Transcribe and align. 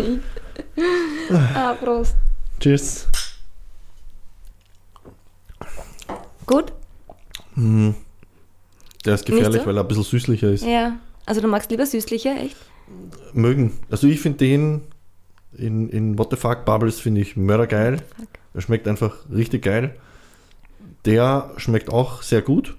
ah, 1.54 1.74
Prost. 1.74 2.16
Cheers. 2.58 3.08
Gut? 6.46 6.72
Hm. 7.54 7.94
Der 9.04 9.14
ist 9.14 9.26
gefährlich, 9.26 9.62
so? 9.62 9.66
weil 9.66 9.76
er 9.76 9.84
ein 9.84 9.88
bisschen 9.88 10.04
süßlicher 10.04 10.50
ist. 10.50 10.64
Ja. 10.64 10.98
Also 11.26 11.40
du 11.40 11.48
magst 11.48 11.70
lieber 11.70 11.86
süßliche, 11.86 12.30
echt? 12.30 12.56
Mögen. 13.32 13.72
Also 13.90 14.06
ich 14.06 14.20
finde 14.20 14.38
den 14.38 14.82
in, 15.52 15.88
in 15.88 16.18
What 16.18 16.30
the 16.30 16.36
Fuck 16.36 16.64
Bubbles 16.64 17.00
finde 17.00 17.20
ich 17.20 17.36
mördergeil. 17.36 17.98
Fuck. 17.98 18.28
Er 18.54 18.60
schmeckt 18.60 18.88
einfach 18.88 19.16
richtig 19.32 19.62
geil. 19.62 19.96
Der 21.04 21.52
schmeckt 21.56 21.90
auch 21.90 22.22
sehr 22.22 22.42
gut. 22.42 22.76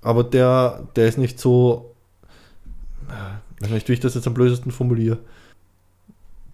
Aber 0.00 0.22
der, 0.24 0.86
der 0.94 1.08
ist 1.08 1.18
nicht 1.18 1.40
so. 1.40 1.94
Ich 3.56 3.62
weiß 3.62 3.70
nicht, 3.70 3.88
wie 3.88 3.94
ich 3.94 4.00
das 4.00 4.14
jetzt 4.14 4.26
am 4.26 4.34
blödesten 4.34 4.70
formuliere. 4.70 5.18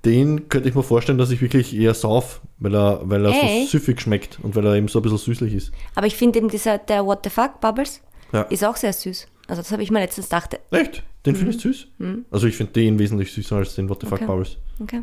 Den 0.04 0.48
könnte 0.48 0.68
ich 0.68 0.74
mir 0.74 0.82
vorstellen, 0.82 1.18
dass 1.18 1.30
ich 1.30 1.40
wirklich 1.40 1.76
eher 1.76 1.94
sauf, 1.94 2.40
weil 2.58 2.74
er, 2.74 3.00
weil 3.04 3.24
er 3.24 3.32
so 3.32 3.66
süffig 3.68 4.00
schmeckt 4.00 4.38
und 4.42 4.56
weil 4.56 4.66
er 4.66 4.74
eben 4.74 4.88
so 4.88 4.98
ein 4.98 5.02
bisschen 5.02 5.18
süßlich 5.18 5.54
ist. 5.54 5.72
Aber 5.94 6.06
ich 6.08 6.16
finde 6.16 6.38
eben 6.40 6.48
dieser, 6.48 6.78
der 6.78 7.06
What 7.06 7.20
the 7.24 7.30
fuck 7.30 7.60
Bubbles 7.60 8.00
Ja. 8.32 8.42
ist 8.42 8.64
auch 8.64 8.76
sehr 8.76 8.92
süß. 8.92 9.28
Also 9.46 9.62
das 9.62 9.70
habe 9.70 9.82
ich 9.82 9.90
mir 9.90 10.00
letztens 10.00 10.26
gedacht. 10.28 10.58
Echt? 10.72 11.02
Den 11.24 11.36
finde 11.36 11.52
ich 11.52 11.60
süß. 11.60 11.86
Also 12.32 12.46
ich 12.48 12.56
finde 12.56 12.72
den 12.72 12.98
wesentlich 12.98 13.32
süßer 13.32 13.56
als 13.56 13.74
den 13.76 13.88
What 13.88 14.00
the 14.00 14.06
Fuck 14.08 14.20
Mhm. 14.22 14.24
Okay. 14.24 14.32
Bubbles. 14.32 14.56
Okay. 14.80 15.02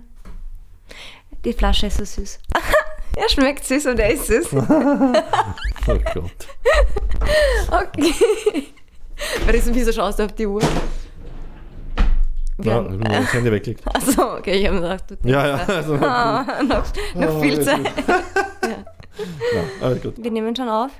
Die 1.45 1.53
Flasche 1.53 1.88
ist 1.88 1.97
so 1.97 2.03
süß. 2.03 2.39
er 3.16 3.29
schmeckt 3.29 3.63
süß 3.66 3.85
und 3.85 3.99
er 3.99 4.11
ist 4.13 4.27
süß. 4.27 4.47
Oh 5.88 5.97
Gott. 6.13 6.47
Okay. 7.71 8.13
Wieso, 9.52 9.73
wieso 9.73 9.91
schaust 9.91 10.19
du 10.19 10.23
auf 10.23 10.33
die 10.33 10.45
Uhr? 10.47 10.61
Wir 12.61 12.71
Ja, 12.71 12.77
haben- 12.77 12.99
das 13.01 13.33
Handy 13.33 13.51
weglegt. 13.51 13.81
Achso, 13.95 14.37
okay, 14.37 14.59
ich 14.59 14.65
habe 14.67 14.75
mir 14.75 14.81
gedacht, 14.81 15.05
du 15.11 15.15
Ja, 15.29 15.47
ja. 15.47 15.55
Also, 15.65 15.95
Ah, 15.95 16.61
noch, 16.63 16.83
noch 17.15 17.35
Oh, 17.35 17.39
viel 17.41 17.61
Zeit. 17.61 17.79
ja, 19.81 19.93
gut. 19.95 20.16
Wir 20.23 20.31
nehmen 20.31 20.55
schon 20.55 20.69
auf. 20.69 20.91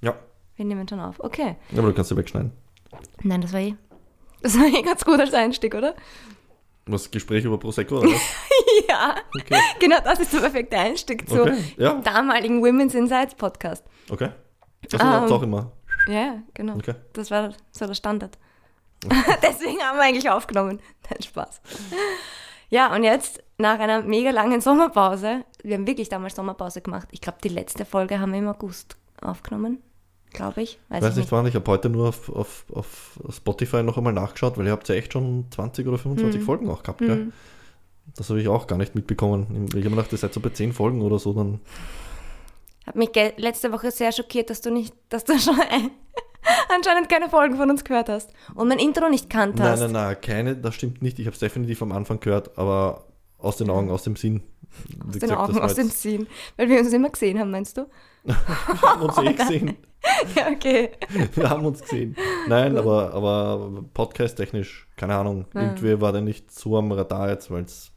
Ja, 0.00 0.14
Wir 0.56 0.64
nehmen 0.64 0.86
schon 0.88 1.00
auf. 1.00 1.16
Okay. 1.20 1.56
aber 1.72 1.88
du 1.88 1.92
kannst 1.94 2.10
ja 2.10 2.16
wegschneiden. 2.16 2.52
Nein, 3.22 3.40
das 3.40 3.52
war 3.52 3.60
eh. 3.60 3.74
Das 4.42 4.56
war 4.56 4.66
eh 4.66 4.82
ganz 4.82 5.04
gut 5.04 5.18
als 5.20 5.34
Einstieg, 5.34 5.74
oder? 5.74 5.94
Was, 6.86 7.10
Gespräch 7.10 7.44
über 7.44 7.58
Prosecco 7.58 7.98
oder 7.98 8.08
ja. 8.88 9.16
Okay. 9.38 9.58
Genau, 9.80 9.96
das 10.04 10.20
ist 10.20 10.32
der 10.32 10.38
perfekte 10.40 10.78
Einstieg 10.78 11.28
zu 11.28 11.42
Okay, 11.42 11.58
ja. 11.76 11.94
damaligen 12.00 12.62
Women's 12.62 12.94
Insights 12.94 13.34
Podcast. 13.34 13.84
Okay. 14.08 14.30
Das 14.88 15.00
Ähm. 15.02 15.08
macht's 15.08 15.32
auch 15.32 15.42
immer. 15.42 15.72
Ja, 16.06 16.14
ja, 16.14 16.42
genau. 16.54 16.76
Okay. 16.76 16.94
Das 17.12 17.30
war 17.30 17.52
so 17.72 17.86
der 17.86 17.94
Standard. 17.94 18.38
Deswegen 19.42 19.80
haben 19.80 19.96
wir 19.98 20.04
eigentlich 20.04 20.28
aufgenommen. 20.30 20.80
Nein, 21.08 21.22
Spaß. 21.22 21.60
Ja, 22.70 22.94
und 22.94 23.04
jetzt, 23.04 23.42
nach 23.58 23.78
einer 23.78 24.02
mega 24.02 24.30
langen 24.30 24.60
Sommerpause, 24.60 25.44
wir 25.62 25.74
haben 25.76 25.86
wirklich 25.86 26.08
damals 26.08 26.34
Sommerpause 26.36 26.80
gemacht. 26.80 27.08
Ich 27.12 27.20
glaube, 27.20 27.38
die 27.42 27.48
letzte 27.48 27.84
Folge 27.84 28.20
haben 28.20 28.32
wir 28.32 28.38
im 28.40 28.48
August 28.48 28.96
aufgenommen. 29.22 29.82
Glaube 30.32 30.62
ich. 30.62 30.78
Weiß, 30.88 30.98
Ich 30.98 31.04
weiß 31.04 31.10
ich 31.12 31.16
nicht 31.22 31.32
wann, 31.32 31.46
ich 31.46 31.54
habe 31.54 31.70
heute 31.70 31.88
nur 31.88 32.08
auf, 32.08 32.28
auf, 32.28 32.64
auf 32.74 33.10
Spotify 33.30 33.82
noch 33.82 33.96
einmal 33.96 34.12
nachgeschaut, 34.12 34.58
weil 34.58 34.66
ihr 34.66 34.72
habt 34.72 34.86
ja 34.88 34.94
echt 34.94 35.14
schon 35.14 35.46
20 35.50 35.86
oder 35.86 35.96
Mhm. 35.96 36.02
25 36.02 36.42
Folgen 36.42 36.68
auch 36.70 36.82
gehabt, 36.82 36.98
gell? 36.98 37.32
Das 38.14 38.28
habe 38.28 38.40
ich 38.40 38.48
auch 38.48 38.66
gar 38.66 38.76
nicht 38.76 38.94
mitbekommen. 38.94 39.46
Ich 39.68 39.70
habe 39.70 39.90
mir 39.90 39.96
gedacht, 39.96 40.12
ihr 40.12 40.18
seid 40.18 40.34
so 40.34 40.40
bei 40.40 40.50
10 40.50 40.72
Folgen 40.74 41.00
oder 41.02 41.18
so, 41.18 41.32
dann 41.32 41.60
Hat 42.86 42.96
mich 42.96 43.10
letzte 43.36 43.72
Woche 43.72 43.90
sehr 43.90 44.12
schockiert, 44.12 44.50
dass 44.50 44.60
du 44.60 44.70
nicht, 44.70 44.94
dass 45.08 45.24
du 45.24 45.38
schon 45.38 45.58
ein, 45.60 45.90
anscheinend 46.74 47.08
keine 47.08 47.28
Folgen 47.28 47.56
von 47.56 47.70
uns 47.70 47.84
gehört 47.84 48.08
hast 48.08 48.32
und 48.54 48.68
mein 48.68 48.78
Intro 48.78 49.08
nicht 49.08 49.28
kannt 49.30 49.56
Nein, 49.56 49.68
hast. 49.68 49.80
nein, 49.80 49.92
nein, 49.92 50.16
keine, 50.20 50.56
das 50.56 50.74
stimmt 50.74 51.02
nicht. 51.02 51.18
Ich 51.18 51.26
habe 51.26 51.34
es 51.34 51.40
definitiv 51.40 51.82
am 51.82 51.92
Anfang 51.92 52.20
gehört, 52.20 52.56
aber 52.58 53.04
aus 53.38 53.56
den 53.56 53.70
Augen, 53.70 53.90
aus 53.90 54.02
dem 54.02 54.16
Sinn. 54.16 54.42
Wie 54.88 55.16
Aus 55.16 55.18
den 55.18 55.32
Augen, 55.32 55.58
aus 55.60 55.74
dem 55.74 55.88
Sinn. 55.88 56.26
Weil 56.56 56.68
wir 56.68 56.80
uns 56.80 56.92
immer 56.92 57.10
gesehen 57.10 57.38
haben, 57.38 57.50
meinst 57.50 57.76
du? 57.76 57.86
wir 58.24 58.36
haben 58.82 59.02
uns 59.02 59.18
eh 59.18 59.32
gesehen. 59.32 59.76
Ja, 60.36 60.48
okay. 60.48 60.90
Wir 61.34 61.50
haben 61.50 61.66
uns 61.66 61.82
gesehen. 61.82 62.16
Nein, 62.46 62.78
aber, 62.78 63.12
aber 63.12 63.82
podcast-technisch, 63.92 64.86
keine 64.96 65.16
Ahnung. 65.16 65.46
Irgendwie 65.52 66.00
war 66.00 66.12
der 66.12 66.20
nicht 66.20 66.52
so 66.52 66.78
am 66.78 66.92
Radar 66.92 67.30
jetzt, 67.30 67.50
weil 67.50 67.64
es. 67.64 67.90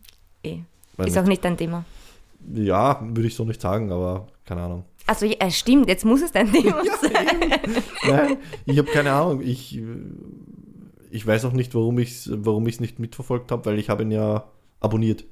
Eh. 0.44 0.62
Ist 0.98 1.18
auch 1.18 1.26
nicht 1.26 1.46
dein 1.46 1.58
Thema. 1.58 1.86
Ja, 2.54 3.00
würde 3.02 3.28
ich 3.28 3.36
so 3.36 3.46
nicht 3.46 3.62
sagen, 3.62 3.92
aber 3.92 4.28
keine 4.46 4.62
Ahnung. 4.62 4.86
Also, 5.12 5.26
ja, 5.26 5.52
stimmt, 5.52 5.90
jetzt 5.90 6.06
muss 6.06 6.22
es 6.22 6.32
dein 6.32 6.50
Thema 6.50 6.82
sein. 7.02 7.28
Nein, 8.08 8.38
ich 8.66 8.78
habe 8.78 8.90
keine 8.90 9.12
Ahnung. 9.12 9.42
Ich, 9.42 9.78
ich 11.10 11.28
weiß 11.28 11.44
auch 11.44 11.52
nicht, 11.52 11.76
warum 11.76 12.00
ich 12.00 12.12
es 12.12 12.32
warum 12.34 12.66
ich's 12.66 12.80
nicht 12.80 12.98
mitverfolgt 12.98 13.52
habe, 13.52 13.66
weil 13.66 13.78
ich 13.78 13.90
habe 13.90 14.04
ihn 14.04 14.12
ja 14.12 14.46
abonniert. 14.80 15.26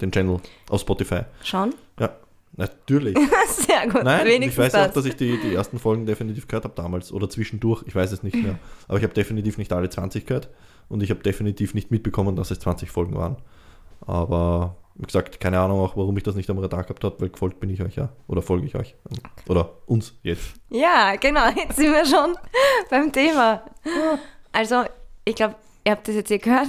Den 0.00 0.10
Channel 0.10 0.40
auf 0.68 0.80
Spotify. 0.80 1.20
Schon? 1.44 1.72
Ja, 2.00 2.16
natürlich. 2.56 3.16
Sehr 3.48 3.88
gut. 3.88 4.02
Nein, 4.02 4.26
ich 4.26 4.32
wenigstens 4.32 4.64
weiß 4.64 4.72
das. 4.72 4.88
auch, 4.88 4.94
dass 4.94 5.04
ich 5.04 5.14
die, 5.14 5.38
die 5.40 5.54
ersten 5.54 5.78
Folgen 5.78 6.04
definitiv 6.04 6.48
gehört 6.48 6.64
habe 6.64 6.74
damals 6.74 7.12
oder 7.12 7.30
zwischendurch, 7.30 7.84
ich 7.86 7.94
weiß 7.94 8.10
es 8.10 8.24
nicht 8.24 8.42
mehr. 8.42 8.58
Aber 8.88 8.98
ich 8.98 9.04
habe 9.04 9.14
definitiv 9.14 9.56
nicht 9.56 9.72
alle 9.72 9.88
20 9.88 10.26
gehört 10.26 10.48
und 10.88 11.00
ich 11.00 11.10
habe 11.10 11.22
definitiv 11.22 11.74
nicht 11.74 11.92
mitbekommen, 11.92 12.34
dass 12.34 12.50
es 12.50 12.58
20 12.58 12.90
Folgen 12.90 13.14
waren. 13.14 13.36
Aber 14.00 14.78
wie 15.00 15.06
gesagt, 15.06 15.40
keine 15.40 15.58
Ahnung 15.58 15.80
auch, 15.80 15.96
warum 15.96 16.14
ich 16.18 16.22
das 16.22 16.34
nicht 16.34 16.50
am 16.50 16.58
Radar 16.58 16.82
gehabt 16.82 17.02
habe, 17.04 17.18
weil 17.20 17.30
gefolgt 17.30 17.58
bin 17.58 17.70
ich 17.70 17.80
euch 17.80 17.96
ja. 17.96 18.10
Oder 18.28 18.42
folge 18.42 18.66
ich 18.66 18.74
euch. 18.76 18.94
Oder 19.48 19.78
uns 19.86 20.12
jetzt. 20.22 20.52
Ja, 20.68 21.16
genau, 21.16 21.48
jetzt 21.48 21.76
sind 21.76 21.90
wir 21.90 22.04
schon 22.04 22.36
beim 22.90 23.10
Thema. 23.10 23.62
Also, 24.52 24.84
ich 25.24 25.34
glaube, 25.36 25.54
ihr 25.84 25.92
habt 25.92 26.06
das 26.06 26.14
jetzt 26.16 26.30
eh 26.30 26.36
gehört. 26.36 26.68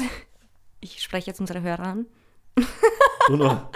Ich 0.80 1.02
spreche 1.02 1.28
jetzt 1.28 1.42
unsere 1.42 1.62
Hörer 1.62 1.84
an. 1.84 2.06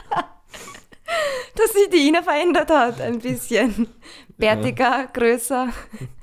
Dass 1.56 1.74
sich 1.74 1.90
die 1.90 2.08
Ina 2.08 2.22
verändert 2.24 2.70
hat, 2.70 3.02
ein 3.02 3.20
bisschen. 3.20 3.88
Bärtiger, 4.38 5.08
größer, 5.12 5.70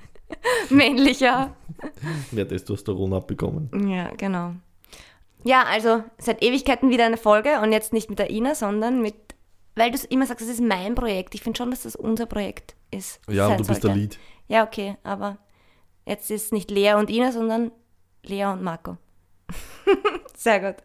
männlicher. 0.70 1.54
Mehr 2.30 2.48
Testosteron 2.48 3.12
abbekommen. 3.12 3.90
Ja, 3.90 4.10
genau. 4.16 4.54
Ja, 5.44 5.64
also 5.64 6.04
seit 6.18 6.42
Ewigkeiten 6.42 6.90
wieder 6.90 7.04
eine 7.04 7.16
Folge 7.16 7.60
und 7.60 7.72
jetzt 7.72 7.92
nicht 7.92 8.10
mit 8.10 8.18
der 8.18 8.30
Ina, 8.30 8.54
sondern 8.54 9.02
mit, 9.02 9.14
weil 9.74 9.90
du 9.90 9.98
immer 10.08 10.26
sagst, 10.26 10.42
das 10.42 10.54
ist 10.54 10.62
mein 10.62 10.94
Projekt. 10.94 11.34
Ich 11.34 11.42
finde 11.42 11.58
schon, 11.58 11.70
dass 11.70 11.82
das 11.82 11.96
unser 11.96 12.26
Projekt 12.26 12.74
ist. 12.90 13.20
Ja, 13.28 13.48
und 13.48 13.60
du 13.60 13.66
bist 13.66 13.84
der 13.84 13.94
Lead. 13.94 14.18
Ja, 14.48 14.64
okay, 14.64 14.96
aber 15.02 15.38
jetzt 16.06 16.30
ist 16.30 16.52
nicht 16.52 16.70
Lea 16.70 16.94
und 16.94 17.10
Ina, 17.10 17.32
sondern 17.32 17.72
Lea 18.22 18.46
und 18.46 18.62
Marco. 18.62 18.96
Sehr 20.36 20.60
gut. 20.60 20.82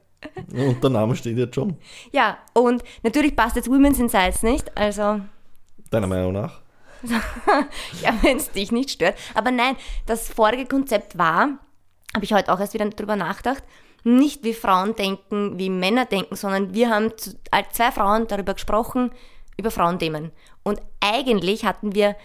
Und 0.51 0.83
der 0.83 0.89
Name 0.89 1.15
steht 1.15 1.37
jetzt 1.37 1.55
schon. 1.55 1.77
Ja, 2.11 2.39
und 2.53 2.83
natürlich 3.03 3.35
passt 3.35 3.55
jetzt 3.55 3.69
Women's 3.69 3.99
Insights 3.99 4.41
nicht, 4.41 4.75
also 4.75 5.21
Deiner 5.91 6.07
Meinung 6.07 6.33
nach? 6.33 6.61
ja, 8.01 8.13
wenn 8.21 8.37
es 8.37 8.51
dich 8.51 8.71
nicht 8.71 8.89
stört. 8.89 9.15
Aber 9.33 9.51
nein, 9.51 9.75
das 10.05 10.29
vorige 10.29 10.65
Konzept 10.65 11.17
war, 11.17 11.59
habe 12.13 12.25
ich 12.25 12.33
heute 12.33 12.51
auch 12.51 12.59
erst 12.59 12.73
wieder 12.73 12.89
drüber 12.89 13.15
nachgedacht, 13.15 13.63
nicht 14.07 14.43
wie 14.43 14.53
Frauen 14.53 14.95
denken, 14.95 15.59
wie 15.59 15.69
Männer 15.69 16.05
denken, 16.05 16.35
sondern 16.35 16.73
wir 16.73 16.89
haben 16.89 17.11
als 17.51 17.73
zwei 17.73 17.91
Frauen 17.91 18.27
darüber 18.27 18.53
gesprochen, 18.53 19.11
über 19.57 19.69
Frauenthemen. 19.69 20.31
Und 20.63 20.81
eigentlich 21.01 21.65
hatten 21.65 21.93
wir 21.93 22.15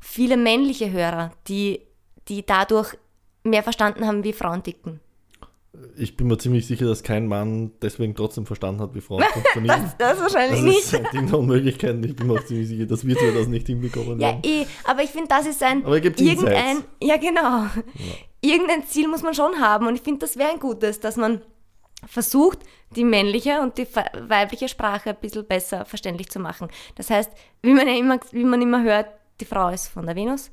viele 0.00 0.36
männliche 0.36 0.90
Hörer, 0.90 1.32
die, 1.48 1.80
die 2.28 2.44
dadurch 2.44 2.96
mehr 3.42 3.62
verstanden 3.62 4.06
haben, 4.06 4.22
wie 4.22 4.34
Frauen 4.34 4.62
ticken. 4.62 5.00
Ich 5.96 6.16
bin 6.16 6.26
mir 6.26 6.36
ziemlich 6.36 6.66
sicher, 6.66 6.86
dass 6.86 7.02
kein 7.04 7.28
Mann 7.28 7.70
deswegen 7.80 8.14
trotzdem 8.16 8.44
verstanden 8.44 8.80
hat, 8.82 8.94
wie 8.94 9.00
Frauen 9.00 9.22
funktionieren. 9.32 9.92
Das 9.98 10.20
wahrscheinlich 10.20 10.58
Das 10.58 10.64
nicht. 10.68 10.78
ist 10.80 10.94
ein 10.96 11.06
Ding 11.12 11.26
der 11.28 11.38
Unmöglichkeiten. 11.38 12.02
Ich 12.02 12.16
bin 12.16 12.26
mir 12.26 12.34
auch 12.40 12.44
ziemlich 12.44 12.66
sicher, 12.68 12.86
dass 12.86 13.06
wir 13.06 13.16
zwei 13.16 13.30
das 13.30 13.46
nicht 13.46 13.66
hinbekommen 13.68 14.18
Ja, 14.20 14.28
werden. 14.28 14.40
eh, 14.44 14.66
aber 14.84 15.02
ich 15.04 15.10
finde, 15.10 15.28
das 15.28 15.46
ist 15.46 15.62
ein 15.62 15.84
Aber 15.84 15.94
er 15.94 16.00
gibt 16.00 16.20
irgendein, 16.20 16.78
Insights. 16.78 16.88
ja 17.02 17.16
genau, 17.18 17.66
irgendein 18.40 18.84
Ziel 18.86 19.06
muss 19.06 19.22
man 19.22 19.32
schon 19.34 19.60
haben 19.60 19.86
und 19.86 19.94
ich 19.94 20.02
finde, 20.02 20.18
das 20.20 20.36
wäre 20.36 20.50
ein 20.50 20.58
gutes, 20.58 20.98
dass 20.98 21.16
man 21.16 21.40
versucht, 22.06 22.58
die 22.96 23.04
männliche 23.04 23.60
und 23.60 23.78
die 23.78 23.86
weibliche 24.26 24.66
Sprache 24.68 25.10
ein 25.10 25.16
bisschen 25.20 25.46
besser 25.46 25.84
verständlich 25.84 26.30
zu 26.30 26.40
machen. 26.40 26.66
Das 26.96 27.10
heißt, 27.10 27.30
wie 27.62 27.74
man 27.74 27.86
ja 27.86 27.94
immer, 27.96 28.18
wie 28.32 28.44
man 28.44 28.60
immer 28.60 28.82
hört, 28.82 29.06
die 29.40 29.44
Frau 29.44 29.68
ist 29.68 29.86
von 29.88 30.06
der 30.06 30.16
Venus, 30.16 30.50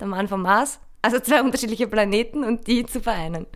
der 0.00 0.06
Mann 0.06 0.28
vom 0.28 0.40
Mars, 0.42 0.80
also 1.02 1.18
zwei 1.18 1.42
unterschiedliche 1.42 1.86
Planeten 1.88 2.44
und 2.44 2.66
die 2.66 2.86
zu 2.86 3.00
vereinen. 3.02 3.46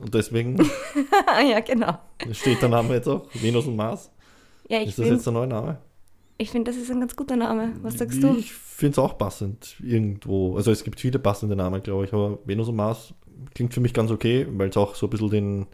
Und 0.00 0.14
deswegen 0.14 0.56
ja, 1.50 1.60
genau. 1.60 1.98
steht 2.32 2.62
der 2.62 2.68
Name 2.68 2.94
jetzt 2.94 3.08
auch, 3.08 3.26
Venus 3.34 3.66
und 3.66 3.76
Mars. 3.76 4.10
Ja, 4.68 4.78
ich 4.80 4.88
Ist 4.88 4.98
das 4.98 5.04
finde, 5.04 5.14
jetzt 5.16 5.26
der 5.26 5.32
neue 5.32 5.46
Name? 5.46 5.78
ich 6.38 6.50
find, 6.50 6.68
das 6.68 6.76
ist 6.76 6.90
ein 6.90 7.00
ganz 7.00 7.16
guter 7.16 7.36
Name. 7.36 7.72
Was 7.82 7.98
sagst 7.98 8.22
du? 8.22 8.36
Ich 8.36 8.52
finde 8.52 8.92
es 8.92 8.98
auch 8.98 9.18
passend 9.18 9.76
irgendwo. 9.82 10.56
Also 10.56 10.70
es 10.70 10.84
gibt 10.84 11.00
viele 11.00 11.18
passende 11.18 11.56
Namen, 11.56 11.82
glaube 11.82 12.04
ich, 12.04 12.12
aber 12.12 12.38
Venus 12.44 12.68
und 12.68 12.76
Mars 12.76 13.12
klingt 13.54 13.74
für 13.74 13.80
mich 13.80 13.92
ganz 13.92 14.10
okay, 14.10 14.46
weil 14.50 14.68
es 14.68 14.76
auch 14.76 14.94
so 14.94 15.06
ein 15.06 15.10
bisschen 15.10 15.30
den, 15.30 15.66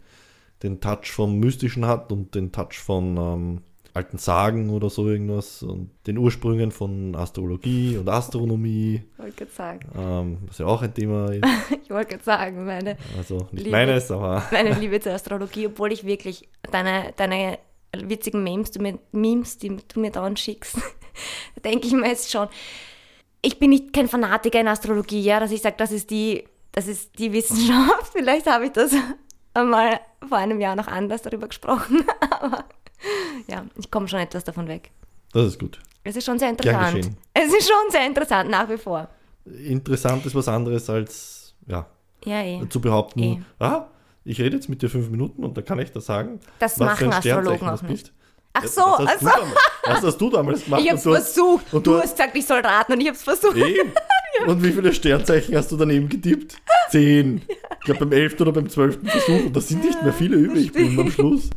den 0.63 0.81
Touch 0.81 1.11
vom 1.11 1.39
Mystischen 1.39 1.85
hat 1.85 2.11
und 2.11 2.33
den 2.33 2.51
Touch 2.51 2.79
von, 2.79 3.17
ähm, 3.17 3.61
alten 3.95 4.17
Sagen 4.17 4.69
oder 4.69 4.89
so 4.89 5.07
irgendwas 5.07 5.63
und 5.63 5.89
den 6.05 6.17
Ursprüngen 6.17 6.71
von 6.71 7.15
Astrologie 7.15 7.97
und 7.97 8.09
Astronomie, 8.09 9.01
Ich 9.13 9.19
wollte 9.19 9.35
gerade 9.45 9.51
sagen. 9.51 9.79
ähm, 9.97 10.37
was 10.47 10.57
ja 10.57 10.65
auch 10.65 10.81
ein 10.81 10.93
Thema 10.93 11.31
ist. 11.31 11.43
Ich 11.83 11.89
wollte 11.89 12.11
gerade 12.11 12.23
sagen, 12.23 12.65
meine, 12.65 12.97
Also 13.17 13.47
nicht 13.51 13.63
Liebe. 13.65 13.71
meines, 13.71 14.11
aber 14.11 14.43
meine 14.51 14.73
Liebe 14.73 14.99
zur 14.99 15.13
Astrologie, 15.13 15.67
obwohl 15.67 15.91
ich 15.91 16.03
wirklich 16.05 16.47
deine, 16.71 17.13
deine 17.15 17.57
witzigen 17.97 18.43
Memes, 18.43 18.71
du 18.71 18.81
mir, 18.81 18.99
Memes, 19.13 19.57
die 19.57 19.77
du 19.87 19.99
mir 19.99 20.11
dauernd 20.11 20.39
schickst, 20.39 20.75
da 20.75 20.81
denke 21.63 21.87
ich 21.87 21.93
mir 21.93 22.07
jetzt 22.09 22.31
schon, 22.31 22.47
ich 23.41 23.59
bin 23.59 23.69
nicht 23.69 23.93
kein 23.93 24.07
Fanatiker 24.09 24.59
in 24.59 24.67
Astrologie, 24.67 25.21
ja, 25.21 25.39
dass 25.39 25.51
ich 25.51 25.61
sage, 25.61 25.75
das 25.77 25.91
ist 25.93 26.09
die, 26.09 26.43
das 26.73 26.87
ist 26.87 27.17
die 27.19 27.31
Wissenschaft. 27.31 28.11
Vielleicht 28.11 28.47
habe 28.47 28.65
ich 28.65 28.71
das 28.73 28.91
einmal 29.53 29.99
vor 30.27 30.37
einem 30.39 30.59
Jahr 30.59 30.75
noch 30.75 30.87
anders 30.87 31.21
darüber 31.21 31.47
gesprochen, 31.47 32.03
aber 32.29 32.65
ja, 33.47 33.65
ich 33.77 33.89
komme 33.91 34.07
schon 34.07 34.19
etwas 34.19 34.43
davon 34.43 34.67
weg. 34.67 34.91
das 35.33 35.47
ist 35.47 35.59
gut. 35.59 35.79
Es 36.03 36.15
ist 36.15 36.25
schon 36.25 36.37
sehr 36.37 36.49
interessant. 36.49 37.09
Es 37.33 37.53
ist 37.53 37.67
schon 37.67 37.89
sehr 37.91 38.05
interessant, 38.05 38.49
nach 38.49 38.69
wie 38.69 38.77
vor. 38.77 39.07
Interessant 39.45 40.25
ist 40.25 40.35
was 40.35 40.47
anderes 40.47 40.89
als 40.89 41.53
ja, 41.67 41.85
Ja, 42.25 42.41
eh. 42.43 42.67
zu 42.69 42.79
behaupten, 42.79 43.19
Eh. 43.23 43.39
ah, 43.59 43.87
ich 44.23 44.39
rede 44.39 44.55
jetzt 44.55 44.69
mit 44.69 44.81
dir 44.81 44.89
fünf 44.89 45.09
Minuten 45.09 45.43
und 45.43 45.57
da 45.57 45.61
kann 45.61 45.79
ich 45.79 45.91
das 45.91 46.05
sagen. 46.05 46.39
Das 46.59 46.77
machen 46.77 47.11
Astrologen 47.11 47.67
auch 47.69 47.81
nicht. 47.83 48.11
Ach 48.53 48.65
so, 48.67 48.81
was 48.81 48.99
hast, 48.99 49.25
also, 49.25 49.27
du 49.27 49.29
damals, 49.35 49.55
was 49.83 50.03
hast 50.03 50.17
du 50.21 50.29
damals 50.29 50.63
gemacht? 50.65 50.81
ich 50.81 50.87
habe 50.89 50.97
es 50.97 51.03
versucht. 51.03 51.73
und 51.73 51.85
du, 51.85 51.91
du- 51.91 52.01
hast 52.01 52.15
gesagt, 52.15 52.35
ich 52.37 52.45
soll 52.45 52.59
raten 52.61 52.93
und 52.93 53.01
ich 53.01 53.07
habe 53.07 53.17
es 53.17 53.23
versucht. 53.23 53.57
Und 54.47 54.63
wie 54.63 54.71
viele 54.71 54.93
Sternzeichen 54.93 55.55
hast 55.55 55.71
du 55.71 55.77
daneben 55.77 56.09
getippt? 56.09 56.57
Zehn. 56.89 57.41
Ich 57.47 57.79
glaube 57.85 57.99
beim 58.05 58.11
elften 58.11 58.41
oder 58.43 58.51
beim 58.51 58.69
zwölften 58.69 59.07
Versuch. 59.07 59.45
Und 59.45 59.55
da 59.55 59.61
sind 59.61 59.83
nicht 59.83 60.01
mehr 60.03 60.13
viele 60.13 60.37
übrig. 60.37 60.65
Ich 60.65 60.71
bin 60.73 60.99
am 60.99 61.09
Schluss. 61.11 61.49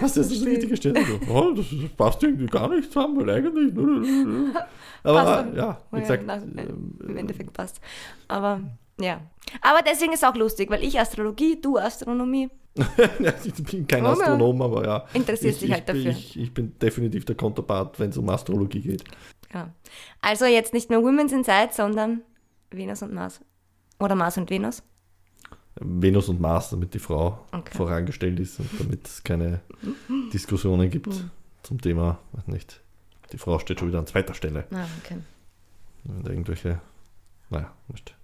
Hast 0.00 0.16
du 0.16 0.20
jetzt 0.20 0.30
das 0.30 0.38
Stimmt. 0.38 0.52
richtige 0.56 0.76
Sternzeichen? 0.76 1.20
Oh, 1.28 1.52
das 1.56 1.66
das 1.70 1.90
passt 1.96 2.22
irgendwie 2.22 2.46
gar 2.46 2.68
nicht 2.68 2.92
zusammen, 2.92 3.26
weil 3.26 3.30
eigentlich. 3.30 3.72
Aber 5.02 5.22
Passt 5.24 5.56
ja, 5.56 5.78
wie 5.90 5.96
ja, 5.96 6.00
gesagt. 6.02 6.24
na, 6.26 6.36
ähm, 6.36 6.94
Im 7.06 7.16
Endeffekt 7.16 7.52
passt. 7.52 7.80
Aber 8.28 8.60
ja. 9.00 9.20
Aber 9.62 9.80
deswegen 9.86 10.12
ist 10.12 10.22
es 10.22 10.28
auch 10.28 10.36
lustig, 10.36 10.70
weil 10.70 10.84
ich 10.84 10.98
Astrologie, 11.00 11.58
du 11.60 11.78
Astronomie. 11.78 12.48
ich 13.44 13.64
bin 13.64 13.86
kein 13.86 14.04
Oh. 14.04 14.08
Astronom, 14.10 14.62
aber 14.62 14.84
ja. 14.84 15.04
Interessierst 15.14 15.62
ich, 15.62 15.68
dich 15.68 15.72
halt 15.72 15.82
ich, 15.82 15.86
dafür. 15.86 16.10
Ich, 16.10 16.38
ich 16.38 16.54
bin 16.54 16.78
definitiv 16.78 17.24
der 17.24 17.34
Konterpart, 17.36 17.98
wenn 17.98 18.10
es 18.10 18.16
um 18.18 18.28
Astrologie 18.28 18.80
geht. 18.80 19.04
Ja. 19.52 19.72
Also 20.20 20.44
jetzt 20.46 20.72
nicht 20.72 20.90
mehr 20.90 21.02
Women's 21.02 21.32
Inside, 21.32 21.70
sondern 21.72 22.22
Venus 22.70 23.02
und 23.02 23.12
Mars. 23.12 23.40
Oder 23.98 24.14
Mars 24.14 24.36
und 24.38 24.48
Venus. 24.50 24.82
Venus 25.76 26.28
und 26.28 26.40
Mars, 26.40 26.70
damit 26.70 26.94
die 26.94 26.98
Frau 26.98 27.44
Okay. 27.52 27.76
vorangestellt 27.76 28.38
ist 28.40 28.58
und 28.60 28.68
damit 28.78 29.06
es 29.06 29.22
keine 29.24 29.60
Diskussionen 30.32 30.90
gibt 30.90 31.08
Mhm. 31.08 31.30
zum 31.62 31.80
Thema, 31.80 32.18
weiß 32.32 32.46
nicht. 32.48 32.80
Die 33.32 33.38
Frau 33.38 33.58
steht 33.58 33.78
schon 33.78 33.88
wieder 33.88 33.98
an 34.00 34.06
zweiter 34.06 34.34
Stelle. 34.34 34.66
Ah, 34.72 34.86
okay. 35.02 35.18
Da 36.04 36.30
irgendwelche, 36.30 36.80
naja, 37.50 37.72
wurscht. 37.88 38.14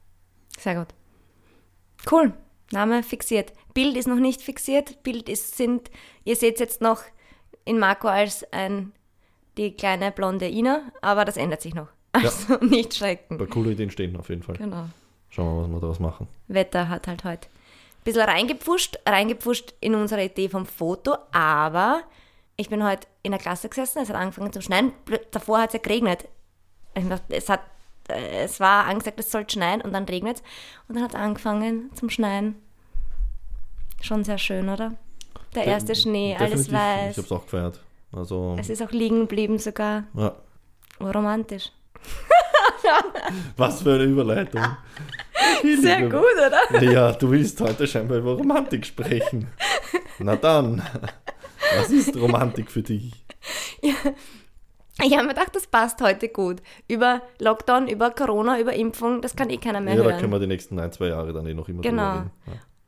Sehr 0.58 0.74
gut. 0.76 0.88
Cool. 2.10 2.32
Name 2.72 3.02
fixiert. 3.02 3.52
Bild 3.74 3.96
ist 3.96 4.08
noch 4.08 4.16
nicht 4.18 4.42
fixiert. 4.42 5.02
Bild 5.04 5.28
ist, 5.28 5.56
sind, 5.56 5.90
ihr 6.24 6.34
seht 6.36 6.58
jetzt 6.58 6.80
noch 6.80 7.02
in 7.64 7.78
Marco 7.78 8.08
als 8.08 8.44
ein, 8.52 8.92
die 9.56 9.72
kleine 9.72 10.12
blonde 10.12 10.48
Ina, 10.48 10.82
aber 11.02 11.24
das 11.24 11.36
ändert 11.36 11.62
sich 11.62 11.74
noch. 11.74 11.88
Also 12.12 12.54
nicht 12.64 12.94
schrecken. 12.94 13.34
Aber 13.36 13.46
coole 13.46 13.72
Ideen 13.72 13.90
stehen 13.90 14.16
auf 14.16 14.28
jeden 14.28 14.42
Fall. 14.42 14.56
Genau. 14.56 14.86
Schauen 15.30 15.46
wir 15.46 15.54
mal, 15.54 15.62
was 15.64 15.70
wir 15.72 15.80
daraus 15.80 16.00
machen. 16.00 16.28
Wetter 16.48 16.88
hat 16.88 17.06
halt 17.08 17.24
heute 17.24 17.46
ein 17.48 18.04
bisschen 18.04 18.22
reingepfuscht, 18.22 18.98
reingepfuscht 19.06 19.74
in 19.80 19.94
unsere 19.94 20.24
Idee 20.24 20.48
vom 20.48 20.64
Foto, 20.66 21.16
aber 21.32 22.02
ich 22.56 22.68
bin 22.70 22.84
heute 22.84 23.06
in 23.22 23.32
der 23.32 23.40
Klasse 23.40 23.68
gesessen, 23.68 24.00
es 24.02 24.08
hat 24.08 24.16
angefangen 24.16 24.52
zu 24.52 24.62
schneien, 24.62 24.92
davor 25.32 25.58
hat 25.60 25.70
es 25.70 25.74
ja 25.74 25.80
geregnet. 25.80 26.26
Es, 27.28 27.48
hat, 27.50 27.60
äh, 28.08 28.44
es 28.44 28.60
war 28.60 28.86
angesagt, 28.86 29.20
es 29.20 29.30
soll 29.30 29.48
schneien 29.50 29.82
und 29.82 29.92
dann 29.92 30.04
regnet 30.04 30.36
es 30.36 30.42
und 30.88 30.94
dann 30.94 31.04
hat 31.04 31.14
es 31.14 31.20
angefangen 31.20 31.90
zum 31.94 32.08
Schneien. 32.08 32.54
Schon 34.00 34.24
sehr 34.24 34.38
schön, 34.38 34.68
oder? 34.68 34.94
Der 35.54 35.64
De- 35.64 35.72
erste 35.72 35.94
Schnee, 35.94 36.36
alles 36.38 36.66
definitiv. 36.66 36.72
Ich 36.72 36.78
habe 36.78 37.06
weiß. 37.08 37.18
es 37.18 37.32
auch 37.32 37.42
gefeiert. 37.44 37.80
Also, 38.16 38.56
Es 38.58 38.70
ist 38.70 38.82
auch 38.82 38.90
liegen 38.92 39.20
geblieben 39.20 39.58
sogar. 39.58 40.04
ja. 40.14 40.34
Oh, 40.98 41.10
romantisch. 41.10 41.70
was 43.56 43.82
für 43.82 43.94
eine 43.94 44.04
Überleitung. 44.04 44.62
Sehr 45.62 45.98
Liebe- 46.00 46.08
gut, 46.10 46.24
oder? 46.72 46.82
Ja, 46.82 47.12
du 47.12 47.30
willst 47.30 47.60
heute 47.60 47.86
scheinbar 47.86 48.18
über 48.18 48.32
Romantik 48.34 48.86
sprechen. 48.86 49.48
Na 50.18 50.36
dann, 50.36 50.82
was 51.78 51.90
ist 51.90 52.16
Romantik 52.16 52.70
für 52.70 52.82
dich? 52.82 53.12
Ich 53.82 55.12
habe 55.14 55.22
mir 55.24 55.34
gedacht, 55.34 55.54
das 55.54 55.66
passt 55.66 56.00
heute 56.00 56.28
gut. 56.30 56.62
Über 56.88 57.20
Lockdown, 57.40 57.88
über 57.88 58.10
Corona, 58.10 58.58
über 58.58 58.72
Impfung, 58.72 59.20
das 59.20 59.36
kann 59.36 59.50
eh 59.50 59.58
keiner 59.58 59.80
mehr 59.80 59.94
Ja, 59.96 60.02
da 60.02 60.10
hören. 60.10 60.20
können 60.20 60.32
wir 60.32 60.38
die 60.38 60.46
nächsten 60.46 60.78
ein, 60.78 60.92
zwei 60.92 61.08
Jahre 61.08 61.32
dann 61.34 61.46
eh 61.46 61.52
noch 61.54 61.68
immer 61.68 61.82
Genau. 61.82 62.02
drüber 62.02 62.20
reden. 62.20 62.30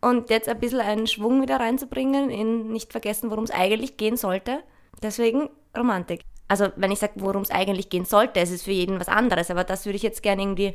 Ja. 0.00 0.08
Und 0.08 0.30
jetzt 0.30 0.48
ein 0.48 0.58
bisschen 0.60 0.80
einen 0.80 1.06
Schwung 1.06 1.42
wieder 1.42 1.60
reinzubringen, 1.60 2.30
in 2.30 2.72
nicht 2.72 2.92
vergessen, 2.92 3.30
worum 3.30 3.44
es 3.44 3.50
eigentlich 3.50 3.96
gehen 3.98 4.16
sollte. 4.16 4.60
Deswegen 5.02 5.48
Romantik. 5.76 6.22
Also, 6.48 6.68
wenn 6.76 6.90
ich 6.90 6.98
sage, 6.98 7.14
worum 7.16 7.42
es 7.42 7.50
eigentlich 7.50 7.90
gehen 7.90 8.04
sollte, 8.04 8.40
es 8.40 8.50
ist 8.50 8.64
für 8.64 8.72
jeden 8.72 8.98
was 8.98 9.08
anderes, 9.08 9.50
aber 9.50 9.64
das 9.64 9.84
würde 9.84 9.96
ich 9.96 10.02
jetzt 10.02 10.22
gerne 10.22 10.42
irgendwie 10.42 10.74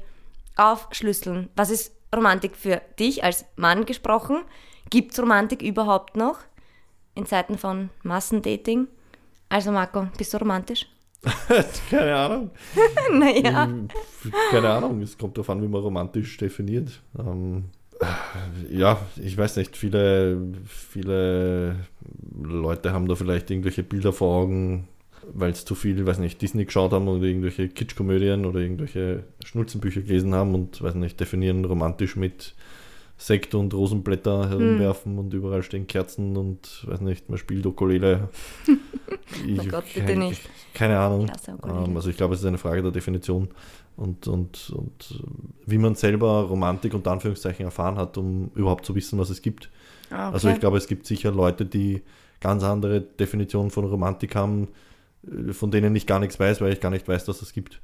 aufschlüsseln. 0.56 1.50
Was 1.56 1.72
ist 1.72 1.96
Romantik 2.16 2.56
für 2.56 2.82
dich 3.00 3.24
als 3.24 3.46
Mann 3.56 3.86
gesprochen? 3.86 4.44
Gibt 4.90 5.14
es 5.14 5.20
Romantik 5.20 5.62
überhaupt 5.64 6.16
noch 6.16 6.38
in 7.16 7.26
Zeiten 7.26 7.58
von 7.58 7.90
Massendating? 8.04 8.88
Also, 9.50 9.72
Marco, 9.72 10.08
bist 10.18 10.34
du 10.34 10.38
romantisch? 10.38 10.88
Keine 11.90 12.16
Ahnung. 12.16 12.52
naja. 13.14 13.66
Hm, 13.66 13.88
Keine 14.52 14.70
Ahnung, 14.70 15.02
es 15.02 15.18
kommt 15.18 15.38
darauf 15.38 15.50
an, 15.50 15.62
wie 15.62 15.68
man 15.68 15.82
romantisch 15.82 16.38
definiert. 16.38 17.02
Ähm, 17.18 17.66
äh, 17.66 17.83
ja, 18.70 19.00
ich 19.22 19.38
weiß 19.38 19.58
nicht, 19.58 19.78
viele, 19.78 20.38
viele 20.66 21.76
Leute 22.42 22.94
haben 22.94 23.08
da 23.08 23.16
vielleicht 23.16 23.52
irgendwelche 23.52 23.84
Bilder 23.84 24.14
vor 24.14 24.36
Augen, 24.36 24.88
weil 25.34 25.52
es 25.52 25.66
zu 25.66 25.76
viel, 25.76 26.06
weiß 26.06 26.20
nicht, 26.20 26.42
Disney 26.42 26.66
geschaut 26.66 26.92
haben 26.92 27.08
oder 27.08 27.24
irgendwelche 27.24 27.70
Kitschkomödien 27.70 28.46
oder 28.46 28.60
irgendwelche 28.60 29.24
Schnulzenbücher 29.44 30.02
gelesen 30.02 30.34
haben 30.34 30.56
und, 30.56 30.82
weiß 30.82 30.96
nicht, 30.96 31.20
definieren 31.20 31.66
romantisch 31.66 32.16
mit 32.16 32.56
Sekt 33.18 33.56
und 33.56 33.74
Rosenblätter 33.74 34.50
herumwerfen 34.50 35.18
und 35.18 35.34
überall 35.34 35.64
stehen 35.64 35.88
Kerzen 35.88 36.36
und, 36.36 36.86
weiß 36.88 37.02
nicht, 37.02 37.30
man 37.30 37.38
spielt 37.38 37.66
Ukulele. 37.66 38.30
Ich, 39.48 39.60
Oh 39.60 39.64
Gott, 39.66 39.86
bitte 39.94 40.06
keine, 40.06 40.26
nicht. 40.26 40.42
Keine 40.74 41.00
Ahnung. 41.00 41.28
Klasse, 41.28 41.54
Ukulele. 41.54 41.86
Ähm, 41.86 41.96
also 41.96 42.10
ich 42.10 42.18
glaube, 42.18 42.34
es 42.34 42.42
ist 42.42 42.46
eine 42.46 42.58
Frage 42.58 42.82
der 42.82 42.92
Definition 42.92 43.50
und, 43.96 44.28
und, 44.28 44.72
und 44.76 45.12
äh, 45.20 45.24
wie 45.66 45.78
man 45.78 45.96
selber 45.96 46.44
Romantik 46.44 46.94
unter 46.94 47.12
Anführungszeichen 47.12 47.66
erfahren 47.66 47.98
hat, 47.98 48.18
um 48.18 48.52
überhaupt 48.56 48.86
zu 48.86 48.96
wissen, 48.96 49.20
was 49.20 49.30
es 49.30 49.42
gibt. 49.42 49.70
Ah, 50.10 50.28
Okay. 50.28 50.34
Also 50.34 50.50
ich 50.50 50.60
glaube, 50.60 50.78
es 50.78 50.88
gibt 50.88 51.06
sicher 51.06 51.32
Leute, 51.32 51.66
die 51.66 52.02
ganz 52.40 52.64
andere 52.64 53.02
Definitionen 53.02 53.72
von 53.72 53.86
Romantik 53.86 54.36
haben, 54.36 54.68
äh, 55.28 55.54
von 55.54 55.72
denen 55.72 55.96
ich 55.96 56.06
gar 56.08 56.20
nichts 56.20 56.40
weiß, 56.40 56.62
weil 56.62 56.74
ich 56.74 56.80
gar 56.80 56.90
nicht 56.92 57.08
weiß, 57.08 57.26
dass 57.26 57.42
es 57.42 57.54
gibt. 57.54 57.82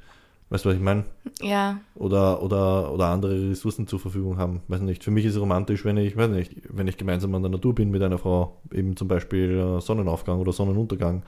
Weißt 0.51 0.65
du, 0.65 0.69
was 0.69 0.75
ich 0.77 0.81
meine? 0.81 1.05
ja, 1.43 1.79
Oder, 1.93 2.41
oder, 2.41 2.91
oder 2.91 3.05
andere 3.09 3.51
Ressourcen 3.51 3.85
zur 3.85 3.99
Verfügung 3.99 4.37
haben. 4.39 4.61
Weiß 4.67 4.81
nicht. 4.81 5.03
Für 5.03 5.11
mich 5.11 5.23
ist 5.25 5.35
es 5.35 5.41
romantisch, 5.41 5.85
wenn 5.85 5.95
ich, 5.97 6.17
weiß 6.17 6.29
nicht, 6.31 6.53
wenn 6.69 6.87
ich 6.87 6.97
gemeinsam 6.97 7.35
an 7.35 7.43
der 7.43 7.51
Natur 7.51 7.75
bin 7.75 7.91
mit 7.91 8.01
einer 8.01 8.17
Frau, 8.17 8.57
eben 8.73 8.97
zum 8.97 9.07
Beispiel 9.07 9.51
äh, 9.77 9.79
Sonnenaufgang 9.79 10.39
oder 10.39 10.51
Sonnenuntergang 10.51 11.21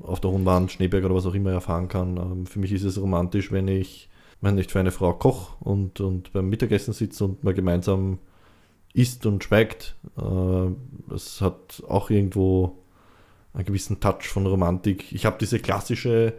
auf 0.00 0.20
der 0.20 0.30
hohen 0.30 0.46
Wand, 0.46 0.72
Schneeberg 0.72 1.04
oder 1.04 1.14
was 1.14 1.26
auch 1.26 1.34
immer 1.34 1.52
erfahren 1.52 1.88
kann. 1.88 2.16
Ähm, 2.16 2.46
für 2.46 2.58
mich 2.58 2.72
ist 2.72 2.84
es 2.84 2.98
romantisch, 2.98 3.52
wenn 3.52 3.68
ich, 3.68 4.08
weiß 4.40 4.52
nicht, 4.54 4.70
für 4.70 4.80
eine 4.80 4.90
Frau 4.92 5.12
koch 5.14 5.60
und, 5.60 6.00
und 6.00 6.32
beim 6.32 6.48
Mittagessen 6.48 6.92
sitze 6.92 7.24
und 7.24 7.42
mal 7.44 7.54
gemeinsam 7.54 8.18
isst 8.92 9.26
und 9.26 9.42
schweigt. 9.44 9.94
Äh, 10.18 10.70
das 11.08 11.40
hat 11.40 11.82
auch 11.88 12.10
irgendwo 12.10 12.76
einen 13.54 13.64
gewissen 13.64 14.00
Touch 14.00 14.28
von 14.28 14.46
Romantik. 14.46 15.12
Ich 15.12 15.24
habe 15.26 15.36
diese 15.40 15.58
klassische 15.58 16.34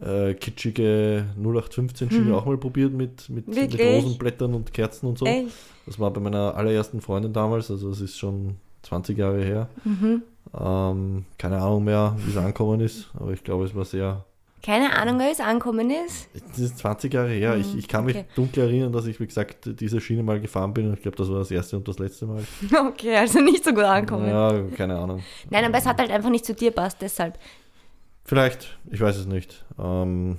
äh, 0.00 0.34
kitschige 0.34 1.26
0815-Schiene 1.40 2.24
Mhm. 2.30 2.34
auch 2.34 2.46
mal 2.46 2.56
probiert 2.56 2.92
mit, 2.92 3.28
mit, 3.28 3.46
mit? 3.48 3.78
Rosenblättern 3.78 4.54
und 4.54 4.72
Kerzen 4.72 5.06
und 5.06 5.18
so. 5.18 5.26
echt. 5.26 5.48
Das 5.86 5.98
war 5.98 6.10
bei 6.12 6.20
meiner 6.20 6.54
allerersten 6.56 7.00
Freundin 7.00 7.32
damals, 7.32 7.70
also 7.70 7.90
das 7.90 8.00
ist 8.00 8.16
schon 8.18 8.56
20 8.82 9.18
Jahre 9.18 9.42
her. 9.44 9.68
Mhm. 9.84 10.22
Ähm, 10.58 11.24
keine 11.38 11.58
Ahnung 11.60 11.84
mehr, 11.84 12.16
wie 12.24 12.30
es 12.30 12.36
angekommen 12.36 12.80
ist, 12.80 13.10
aber 13.14 13.32
ich 13.32 13.42
glaube, 13.44 13.64
es 13.64 13.74
war 13.74 13.84
sehr. 13.84 14.24
Keine 14.62 14.96
Ahnung, 14.96 15.18
wie 15.18 15.30
es 15.30 15.40
angekommen 15.40 15.90
ist. 15.90 16.28
Es 16.52 16.58
ist 16.60 16.78
20 16.78 17.12
Jahre 17.12 17.30
her. 17.30 17.56
Ich, 17.56 17.76
ich 17.76 17.88
kann 17.88 18.04
mich 18.04 18.16
okay. 18.16 18.26
dunkel 18.36 18.62
erinnern, 18.62 18.92
dass 18.92 19.06
ich, 19.06 19.18
wie 19.18 19.26
gesagt, 19.26 19.68
diese 19.80 20.00
Schiene 20.00 20.22
mal 20.22 20.40
gefahren 20.40 20.72
bin 20.72 20.92
ich 20.94 21.02
glaube, 21.02 21.16
das 21.16 21.28
war 21.28 21.40
das 21.40 21.50
erste 21.50 21.76
und 21.76 21.88
das 21.88 21.98
letzte 21.98 22.26
Mal. 22.26 22.44
Okay, 22.92 23.16
also 23.16 23.40
nicht 23.40 23.64
so 23.64 23.72
gut 23.72 23.82
angekommen. 23.82 24.28
Ja, 24.28 24.62
keine 24.76 24.96
Ahnung. 24.98 25.22
Nein, 25.50 25.64
aber 25.64 25.78
es 25.78 25.86
hat 25.86 25.98
halt 25.98 26.10
einfach 26.10 26.30
nicht 26.30 26.44
zu 26.44 26.54
dir 26.54 26.70
passt, 26.70 27.02
deshalb. 27.02 27.38
Vielleicht, 28.24 28.78
ich 28.90 29.00
weiß 29.00 29.16
es 29.16 29.26
nicht. 29.26 29.64
Ähm, 29.80 30.38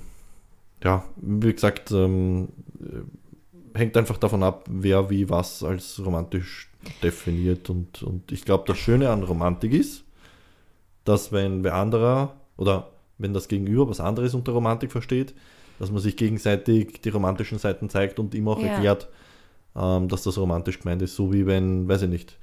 ja, 0.82 1.04
wie 1.16 1.52
gesagt, 1.52 1.90
ähm, 1.90 2.48
äh, 2.80 3.78
hängt 3.78 3.96
einfach 3.96 4.16
davon 4.16 4.42
ab, 4.42 4.64
wer 4.70 5.10
wie 5.10 5.28
was 5.28 5.62
als 5.62 6.00
romantisch 6.04 6.70
definiert. 7.02 7.68
Und, 7.68 8.02
und 8.02 8.32
ich 8.32 8.44
glaube, 8.44 8.64
das 8.66 8.78
Schöne 8.78 9.10
an 9.10 9.22
Romantik 9.22 9.72
ist, 9.72 10.04
dass 11.04 11.30
wenn 11.30 11.62
wer 11.62 11.74
anderer 11.74 12.36
oder 12.56 12.90
wenn 13.18 13.32
das 13.32 13.48
Gegenüber 13.48 13.88
was 13.88 14.00
anderes 14.00 14.34
unter 14.34 14.52
Romantik 14.52 14.92
versteht, 14.92 15.34
dass 15.78 15.90
man 15.90 16.00
sich 16.00 16.16
gegenseitig 16.16 17.00
die 17.02 17.08
romantischen 17.08 17.58
Seiten 17.58 17.88
zeigt 17.88 18.18
und 18.18 18.34
ihm 18.34 18.48
auch 18.48 18.62
Ja. 18.62 18.68
erklärt, 18.68 19.08
ähm, 19.76 20.08
dass 20.08 20.22
das 20.22 20.38
romantisch 20.38 20.80
gemeint 20.80 21.02
ist. 21.02 21.16
So 21.16 21.32
wie 21.32 21.46
wenn, 21.46 21.88
weiß 21.88 22.02
ich 22.02 22.08
nicht, 22.10 22.38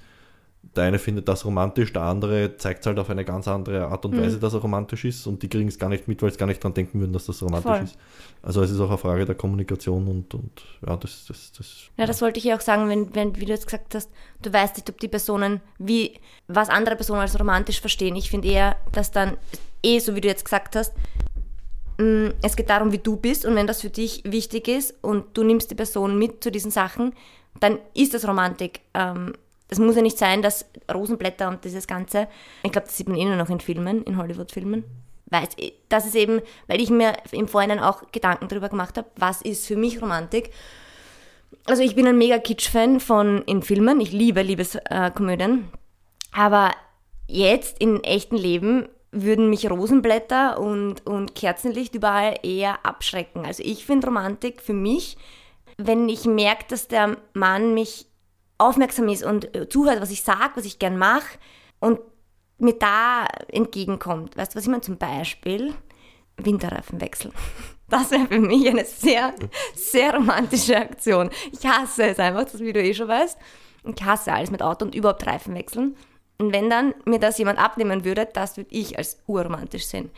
der 0.76 0.86
eine 0.86 1.00
findet 1.00 1.28
das 1.28 1.44
romantisch, 1.44 1.92
der 1.92 2.04
andere 2.04 2.56
zeigt 2.56 2.82
es 2.82 2.86
halt 2.86 2.98
auf 3.00 3.10
eine 3.10 3.26
ganz 3.26 3.48
andere 3.48 3.88
Art 3.88 4.06
und 4.06 4.16
Mhm. 4.16 4.22
Weise, 4.22 4.40
dass 4.40 4.54
er 4.54 4.60
romantisch 4.62 5.04
ist 5.06 5.28
und 5.28 5.42
die 5.44 5.50
kriegen 5.50 5.68
es 5.68 5.78
gar 5.78 5.90
nicht 5.90 6.08
mit, 6.08 6.22
weil 6.22 6.32
sie 6.32 6.38
gar 6.38 6.46
nicht 6.46 6.64
dran 6.64 6.74
denken 6.74 7.00
würden, 7.00 7.12
dass 7.14 7.26
das 7.26 7.42
romantisch 7.42 7.64
Voll. 7.72 7.84
ist. 7.84 7.98
Also 8.44 8.62
es 8.62 8.72
ist 8.72 8.80
auch 8.80 8.90
eine 8.90 8.98
Frage 8.98 9.26
der 9.26 9.36
Kommunikation 9.36 10.08
und, 10.08 10.34
und 10.34 10.52
ja, 10.88 10.96
das, 10.98 11.26
das, 11.28 11.52
das 11.58 11.76
Ja, 11.98 12.06
das 12.06 12.22
wollte 12.22 12.38
ich 12.40 12.46
ja 12.46 12.56
auch 12.56 12.62
sagen, 12.62 12.88
wenn, 12.90 13.14
wenn, 13.16 13.36
wie 13.36 13.46
du 13.46 13.52
jetzt 13.52 13.66
gesagt 13.66 13.94
hast, 13.96 14.10
du 14.42 14.54
weißt 14.54 14.78
nicht, 14.78 14.90
ob 14.90 15.00
die 15.00 15.08
Personen, 15.10 15.62
wie, 15.78 16.20
was 16.48 16.70
andere 16.70 16.96
Personen 16.96 17.22
als 17.22 17.38
romantisch 17.40 17.82
verstehen. 17.82 18.16
Ich 18.16 18.30
finde 18.30 18.48
eher, 18.48 18.76
dass 18.94 19.12
dann, 19.12 19.38
eh, 19.84 20.00
so 20.00 20.16
wie 20.16 20.22
du 20.22 20.28
jetzt 20.28 20.46
gesagt 20.46 20.76
hast, 20.76 20.94
mh, 21.98 22.34
es 22.42 22.56
geht 22.56 22.70
darum, 22.70 22.92
wie 22.92 22.98
du 23.00 23.16
bist 23.18 23.46
und 23.46 23.56
wenn 23.56 23.68
das 23.68 23.82
für 23.82 23.90
dich 23.90 24.24
wichtig 24.26 24.68
ist 24.68 24.94
und 25.02 25.26
du 25.36 25.44
nimmst 25.44 25.70
die 25.72 25.76
Person 25.76 26.18
mit 26.18 26.44
zu 26.44 26.52
diesen 26.52 26.72
Sachen, 26.72 27.14
dann 27.60 27.80
ist 27.94 28.14
das 28.14 28.28
Romantik. 28.28 28.82
Ähm, 28.94 29.34
es 29.72 29.80
muss 29.80 29.96
ja 29.96 30.02
nicht 30.02 30.18
sein, 30.18 30.42
dass 30.42 30.66
Rosenblätter 30.94 31.48
und 31.48 31.64
dieses 31.64 31.88
Ganze, 31.88 32.28
ich 32.62 32.72
glaube, 32.72 32.88
das 32.88 32.98
sieht 32.98 33.08
man 33.08 33.18
eh 33.18 33.24
nur 33.24 33.38
noch 33.38 33.50
in 33.50 33.62
Filmen, 33.62 34.04
in 34.04 34.18
Hollywood-Filmen. 34.18 34.84
Weiß, 35.28 35.48
das 35.88 36.06
ist 36.06 36.16
eben, 36.16 36.42
weil 36.68 36.82
ich 36.82 36.90
mir 36.90 37.14
im 37.32 37.48
Vorhinein 37.48 37.80
auch 37.80 38.12
Gedanken 38.12 38.50
darüber 38.50 38.68
gemacht 38.68 38.98
habe, 38.98 39.10
was 39.16 39.42
ist 39.42 39.66
für 39.66 39.78
mich 39.78 40.02
Romantik. 40.02 40.52
Also 41.66 41.84
ich 41.84 41.96
bin 41.96 42.06
ein 42.06 42.18
mega 42.18 42.38
Kitsch-Fan 42.38 43.00
von 43.00 43.44
in 43.44 43.64
Filmen. 43.64 44.02
Ich 44.02 44.12
liebe 44.12 44.42
Liebeskomödien. 44.42 45.70
Aber 46.34 46.72
jetzt 47.28 47.80
im 47.80 48.02
echten 48.02 48.36
Leben 48.36 48.90
würden 49.12 49.50
mich 49.50 49.70
Rosenblätter 49.70 50.60
und, 50.60 51.06
und 51.08 51.34
Kerzenlicht 51.34 51.96
überall 51.96 52.38
eher 52.44 52.86
abschrecken. 52.86 53.46
Also 53.46 53.64
ich 53.64 53.86
finde 53.86 54.08
Romantik 54.08 54.62
für 54.62 54.74
mich, 54.74 55.18
wenn 55.78 56.10
ich 56.10 56.26
merke, 56.26 56.66
dass 56.68 56.90
der 56.90 57.16
Mann 57.34 57.74
mich 57.74 58.11
aufmerksam 58.62 59.08
ist 59.10 59.24
und 59.24 59.56
äh, 59.56 59.68
zuhört, 59.68 60.02
was 60.02 60.12
ich 60.12 60.24
sage, 60.24 60.52
was 60.56 60.66
ich 60.66 60.80
gern 60.80 60.98
mache 60.98 61.38
und 61.80 62.00
mir 62.58 62.74
da 62.74 63.26
entgegenkommt. 63.48 64.38
Weißt 64.38 64.54
du, 64.54 64.58
was 64.58 64.64
ich 64.64 64.70
meine? 64.70 64.82
Zum 64.82 64.98
Beispiel 64.98 65.74
Winterreifenwechsel. 66.38 67.32
Das 67.92 68.10
wäre 68.10 68.26
für 68.26 68.40
mich 68.40 68.70
eine 68.70 68.86
sehr, 68.86 69.34
sehr 69.76 70.14
romantische 70.14 70.78
Aktion. 70.78 71.30
Ich 71.52 71.66
hasse 71.68 72.04
es 72.04 72.20
einfach, 72.20 72.46
das 72.46 72.62
wie 72.62 72.72
du 72.72 72.82
eh 72.82 72.94
schon 72.94 73.10
weißt. 73.10 73.38
Ich 73.84 74.02
hasse 74.06 74.32
alles 74.32 74.50
mit 74.50 74.62
Auto 74.62 74.86
und 74.86 74.96
überhaupt 74.96 75.28
Reifen 75.28 75.54
wechseln. 75.56 75.98
Und 76.38 76.54
wenn 76.54 76.70
dann 76.70 76.94
mir 77.04 77.20
das 77.20 77.38
jemand 77.38 77.60
abnehmen 77.60 78.06
würde, 78.06 78.26
das 78.32 78.56
würde 78.56 78.74
ich 78.74 78.98
als 78.98 79.22
urromantisch 79.28 79.88
sehen. 79.88 80.10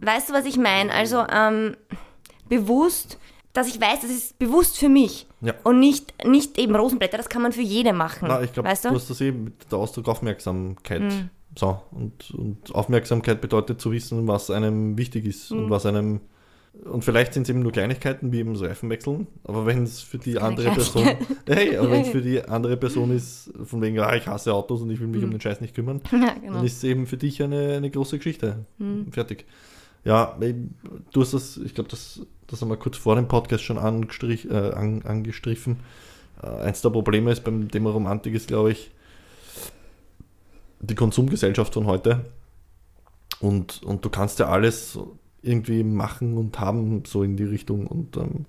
Weißt 0.00 0.28
du, 0.28 0.32
was 0.32 0.44
ich 0.44 0.58
meine? 0.58 0.92
Also 0.92 1.26
ähm, 1.28 1.76
bewusst, 2.48 3.18
dass 3.52 3.68
ich 3.68 3.80
weiß, 3.80 4.00
das 4.02 4.10
ist 4.10 4.38
bewusst 4.38 4.78
für 4.78 4.88
mich. 4.88 5.26
Ja. 5.40 5.54
Und 5.64 5.80
nicht, 5.80 6.12
nicht 6.24 6.58
eben 6.58 6.76
Rosenblätter, 6.76 7.16
das 7.16 7.28
kann 7.28 7.42
man 7.42 7.52
für 7.52 7.62
jede 7.62 7.92
machen. 7.92 8.28
Na, 8.28 8.42
ich 8.42 8.52
glaube, 8.52 8.68
weißt 8.68 8.84
du 8.84 8.88
du? 8.90 8.94
hast 8.94 9.10
das 9.10 9.20
eben 9.20 9.44
mit 9.44 9.54
der 9.70 9.78
Ausdruck 9.78 10.08
Aufmerksamkeit. 10.08 11.00
Hm. 11.02 11.30
So, 11.58 11.80
und, 11.90 12.30
und 12.30 12.74
Aufmerksamkeit 12.74 13.40
bedeutet 13.40 13.80
zu 13.80 13.90
wissen, 13.90 14.28
was 14.28 14.50
einem 14.50 14.96
wichtig 14.96 15.26
ist 15.26 15.50
Hm. 15.50 15.64
und 15.64 15.70
was 15.70 15.84
einem. 15.86 16.20
Und 16.84 17.04
vielleicht 17.04 17.34
sind 17.34 17.42
es 17.42 17.48
eben 17.48 17.62
nur 17.62 17.72
Kleinigkeiten, 17.72 18.30
wie 18.30 18.38
eben 18.38 18.54
das 18.54 18.62
Reifenwechseln, 18.62 19.26
aber 19.42 19.66
wenn 19.66 19.82
es 19.82 20.00
für 20.00 20.18
die 20.18 20.38
andere 20.38 20.70
Person. 20.70 21.04
Hey, 21.46 21.76
aber 21.76 21.90
wenn 21.90 22.02
es 22.02 22.08
für 22.10 22.22
die 22.22 22.44
andere 22.44 22.76
Person 22.76 23.10
ist, 23.10 23.52
von 23.64 23.82
wegen, 23.82 23.98
ah, 23.98 24.14
ich 24.14 24.28
hasse 24.28 24.54
Autos 24.54 24.80
und 24.80 24.90
ich 24.90 25.00
will 25.00 25.08
mich 25.08 25.24
um 25.24 25.32
den 25.32 25.40
Scheiß 25.40 25.60
nicht 25.60 25.74
kümmern, 25.74 26.00
ja, 26.12 26.34
genau. 26.40 26.54
dann 26.54 26.64
ist 26.64 26.76
es 26.76 26.84
eben 26.84 27.08
für 27.08 27.16
dich 27.16 27.42
eine, 27.42 27.74
eine 27.74 27.90
große 27.90 28.18
Geschichte. 28.18 28.66
Fertig. 29.10 29.46
Ja, 30.04 30.36
du 31.12 31.20
hast 31.20 31.34
das, 31.34 31.56
ich 31.58 31.74
glaube, 31.74 31.90
das, 31.90 32.20
das 32.46 32.62
haben 32.62 32.68
wir 32.68 32.76
kurz 32.76 32.96
vor 32.96 33.16
dem 33.16 33.28
Podcast 33.28 33.64
schon 33.64 33.78
angestrich, 33.78 34.50
äh, 34.50 34.72
an, 34.72 35.02
angestriffen. 35.02 35.80
Äh, 36.42 36.46
eins 36.46 36.80
der 36.80 36.90
Probleme 36.90 37.30
ist 37.32 37.44
beim 37.44 37.70
Thema 37.70 37.90
Romantik 37.90 38.34
ist, 38.34 38.48
glaube 38.48 38.72
ich, 38.72 38.90
die 40.80 40.94
Konsumgesellschaft 40.94 41.74
von 41.74 41.86
heute. 41.86 42.24
Und, 43.40 43.82
und 43.82 44.04
du 44.04 44.10
kannst 44.10 44.38
ja 44.38 44.48
alles 44.48 44.98
irgendwie 45.42 45.82
machen 45.82 46.36
und 46.36 46.58
haben, 46.60 47.04
so 47.06 47.22
in 47.22 47.36
die 47.36 47.44
Richtung. 47.44 47.86
Und 47.86 48.16
ähm, 48.16 48.46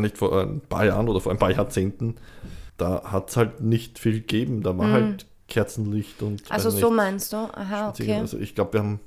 nicht 0.00 0.18
vor 0.18 0.40
ein 0.40 0.60
paar 0.60 0.84
Jahren 0.84 1.08
oder 1.08 1.20
vor 1.20 1.32
ein 1.32 1.38
paar 1.38 1.50
Jahrzehnten, 1.50 2.16
da 2.76 3.04
hat 3.04 3.30
es 3.30 3.36
halt 3.36 3.60
nicht 3.60 3.98
viel 3.98 4.20
gegeben. 4.20 4.62
Da 4.62 4.76
war 4.76 4.90
halt 4.90 5.26
Kerzenlicht 5.48 6.22
und. 6.22 6.42
Also 6.50 6.70
so 6.70 6.88
nicht, 6.88 6.96
meinst 6.96 7.32
du? 7.32 7.36
Aha, 7.36 7.90
okay. 7.90 8.14
Also 8.14 8.38
ich 8.38 8.54
glaube, 8.54 8.74
wir 8.74 8.80
haben. 8.80 9.00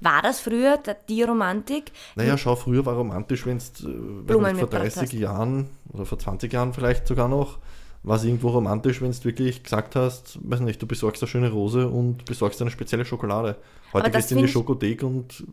War 0.00 0.22
das 0.22 0.40
früher 0.40 0.78
die 1.08 1.22
Romantik? 1.22 1.92
Naja, 2.14 2.38
schau, 2.38 2.56
früher 2.56 2.86
war 2.86 2.94
romantisch, 2.94 3.46
wenn 3.46 3.56
es 3.56 3.72
Blumen 3.72 4.26
vor 4.26 4.40
mitgebracht 4.40 4.82
30 4.82 5.02
hast. 5.02 5.12
Jahren 5.12 5.70
oder 5.92 6.06
vor 6.06 6.18
20 6.18 6.52
Jahren 6.52 6.72
vielleicht 6.72 7.06
sogar 7.06 7.28
noch, 7.28 7.58
war 8.02 8.16
es 8.16 8.24
irgendwo 8.24 8.48
romantisch, 8.48 9.02
wenn 9.02 9.10
du 9.10 9.24
wirklich 9.24 9.62
gesagt 9.62 9.96
hast, 9.96 10.38
weiß 10.42 10.60
nicht, 10.60 10.80
du 10.80 10.86
besorgst 10.86 11.22
eine 11.22 11.28
schöne 11.28 11.50
Rose 11.50 11.88
und 11.88 12.24
besorgst 12.24 12.60
eine 12.62 12.70
spezielle 12.70 13.04
Schokolade. 13.04 13.56
Heute 13.92 14.10
gehst 14.10 14.30
du 14.30 14.36
in 14.36 14.42
die 14.42 14.48
Schokothek 14.48 15.02
und 15.02 15.44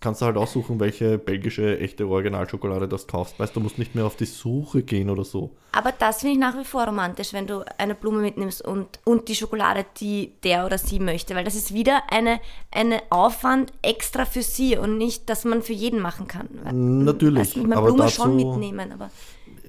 kannst 0.00 0.22
du 0.22 0.26
halt 0.26 0.36
aussuchen, 0.38 0.80
welche 0.80 1.18
belgische 1.18 1.78
echte 1.78 2.06
Originalschokolade 2.08 2.88
das 2.88 3.06
kaufst. 3.06 3.38
Weißt 3.38 3.54
du, 3.54 3.60
musst 3.60 3.78
nicht 3.78 3.94
mehr 3.94 4.06
auf 4.06 4.16
die 4.16 4.24
Suche 4.24 4.82
gehen 4.82 5.10
oder 5.10 5.24
so. 5.24 5.54
Aber 5.72 5.92
das 5.92 6.20
finde 6.20 6.32
ich 6.34 6.38
nach 6.40 6.56
wie 6.58 6.64
vor 6.64 6.84
romantisch, 6.86 7.32
wenn 7.34 7.46
du 7.46 7.64
eine 7.78 7.94
Blume 7.94 8.18
mitnimmst 8.20 8.62
und, 8.66 8.98
und 9.04 9.28
die 9.28 9.34
Schokolade, 9.34 9.84
die 10.00 10.32
der 10.42 10.64
oder 10.66 10.78
sie 10.78 10.98
möchte. 11.00 11.34
Weil 11.34 11.44
das 11.44 11.54
ist 11.54 11.74
wieder 11.74 12.02
eine, 12.10 12.40
eine 12.70 13.02
Aufwand 13.10 13.72
extra 13.82 14.24
für 14.24 14.42
sie 14.42 14.76
und 14.78 14.96
nicht, 14.98 15.28
dass 15.28 15.44
man 15.44 15.60
für 15.62 15.74
jeden 15.74 16.00
machen 16.00 16.26
kann. 16.26 16.48
Natürlich, 17.04 17.38
Also 17.40 17.60
ich 17.60 17.66
meine, 17.66 17.76
aber 17.76 17.86
Blume 17.88 18.04
dazu- 18.04 18.22
schon 18.22 18.36
mitnehmen, 18.36 18.92
aber 18.92 19.10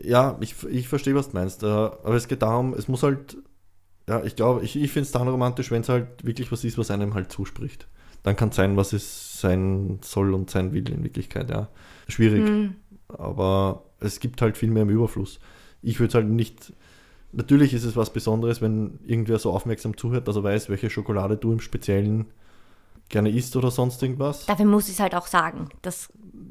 Ja, 0.04 0.38
ich, 0.40 0.56
ich 0.70 0.88
verstehe, 0.88 1.14
was 1.16 1.30
du 1.32 1.38
meinst. 1.38 1.64
äh, 1.64 1.68
Aber 1.68 2.16
es 2.16 2.28
geht 2.28 2.42
darum, 2.42 2.74
es 2.74 2.88
muss 2.88 3.04
halt, 3.04 3.38
ja, 4.08 4.24
ich 4.24 4.36
glaube, 4.36 4.64
ich, 4.64 4.76
ich 4.76 4.92
finde 4.92 5.06
es 5.08 5.12
dann 5.12 5.28
romantisch, 5.28 5.72
wenn 5.72 5.82
es 5.82 5.90
halt 5.90 6.08
wirklich 6.26 6.52
was 6.52 6.64
ist, 6.64 6.78
was 6.78 6.90
einem 6.90 7.14
halt 7.14 7.32
zuspricht. 7.32 7.88
Dann 8.24 8.36
kann 8.36 8.50
es 8.50 8.56
sein, 8.56 8.78
was 8.78 8.94
es 8.94 9.31
sein 9.42 10.00
soll 10.02 10.34
und 10.34 10.50
sein 10.50 10.74
will 10.74 10.90
in 10.90 11.04
Wirklichkeit, 11.04 11.50
ja. 11.50 11.68
Schwierig. 12.08 12.48
Hm. 12.48 12.76
Aber 13.10 13.84
es 14.00 14.20
gibt 14.20 14.42
halt 14.42 14.58
viel 14.58 14.72
mehr 14.72 14.84
im 14.84 14.90
Überfluss. 14.90 15.40
Ich 15.82 16.00
würde 16.00 16.14
halt 16.14 16.28
nicht. 16.28 16.74
Natürlich 17.34 17.74
ist 17.74 17.84
es 17.84 17.96
was 17.96 18.12
Besonderes, 18.12 18.62
wenn 18.62 19.00
irgendwer 19.06 19.40
so 19.40 19.52
aufmerksam 19.52 19.98
zuhört, 19.98 20.28
dass 20.28 20.36
er 20.36 20.44
weiß, 20.44 20.70
welche 20.70 20.90
Schokolade 20.90 21.38
du 21.38 21.54
im 21.54 21.60
Speziellen 21.62 22.26
gerne 23.10 23.30
isst 23.30 23.56
oder 23.56 23.72
sonst 23.72 24.02
irgendwas. 24.04 24.46
dafür 24.46 24.66
muss 24.66 24.88
ich 24.88 24.94
es 24.94 25.00
halt 25.00 25.16
auch 25.16 25.28
sagen. 25.28 25.68
Das, 25.82 26.10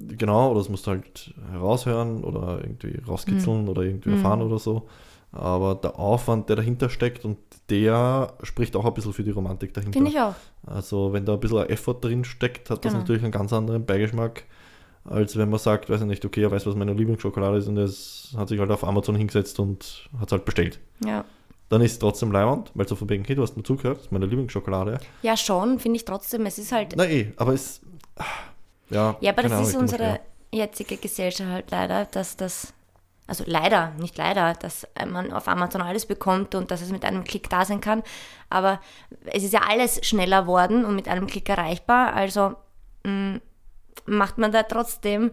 Genau, 0.09 0.51
oder 0.51 0.61
das 0.61 0.69
musst 0.69 0.87
du 0.87 0.93
halt 0.93 1.35
heraushören 1.51 2.25
oder 2.25 2.61
irgendwie 2.63 3.01
rauskitzeln 3.07 3.69
oder 3.69 3.83
irgendwie 3.83 4.11
erfahren 4.11 4.43
oder 4.43 4.59
so. 4.59 4.89
Aber 5.33 5.77
der 5.77 5.99
Aufwand, 5.99 6.49
der 6.49 6.57
dahinter 6.57 6.91
steckt 6.91 7.25
und 7.25 7.39
der 7.69 8.33
spricht 8.43 8.75
auch 8.75 8.85
ein 8.85 8.95
bisschen 8.95 9.13
für 9.13 9.23
die 9.23 9.31
Romantik 9.31 9.73
dahinter. 9.73 9.93
finde 9.93 10.11
ich 10.11 10.19
auch. 10.19 10.35
Also 10.67 11.13
wenn 11.13 11.25
da 11.25 11.35
ein 11.35 11.41
bisschen 11.41 11.59
ein 11.59 11.69
Effort 11.71 11.99
drin 12.01 12.25
steckt, 12.25 12.69
hat 12.71 12.85
das 12.85 12.91
Genau. 12.93 13.03
natürlich 13.03 13.23
einen 13.23 13.31
ganz 13.33 13.53
anderen 13.53 13.87
Beigeschmack, 13.87 14.45
als 15.05 15.37
wenn 15.37 15.49
man 15.49 15.61
sagt, 15.61 15.89
weiß 15.89 16.01
ich 16.01 16.07
nicht, 16.09 16.25
okay, 16.25 16.43
er 16.43 16.51
weiß, 16.51 16.67
was 16.67 16.75
meine 16.75 16.93
Lieblingsschokolade 16.95 17.59
ist 17.59 17.69
und 17.69 17.77
es 17.79 18.35
hat 18.37 18.49
sich 18.49 18.59
halt 18.59 18.71
auf 18.73 18.83
Amazon 18.85 19.15
hingesetzt 19.15 19.61
und 19.61 20.09
hat 20.19 20.29
es 20.29 20.33
halt 20.33 20.45
bestellt. 20.45 20.81
Ja, 21.05 21.25
Dann 21.69 21.81
ist 21.81 21.93
es 21.93 21.99
trotzdem 22.01 22.33
leibend, 22.33 22.73
weil 22.75 22.89
so 22.89 22.97
von 22.97 23.09
wegen, 23.09 23.25
hey, 23.25 23.37
du 23.37 23.43
hast 23.43 23.57
mir 23.57 23.63
zugehört, 23.63 23.99
das 23.99 24.07
ist 24.07 24.13
meine 24.13 24.27
Lieblingsschokolade. 24.27 24.99
ja 25.23 25.37
schon, 25.37 25.79
finde 25.79 25.97
ich 25.99 26.05
trotzdem. 26.05 26.45
Es 26.47 26.59
ist 26.59 26.73
halt. 26.73 26.95
Na 26.97 27.07
eh, 27.09 27.33
aber 27.37 27.55
es, 27.55 27.81
ja, 28.91 29.17
Ja, 29.21 29.31
aber 29.33 29.43
das 29.45 29.53
Ahnung, 29.53 29.65
ist 29.69 29.77
unsere 29.77 30.19
jetzige 30.53 30.97
Gesellschaft 30.97 31.49
halt 31.49 31.71
leider, 31.71 32.05
dass 32.07 32.37
das, 32.37 32.75
also 33.31 33.45
leider, 33.47 33.93
nicht 33.99 34.19
leider, 34.19 34.55
dass 34.55 34.87
man 35.09 35.33
auf 35.33 35.47
Amazon 35.49 35.81
alles 35.81 36.05
bekommt 36.05 36.55
und 36.55 36.71
dass 36.71 36.83
es 36.83 36.91
mit 36.91 37.05
einem 37.05 37.25
Klick 37.25 37.49
da 37.49 37.65
sein 37.65 37.81
kann. 37.81 38.03
Aber 38.51 38.81
es 39.25 39.45
ist 39.45 39.53
ja 39.53 39.61
alles 39.69 40.05
schneller 40.07 40.47
worden 40.47 40.85
und 40.85 40.97
mit 40.97 41.07
einem 41.09 41.29
Klick 41.29 41.49
erreichbar. 41.49 42.13
Also 42.13 42.57
mh, 43.05 43.41
macht 44.07 44.37
man 44.39 44.51
da 44.51 44.65
trotzdem 44.65 45.31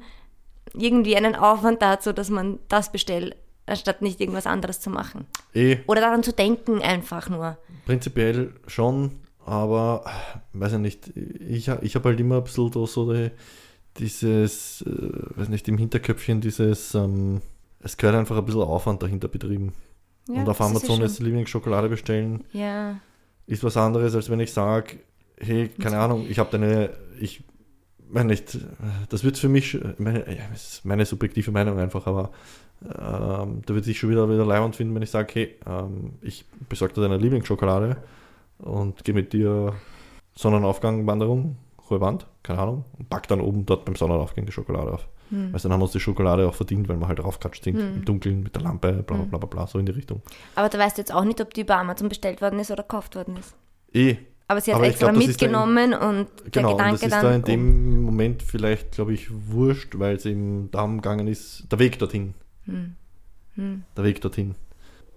irgendwie 0.73 1.17
einen 1.17 1.35
Aufwand 1.35 1.81
dazu, 1.81 2.13
dass 2.13 2.29
man 2.29 2.59
das 2.67 2.91
bestellt, 2.91 3.35
anstatt 3.65 4.01
nicht 4.03 4.21
irgendwas 4.21 4.45
anderes 4.45 4.79
zu 4.79 4.91
machen. 4.91 5.25
Eh, 5.53 5.77
Oder 5.87 6.01
daran 6.01 6.21
zu 6.23 6.33
denken 6.33 6.81
einfach 6.81 7.29
nur. 7.29 7.57
Prinzipiell 7.85 8.53
schon, 8.67 9.19
aber 9.45 10.05
weiß 10.53 10.73
ich 10.73 10.79
nicht, 10.79 11.07
ich, 11.15 11.67
ich 11.67 11.95
habe 11.95 12.09
halt 12.09 12.19
immer 12.19 12.37
ein 12.37 12.43
bisschen 12.43 12.71
so, 12.71 12.85
so 12.85 13.11
die, 13.11 13.31
dieses, 13.97 14.83
äh, 14.83 15.39
weiß 15.39 15.49
nicht, 15.49 15.67
im 15.67 15.77
Hinterköpfchen 15.79 16.41
dieses, 16.41 16.93
ähm, 16.93 17.41
es 17.79 17.97
gehört 17.97 18.15
einfach 18.15 18.37
ein 18.37 18.45
bisschen 18.45 18.61
Aufwand 18.61 19.01
dahinter 19.03 19.27
betrieben. 19.27 19.73
Ja, 20.27 20.41
Und 20.41 20.49
auf 20.49 20.59
Amazon 20.61 20.99
ja 20.99 21.05
jetzt 21.05 21.19
Lieblingsschokolade 21.19 21.89
bestellen, 21.89 22.43
Ja, 22.51 22.99
ist 23.45 23.63
was 23.63 23.77
anderes, 23.77 24.13
als 24.13 24.29
wenn 24.29 24.39
ich 24.41 24.51
sage, 24.51 24.97
hey, 25.39 25.69
keine 25.69 25.99
Ahnung, 25.99 26.25
ich 26.29 26.39
habe 26.39 26.49
deine, 26.51 26.89
ich 27.19 27.43
meine 28.09 28.29
nicht, 28.29 28.57
das 29.09 29.23
wird 29.23 29.37
für 29.37 29.49
mich, 29.49 29.79
meine, 29.97 30.19
ja, 30.29 30.43
das 30.51 30.73
ist 30.73 30.85
meine 30.85 31.05
subjektive 31.05 31.51
Meinung 31.51 31.79
einfach, 31.79 32.07
aber 32.07 32.31
ähm, 32.83 33.61
da 33.65 33.73
wird 33.73 33.85
sich 33.85 33.99
schon 33.99 34.09
wieder 34.09 34.29
wieder 34.29 34.45
leibend 34.45 34.75
finden, 34.75 34.93
wenn 34.95 35.01
ich 35.01 35.09
sage, 35.11 35.33
hey, 35.33 35.55
ähm, 35.65 36.13
ich 36.21 36.45
besorge 36.67 36.93
dir 36.93 37.01
deine 37.01 37.17
Lieblingsschokolade 37.17 37.97
und 38.59 39.03
gehe 39.03 39.15
mit 39.15 39.31
dir 39.33 39.73
Sonnenaufgang, 40.35 41.07
Wanderung 41.07 41.57
hohe 41.89 42.01
Wand, 42.01 42.27
keine 42.43 42.59
Ahnung, 42.59 42.85
und 42.97 43.09
pack 43.09 43.27
dann 43.27 43.41
oben 43.41 43.65
dort 43.65 43.85
beim 43.85 43.95
Sonnenaufgang 43.95 44.45
die 44.45 44.51
Schokolade 44.51 44.91
auf. 44.93 45.07
Also 45.51 45.67
dann 45.67 45.73
haben 45.73 45.81
wir 45.81 45.83
uns 45.83 45.91
die 45.91 45.99
Schokolade 45.99 46.47
auch 46.47 46.53
verdient, 46.53 46.87
weil 46.87 46.95
wir 46.97 47.07
halt 47.09 47.21
raufkatscht 47.21 47.65
sind, 47.65 47.77
im 47.77 48.05
Dunkeln 48.05 48.43
mit 48.43 48.55
der 48.55 48.61
Lampe, 48.61 48.93
bla 49.03 49.17
bla 49.17 49.25
bla 49.25 49.37
bla, 49.39 49.47
bla 49.47 49.67
so 49.67 49.77
in 49.77 49.85
die 49.85 49.91
Richtung. 49.91 50.21
Aber 50.55 50.69
da 50.69 50.79
weißt 50.79 50.97
du 50.97 51.01
jetzt 51.01 51.13
auch 51.13 51.25
nicht, 51.25 51.41
ob 51.41 51.53
die 51.53 51.61
über 51.61 51.75
Amazon 51.77 52.07
bestellt 52.07 52.41
worden 52.41 52.59
ist 52.59 52.71
oder 52.71 52.83
gekauft 52.83 53.15
worden 53.17 53.35
ist. 53.35 53.53
Eh, 53.93 54.15
Aber 54.47 54.61
sie 54.61 54.71
hat 54.71 54.77
Aber 54.77 54.87
extra 54.87 55.07
glaub, 55.07 55.15
da 55.15 55.21
in- 55.21 55.27
mitgenommen 55.27 55.93
und 55.93 56.27
Genau, 56.53 56.71
und 56.71 56.77
der 56.79 56.91
das 56.91 57.01
Gedanke 57.01 57.05
ist 57.05 57.11
dann. 57.11 57.23
da 57.23 57.35
in 57.35 57.41
dem 57.43 58.01
Moment 58.03 58.41
vielleicht, 58.41 58.91
glaube 58.93 59.13
ich, 59.13 59.27
wurscht, 59.49 59.99
weil 59.99 60.15
es 60.15 60.25
eben 60.25 60.71
darum 60.71 61.01
gegangen 61.01 61.27
ist, 61.27 61.65
der 61.69 61.79
Weg 61.79 61.99
dorthin. 61.99 62.33
Hm. 62.65 63.83
Der 63.97 64.03
Weg 64.05 64.21
dorthin. 64.21 64.55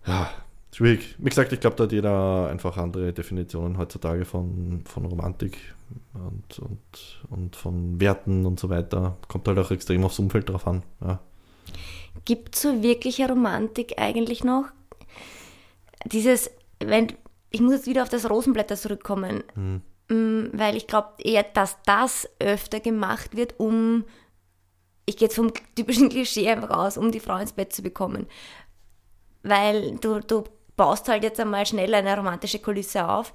Ja, 0.06 0.28
schwierig. 0.74 1.16
Wie 1.18 1.28
gesagt, 1.28 1.52
ich 1.52 1.60
glaube, 1.60 1.76
da 1.76 1.84
hat 1.84 1.92
jeder 1.92 2.48
einfach 2.48 2.76
andere 2.76 3.12
Definitionen 3.12 3.78
heutzutage 3.78 4.24
von, 4.24 4.82
von 4.86 5.04
Romantik 5.04 5.58
und, 6.14 6.58
und, 6.58 7.20
und 7.30 7.56
von 7.56 8.00
Werten 8.00 8.46
und 8.46 8.60
so 8.60 8.68
weiter. 8.68 9.16
Kommt 9.28 9.48
halt 9.48 9.58
auch 9.58 9.70
extrem 9.70 10.04
aufs 10.04 10.18
Umfeld 10.18 10.48
drauf 10.48 10.66
an. 10.66 10.82
Ja. 11.00 11.20
Gibt 12.24 12.56
so 12.56 12.82
wirkliche 12.82 13.28
Romantik 13.28 13.94
eigentlich 13.98 14.44
noch? 14.44 14.66
Dieses, 16.04 16.50
wenn, 16.78 17.08
ich 17.50 17.60
muss 17.60 17.72
jetzt 17.72 17.86
wieder 17.86 18.02
auf 18.02 18.08
das 18.08 18.28
Rosenblätter 18.28 18.76
zurückkommen, 18.76 19.42
Hm. 19.54 19.82
Mm, 20.10 20.50
weil 20.52 20.76
ich 20.76 20.88
glaube 20.88 21.10
eher, 21.18 21.44
dass 21.44 21.78
das 21.86 22.28
öfter 22.40 22.80
gemacht 22.80 23.36
wird, 23.36 23.54
um, 23.58 24.04
ich 25.06 25.16
gehe 25.16 25.26
jetzt 25.26 25.36
vom 25.36 25.52
typischen 25.76 26.08
Klischee 26.10 26.50
einfach 26.50 26.70
aus, 26.70 26.98
um 26.98 27.12
die 27.12 27.20
Frau 27.20 27.36
ins 27.36 27.52
Bett 27.52 27.72
zu 27.72 27.82
bekommen. 27.82 28.26
Weil 29.42 29.96
du, 29.98 30.20
du 30.20 30.44
baust 30.80 31.08
halt 31.10 31.22
jetzt 31.24 31.38
einmal 31.38 31.66
schnell 31.66 31.94
eine 31.94 32.16
romantische 32.16 32.58
Kulisse 32.58 33.06
auf 33.06 33.34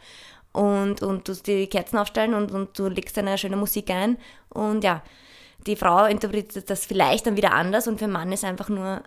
und, 0.51 1.03
und 1.03 1.25
tust 1.25 1.45
die 1.45 1.67
Kerzen 1.67 1.99
aufstellen 1.99 2.33
und, 2.33 2.51
und 2.51 2.79
du 2.79 2.87
legst 2.87 3.15
eine 3.19 3.37
schöne 3.37 3.55
Musik 3.55 3.91
ein 3.91 4.17
und 4.49 4.83
ja, 4.83 5.03
die 5.67 5.75
Frau 5.75 6.05
interpretiert 6.05 6.67
das 6.71 6.87
vielleicht 6.87 7.27
dann 7.27 7.37
wieder 7.37 7.53
anders 7.53 7.87
und 7.87 7.99
für 7.99 8.07
Mann 8.07 8.31
ist 8.31 8.43
einfach 8.43 8.69
nur 8.69 9.03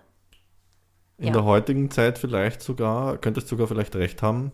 In 1.17 1.27
Ja. 1.27 1.33
der 1.33 1.43
heutigen 1.43 1.91
Zeit 1.91 2.17
vielleicht 2.17 2.61
sogar, 2.61 3.17
könntest 3.17 3.47
du 3.47 3.55
sogar 3.55 3.67
vielleicht 3.67 3.95
recht 3.95 4.21
haben, 4.21 4.53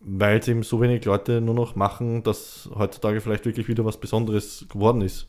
weil 0.00 0.38
es 0.38 0.48
eben 0.48 0.62
so 0.62 0.80
wenig 0.82 1.04
Leute 1.06 1.40
nur 1.40 1.54
noch 1.54 1.76
machen, 1.76 2.22
dass 2.22 2.68
heutzutage 2.74 3.20
vielleicht 3.22 3.46
wirklich 3.46 3.68
wieder 3.68 3.84
was 3.86 3.98
Besonderes 3.98 4.66
geworden 4.68 5.00
ist. 5.00 5.28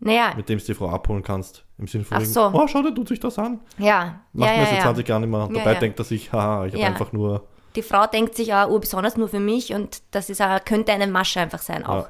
Naja, 0.00 0.32
mit 0.36 0.48
dem 0.48 0.58
du 0.58 0.64
die 0.64 0.74
Frau 0.74 0.88
abholen 0.88 1.22
kannst. 1.22 1.64
Im 1.78 1.86
Sinne 1.86 2.04
von, 2.04 2.16
Ach 2.16 2.20
wegen, 2.22 2.30
so. 2.32 2.50
oh, 2.52 2.66
schau 2.66 2.82
dir, 2.82 2.94
tut 2.94 3.08
sich 3.08 3.20
das 3.20 3.38
an. 3.38 3.60
ja, 3.78 4.20
Macht 4.32 4.50
ja, 4.50 4.56
man 4.56 4.64
ja, 4.64 4.66
seit 4.66 4.76
ja. 4.78 4.82
20 4.84 5.08
Jahren 5.08 5.22
immer. 5.24 5.48
Dabei 5.52 5.74
denkt 5.74 5.98
er 5.98 6.04
sich, 6.04 6.32
haha, 6.32 6.66
ich 6.66 6.74
habe 6.74 6.84
einfach 6.84 7.12
nur. 7.12 7.46
Die 7.76 7.82
Frau 7.82 8.06
denkt 8.06 8.34
sich 8.34 8.52
auch, 8.52 8.68
oh, 8.68 8.78
besonders 8.78 9.16
nur 9.16 9.28
für 9.28 9.40
mich 9.40 9.72
und 9.74 10.02
das 10.10 10.28
ist 10.30 10.40
auch, 10.42 10.64
könnte 10.64 10.92
eine 10.92 11.06
Masche 11.06 11.40
einfach 11.40 11.60
sein 11.60 11.84
auch. 11.84 12.08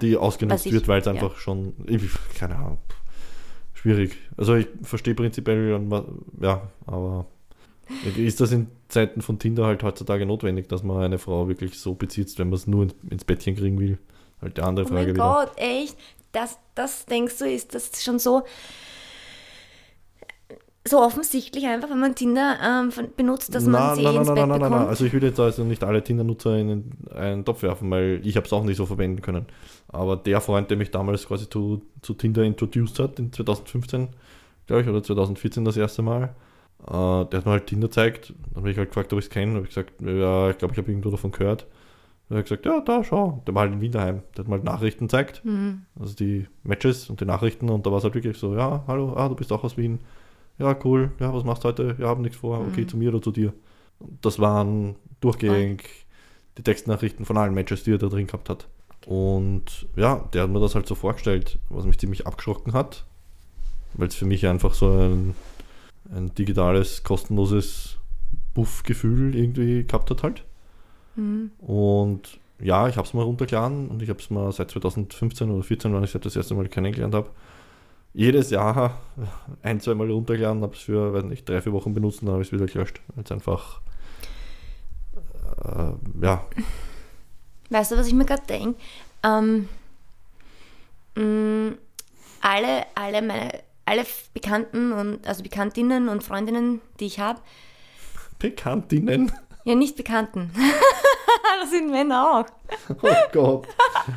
Die 0.00 0.16
ausgenutzt 0.16 0.66
ich- 0.66 0.72
wird, 0.72 0.86
weil 0.88 1.00
es 1.00 1.06
einfach 1.08 1.36
schon, 1.36 1.74
keine 2.38 2.56
Ahnung, 2.56 2.78
schwierig. 3.74 4.16
Also 4.36 4.54
ich 4.54 4.68
verstehe 4.82 5.14
prinzipiell, 5.14 5.80
ja, 6.40 6.62
aber 6.86 7.26
ist 8.16 8.40
das 8.40 8.52
in 8.52 8.68
Zeiten 8.88 9.22
von 9.22 9.38
Tinder 9.38 9.66
halt 9.66 9.82
heutzutage 9.82 10.26
notwendig, 10.26 10.68
dass 10.68 10.82
man 10.82 11.02
eine 11.02 11.18
Frau 11.18 11.48
wirklich 11.48 11.78
so 11.78 11.94
bezieht, 11.94 12.38
wenn 12.38 12.48
man 12.48 12.54
es 12.56 12.66
nur 12.66 12.88
ins, 13.10 13.24
Bettchen 13.24 13.56
kriegen 13.56 13.78
will? 13.78 13.98
Halt 14.42 14.56
die 14.56 14.62
andere 14.62 14.86
Oh 14.86 14.88
Frage 14.88 15.06
mein 15.06 15.14
wieder. 15.14 15.24
Gott, 15.46 15.52
echt? 15.56 15.96
Das, 16.32 16.58
das 16.74 17.06
denkst 17.06 17.38
du, 17.38 17.46
ist 17.50 17.74
das 17.74 18.02
schon 18.02 18.18
so, 18.18 18.44
so 20.86 21.00
offensichtlich 21.00 21.66
einfach, 21.66 21.90
wenn 21.90 22.00
man 22.00 22.14
Tinder 22.14 22.58
ähm, 22.62 22.90
benutzt, 23.16 23.54
dass 23.54 23.66
man 23.66 23.88
Nein, 23.88 23.96
sie 23.96 24.02
nein, 24.02 24.16
ins 24.16 24.26
nein, 24.26 24.34
Bett 24.34 24.46
nein, 24.46 24.48
nein, 24.48 24.60
nein, 24.60 24.70
bekommt? 24.70 24.80
nein. 24.80 24.88
Also 24.88 25.04
ich 25.04 25.12
will 25.12 25.22
jetzt 25.22 25.38
also 25.40 25.64
nicht 25.64 25.84
alle 25.84 26.02
Tinder-Nutzer 26.02 26.56
in 26.56 26.84
einen 27.14 27.44
Topf 27.44 27.62
werfen, 27.62 27.90
weil 27.90 28.20
ich 28.24 28.36
habe 28.36 28.46
es 28.46 28.52
auch 28.52 28.64
nicht 28.64 28.76
so 28.76 28.86
verwenden 28.86 29.20
können. 29.22 29.46
Aber 29.88 30.16
der 30.16 30.40
Freund, 30.40 30.70
der 30.70 30.76
mich 30.76 30.90
damals 30.90 31.26
quasi 31.26 31.48
zu, 31.48 31.82
zu 32.02 32.14
Tinder 32.14 32.42
introduced 32.42 32.98
hat, 32.98 33.18
in 33.18 33.32
2015, 33.32 34.08
glaube 34.66 34.82
ich, 34.82 34.88
oder 34.88 35.02
2014 35.02 35.64
das 35.64 35.76
erste 35.76 36.02
Mal, 36.02 36.34
äh, 36.86 36.90
der 36.90 37.38
hat 37.38 37.44
mir 37.46 37.52
halt 37.52 37.66
Tinder 37.66 37.88
gezeigt. 37.88 38.32
Dann 38.54 38.62
habe 38.62 38.70
ich 38.70 38.78
halt 38.78 38.88
gefragt, 38.88 39.12
ob 39.12 39.18
ich 39.18 39.26
es 39.26 39.30
kenne. 39.30 39.54
habe 39.54 39.62
ich 39.64 39.74
gesagt, 39.74 39.92
ja, 40.00 40.50
ich 40.50 40.58
glaube, 40.58 40.72
ich 40.72 40.78
habe 40.78 40.90
irgendwo 40.90 41.10
davon 41.10 41.32
gehört. 41.32 41.66
Hat 42.30 42.36
er 42.36 42.42
gesagt, 42.42 42.66
ja, 42.66 42.80
da, 42.80 43.02
schau. 43.04 43.42
Der 43.46 43.54
war 43.54 43.62
halt 43.62 43.72
in 43.72 43.80
Wien 43.80 43.92
daheim. 43.92 44.22
Der 44.36 44.44
hat 44.44 44.48
mal 44.50 44.58
Nachrichten 44.58 45.04
gezeigt. 45.06 45.42
Mhm. 45.44 45.82
Also 45.98 46.14
die 46.14 46.46
Matches 46.62 47.08
und 47.08 47.20
die 47.20 47.24
Nachrichten. 47.24 47.70
Und 47.70 47.86
da 47.86 47.90
war 47.90 47.98
es 47.98 48.04
halt 48.04 48.14
wirklich 48.14 48.36
so, 48.36 48.54
ja, 48.54 48.84
hallo, 48.86 49.14
ah, 49.16 49.28
du 49.28 49.34
bist 49.34 49.50
auch 49.52 49.64
aus 49.64 49.76
Wien. 49.76 50.00
Ja, 50.58 50.76
cool. 50.84 51.12
Ja, 51.20 51.32
was 51.32 51.44
machst 51.44 51.64
du 51.64 51.68
heute? 51.68 51.96
Ja, 51.98 52.08
haben 52.08 52.22
nichts 52.22 52.36
vor. 52.38 52.60
Okay, 52.60 52.82
Mhm. 52.82 52.88
zu 52.88 52.96
mir 52.98 53.08
oder 53.14 53.22
zu 53.22 53.30
dir. 53.30 53.52
Und 53.98 54.18
das 54.24 54.38
waren 54.38 54.96
durchgängig 55.20 56.06
die 56.58 56.62
Textnachrichten 56.62 57.24
von 57.24 57.36
allen 57.36 57.54
Matches, 57.54 57.84
die 57.84 57.92
er 57.92 57.98
da 57.98 58.08
drin 58.08 58.26
gehabt 58.26 58.48
hat. 58.50 58.68
Und 59.06 59.86
ja, 59.96 60.28
der 60.34 60.42
hat 60.42 60.50
mir 60.50 60.60
das 60.60 60.74
halt 60.74 60.86
so 60.86 60.94
vorgestellt, 60.94 61.58
was 61.70 61.86
mich 61.86 61.98
ziemlich 61.98 62.26
abgeschrocken 62.26 62.72
hat. 62.74 63.04
Weil 63.94 64.08
es 64.08 64.16
für 64.16 64.26
mich 64.26 64.46
einfach 64.46 64.74
so 64.74 64.90
ein, 64.90 65.34
ein 66.14 66.34
digitales, 66.34 67.04
kostenloses 67.04 67.98
Buff-Gefühl 68.54 69.34
irgendwie 69.34 69.84
gehabt 69.84 70.10
hat 70.10 70.22
halt. 70.22 70.44
Mhm. 71.18 71.50
Und 71.58 72.38
ja, 72.60 72.88
ich 72.88 72.96
habe 72.96 73.06
es 73.06 73.14
mal 73.14 73.22
runtergeladen 73.22 73.88
und 73.88 74.02
ich 74.02 74.08
habe 74.08 74.20
es 74.20 74.30
mal 74.30 74.50
seit 74.52 74.70
2015 74.70 75.48
oder 75.50 75.62
2014, 75.62 75.94
wann 75.94 76.04
ich 76.04 76.14
es 76.14 76.20
das 76.20 76.36
erste 76.36 76.54
Mal 76.54 76.68
kennengelernt 76.68 77.14
habe, 77.14 77.30
jedes 78.14 78.50
Jahr 78.50 78.98
ein, 79.62 79.80
zwei 79.80 79.94
Mal 79.94 80.10
runtergeladen, 80.10 80.62
habe 80.62 80.74
es 80.74 80.80
für, 80.80 81.12
weiß 81.12 81.24
nicht, 81.24 81.48
drei, 81.48 81.60
vier 81.60 81.72
Wochen 81.72 81.94
benutzt 81.94 82.20
und 82.22 82.26
dann 82.26 82.34
habe 82.34 82.42
ich 82.42 82.48
es 82.48 82.52
wieder 82.52 82.66
gelöscht. 82.66 83.00
Es 83.22 83.30
einfach, 83.30 83.80
äh, 85.64 85.92
ja, 86.24 86.44
Weißt 87.70 87.92
du, 87.92 87.96
was 87.96 88.06
ich 88.06 88.14
mir 88.14 88.24
gerade 88.24 88.46
denke? 88.48 88.80
Ähm, 89.22 89.68
mh, 91.14 91.76
alle, 92.40 92.86
alle 92.94 93.22
meine, 93.22 93.50
alle 93.84 94.06
Bekannten 94.32 94.92
und 94.92 95.26
also 95.26 95.42
Bekanntinnen 95.42 96.08
und 96.08 96.22
Freundinnen, 96.22 96.80
die 97.00 97.06
ich 97.06 97.18
habe, 97.20 97.40
Bekanntinnen. 98.38 99.32
ja 99.64 99.74
nicht 99.74 99.96
Bekannten. 99.96 100.50
das 101.60 101.70
sind 101.70 101.90
Männer 101.90 102.40
auch. 102.40 102.46
Oh 103.02 103.08
Gott. 103.32 103.66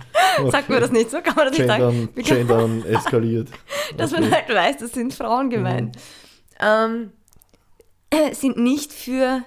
Sagt 0.51 0.69
man 0.69 0.80
das 0.82 0.91
nicht 0.91 1.10
so? 1.12 1.21
Kann 1.21 1.36
man 1.36 1.47
das 1.47 1.58
nicht 1.58 1.67
Gendern, 1.67 2.10
sagen? 2.13 2.13
Gendern 2.15 2.86
eskaliert. 2.86 3.49
dass 3.97 4.12
man 4.12 4.23
Okay. 4.23 4.32
halt 4.34 4.49
weiß, 4.49 4.77
das 4.77 4.91
sind 4.93 5.13
Frauen 5.13 5.49
gemeint. 5.49 5.97
Ähm, 6.60 7.12
sind 8.34 8.58
nicht 8.58 8.91
für, 8.93 9.43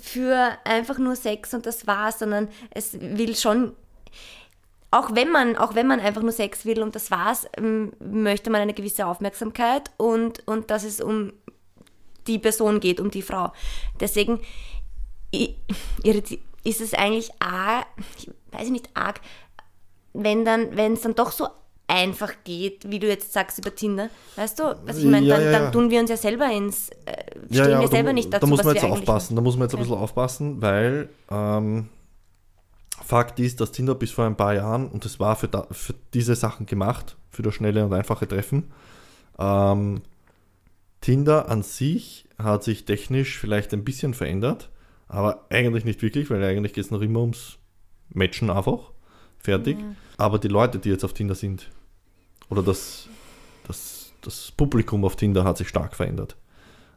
für 0.00 0.56
einfach 0.64 0.98
nur 0.98 1.16
Sex 1.16 1.54
und 1.54 1.64
das 1.66 1.86
war's, 1.86 2.18
sondern 2.18 2.48
es 2.70 2.98
will 3.00 3.34
schon, 3.36 3.72
auch 4.90 5.14
wenn 5.14 5.30
man, 5.30 5.56
auch 5.56 5.74
wenn 5.74 5.86
man 5.86 6.00
einfach 6.00 6.22
nur 6.22 6.32
Sex 6.32 6.64
will 6.64 6.82
und 6.82 6.94
das 6.94 7.10
war's, 7.10 7.46
ähm, 7.56 7.92
möchte 8.00 8.50
man 8.50 8.60
eine 8.60 8.74
gewisse 8.74 9.06
Aufmerksamkeit 9.06 9.90
und, 9.96 10.46
und 10.46 10.70
dass 10.70 10.84
es 10.84 11.00
um 11.00 11.32
die 12.26 12.38
Person 12.38 12.80
geht, 12.80 13.00
um 13.00 13.10
die 13.10 13.22
Frau. 13.22 13.52
Deswegen 14.00 14.40
i- 15.34 15.54
irriti- 16.02 16.40
ist 16.68 16.80
es 16.80 16.94
eigentlich 16.94 17.30
arg, 17.40 17.86
ich 18.18 18.30
weiß 18.52 18.70
nicht, 18.70 18.90
arg, 18.94 19.20
wenn 20.12 20.44
dann, 20.44 20.76
wenn 20.76 20.94
es 20.94 21.02
dann 21.02 21.14
doch 21.14 21.32
so 21.32 21.48
einfach 21.88 22.32
geht, 22.44 22.90
wie 22.90 22.98
du 22.98 23.08
jetzt 23.08 23.32
sagst 23.32 23.58
über 23.58 23.74
Tinder. 23.74 24.10
Weißt 24.36 24.58
du, 24.58 24.78
was 24.84 24.98
ich 24.98 25.04
meine? 25.04 25.26
Ja, 25.26 25.36
Dann, 25.36 25.44
ja, 25.44 25.52
dann 25.52 25.62
ja. 25.64 25.70
tun 25.70 25.90
wir 25.90 26.00
uns 26.00 26.10
ja 26.10 26.16
selber 26.16 26.50
ins, 26.50 26.90
äh, 27.06 27.14
stehen 27.50 27.80
wir 27.80 27.88
selber 27.88 28.10
da, 28.10 28.12
nicht 28.12 28.32
dazu, 28.32 28.40
da 28.40 28.46
muss 28.46 28.62
man 28.62 28.74
jetzt 28.74 28.84
aufpassen. 28.84 29.36
Da 29.36 29.42
muss 29.42 29.56
man 29.56 29.66
jetzt 29.66 29.74
ein 29.74 29.80
bisschen 29.80 29.96
aufpassen, 29.96 30.62
weil 30.62 31.08
ähm, 31.30 31.88
Fakt 33.02 33.40
ist, 33.40 33.60
dass 33.60 33.72
Tinder 33.72 33.94
bis 33.94 34.10
vor 34.10 34.26
ein 34.26 34.36
paar 34.36 34.54
Jahren, 34.54 34.88
und 34.88 35.04
das 35.04 35.18
war 35.18 35.34
für, 35.34 35.48
da, 35.48 35.66
für 35.70 35.94
diese 36.12 36.34
Sachen 36.34 36.66
gemacht, 36.66 37.16
für 37.30 37.42
das 37.42 37.54
schnelle 37.54 37.84
und 37.84 37.92
einfache 37.94 38.28
Treffen, 38.28 38.70
ähm, 39.38 40.02
Tinder 41.00 41.48
an 41.48 41.62
sich 41.62 42.26
hat 42.38 42.64
sich 42.64 42.84
technisch 42.84 43.38
vielleicht 43.38 43.72
ein 43.72 43.84
bisschen 43.84 44.12
verändert, 44.12 44.68
aber 45.08 45.46
eigentlich 45.50 45.84
nicht 45.84 46.02
wirklich, 46.02 46.30
weil 46.30 46.42
eigentlich 46.42 46.72
geht 46.72 46.84
es 46.84 46.90
noch 46.90 47.00
immer 47.00 47.20
ums 47.20 47.58
Matchen 48.10 48.50
einfach. 48.50 48.92
Fertig. 49.38 49.78
Aber 50.16 50.38
die 50.38 50.48
Leute, 50.48 50.78
die 50.78 50.90
jetzt 50.90 51.04
auf 51.04 51.12
Tinder 51.12 51.34
sind, 51.34 51.70
oder 52.50 52.62
das, 52.62 53.08
das, 53.66 54.12
das 54.20 54.52
Publikum 54.52 55.04
auf 55.04 55.16
Tinder 55.16 55.44
hat 55.44 55.58
sich 55.58 55.68
stark 55.68 55.94
verändert. 55.94 56.36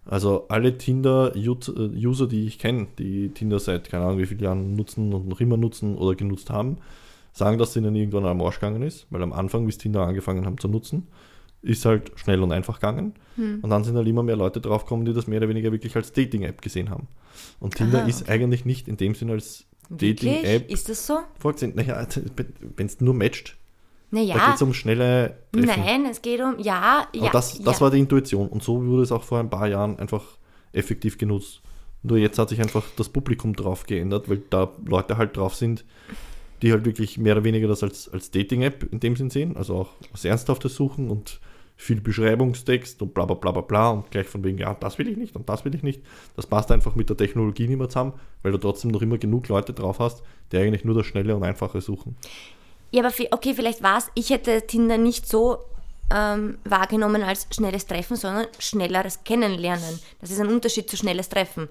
Also 0.05 0.47
alle 0.49 0.77
Tinder-User, 0.77 2.27
die 2.27 2.47
ich 2.47 2.57
kenne, 2.57 2.87
die 2.97 3.29
Tinder 3.29 3.59
seit 3.59 3.89
keine 3.89 4.05
Ahnung 4.05 4.17
wie 4.17 4.25
vielen 4.25 4.41
Jahren 4.41 4.75
nutzen 4.75 5.13
und 5.13 5.27
noch 5.27 5.39
immer 5.39 5.57
nutzen 5.57 5.95
oder 5.95 6.15
genutzt 6.15 6.49
haben, 6.49 6.77
sagen, 7.33 7.59
dass 7.59 7.69
es 7.69 7.75
ihnen 7.75 7.95
irgendwann 7.95 8.25
am 8.25 8.41
Arsch 8.41 8.59
gegangen 8.59 8.81
ist, 8.81 9.05
weil 9.11 9.21
am 9.21 9.31
Anfang, 9.31 9.65
bis 9.65 9.77
Tinder 9.77 10.01
angefangen 10.01 10.45
haben 10.45 10.57
zu 10.57 10.67
nutzen, 10.67 11.07
ist 11.61 11.85
halt 11.85 12.11
schnell 12.15 12.41
und 12.41 12.51
einfach 12.51 12.75
gegangen. 12.79 13.13
Und 13.61 13.69
dann 13.69 13.83
sind 13.83 13.95
halt 13.95 14.07
immer 14.07 14.23
mehr 14.23 14.35
Leute 14.35 14.59
draufgekommen, 14.59 15.05
die 15.05 15.13
das 15.13 15.27
mehr 15.27 15.37
oder 15.37 15.49
weniger 15.49 15.71
wirklich 15.71 15.95
als 15.95 16.11
Dating-App 16.11 16.61
gesehen 16.61 16.89
haben. 16.89 17.07
Und 17.59 17.75
Tinder 17.75 17.99
Aha, 18.01 18.07
ist 18.07 18.29
eigentlich 18.29 18.65
nicht 18.65 18.87
in 18.87 18.97
dem 18.97 19.15
Sinne 19.15 19.33
als? 19.33 19.65
Dating-App 19.89 20.71
Ist 20.71 20.87
das 20.87 21.05
so? 21.05 21.19
vorgesehen. 21.37 21.73
Naja, 21.75 22.07
wenn 22.77 22.85
es 22.85 23.01
nur 23.01 23.13
matcht, 23.13 23.57
da 24.11 24.19
geht 24.19 24.29
Naja, 24.29 24.53
es 24.55 24.61
um 24.61 24.73
schnelle 24.73 25.37
Treffen. 25.51 25.67
nein, 25.67 26.05
es 26.05 26.21
geht 26.21 26.39
um, 26.39 26.57
ja, 26.59 27.07
Aber 27.13 27.25
ja. 27.25 27.29
das, 27.31 27.59
das 27.61 27.75
ja. 27.77 27.81
war 27.81 27.91
die 27.91 27.99
Intuition. 27.99 28.47
Und 28.47 28.63
so 28.63 28.85
wurde 28.85 29.03
es 29.03 29.11
auch 29.11 29.23
vor 29.23 29.39
ein 29.39 29.49
paar 29.49 29.67
Jahren 29.67 29.99
einfach 29.99 30.23
effektiv 30.71 31.17
genutzt. 31.17 31.61
Nur 32.03 32.17
jetzt 32.17 32.39
hat 32.39 32.49
sich 32.49 32.61
einfach 32.61 32.85
das 32.95 33.09
Publikum 33.09 33.53
drauf 33.55 33.85
geändert, 33.85 34.29
weil 34.29 34.41
da 34.49 34.71
Leute 34.85 35.17
halt 35.17 35.35
drauf 35.35 35.55
sind, 35.55 35.83
die 36.61 36.71
halt 36.71 36.85
wirklich 36.85 37.17
mehr 37.17 37.33
oder 37.35 37.43
weniger 37.43 37.67
das 37.67 37.83
als, 37.83 38.07
als 38.09 38.31
Dating-App 38.31 38.91
in 38.91 38.99
dem 39.01 39.15
Sinn 39.15 39.29
sehen, 39.29 39.57
also 39.57 39.75
auch 39.75 39.89
was 40.11 40.23
Ernsthaftes 40.25 40.73
suchen 40.75 41.09
und 41.09 41.39
viel 41.81 41.99
Beschreibungstext 41.99 43.01
und 43.01 43.15
bla 43.15 43.25
bla 43.25 43.33
bla 43.33 43.51
bla 43.51 43.61
bla 43.61 43.89
und 43.89 44.11
gleich 44.11 44.27
von 44.27 44.43
wegen, 44.43 44.59
ja, 44.59 44.75
das 44.75 44.99
will 44.99 45.07
ich 45.07 45.17
nicht 45.17 45.35
und 45.35 45.49
das 45.49 45.65
will 45.65 45.73
ich 45.73 45.81
nicht. 45.81 46.03
Das 46.35 46.45
passt 46.45 46.71
einfach 46.71 46.93
mit 46.93 47.09
der 47.09 47.17
Technologie 47.17 47.67
nicht 47.67 47.79
mehr 47.79 47.89
zusammen, 47.89 48.13
weil 48.43 48.51
du 48.51 48.59
trotzdem 48.59 48.91
noch 48.91 49.01
immer 49.01 49.17
genug 49.17 49.47
Leute 49.47 49.73
drauf 49.73 49.97
hast, 49.97 50.21
die 50.51 50.57
eigentlich 50.57 50.85
nur 50.85 50.93
das 50.93 51.07
Schnelle 51.07 51.35
und 51.35 51.43
Einfache 51.43 51.81
suchen. 51.81 52.15
Ja, 52.91 53.03
aber 53.03 53.11
okay, 53.31 53.55
vielleicht 53.55 53.81
war 53.81 53.97
es, 53.97 54.11
ich 54.13 54.29
hätte 54.29 54.67
Tinder 54.67 54.99
nicht 54.99 55.27
so 55.27 55.57
ähm, 56.13 56.59
wahrgenommen 56.65 57.23
als 57.23 57.47
schnelles 57.51 57.87
Treffen, 57.87 58.15
sondern 58.15 58.45
schnelleres 58.59 59.23
Kennenlernen. 59.23 59.99
Das 60.19 60.29
ist 60.29 60.39
ein 60.39 60.49
Unterschied 60.49 60.87
zu 60.87 60.97
schnelles 60.97 61.29
Treffen. 61.29 61.67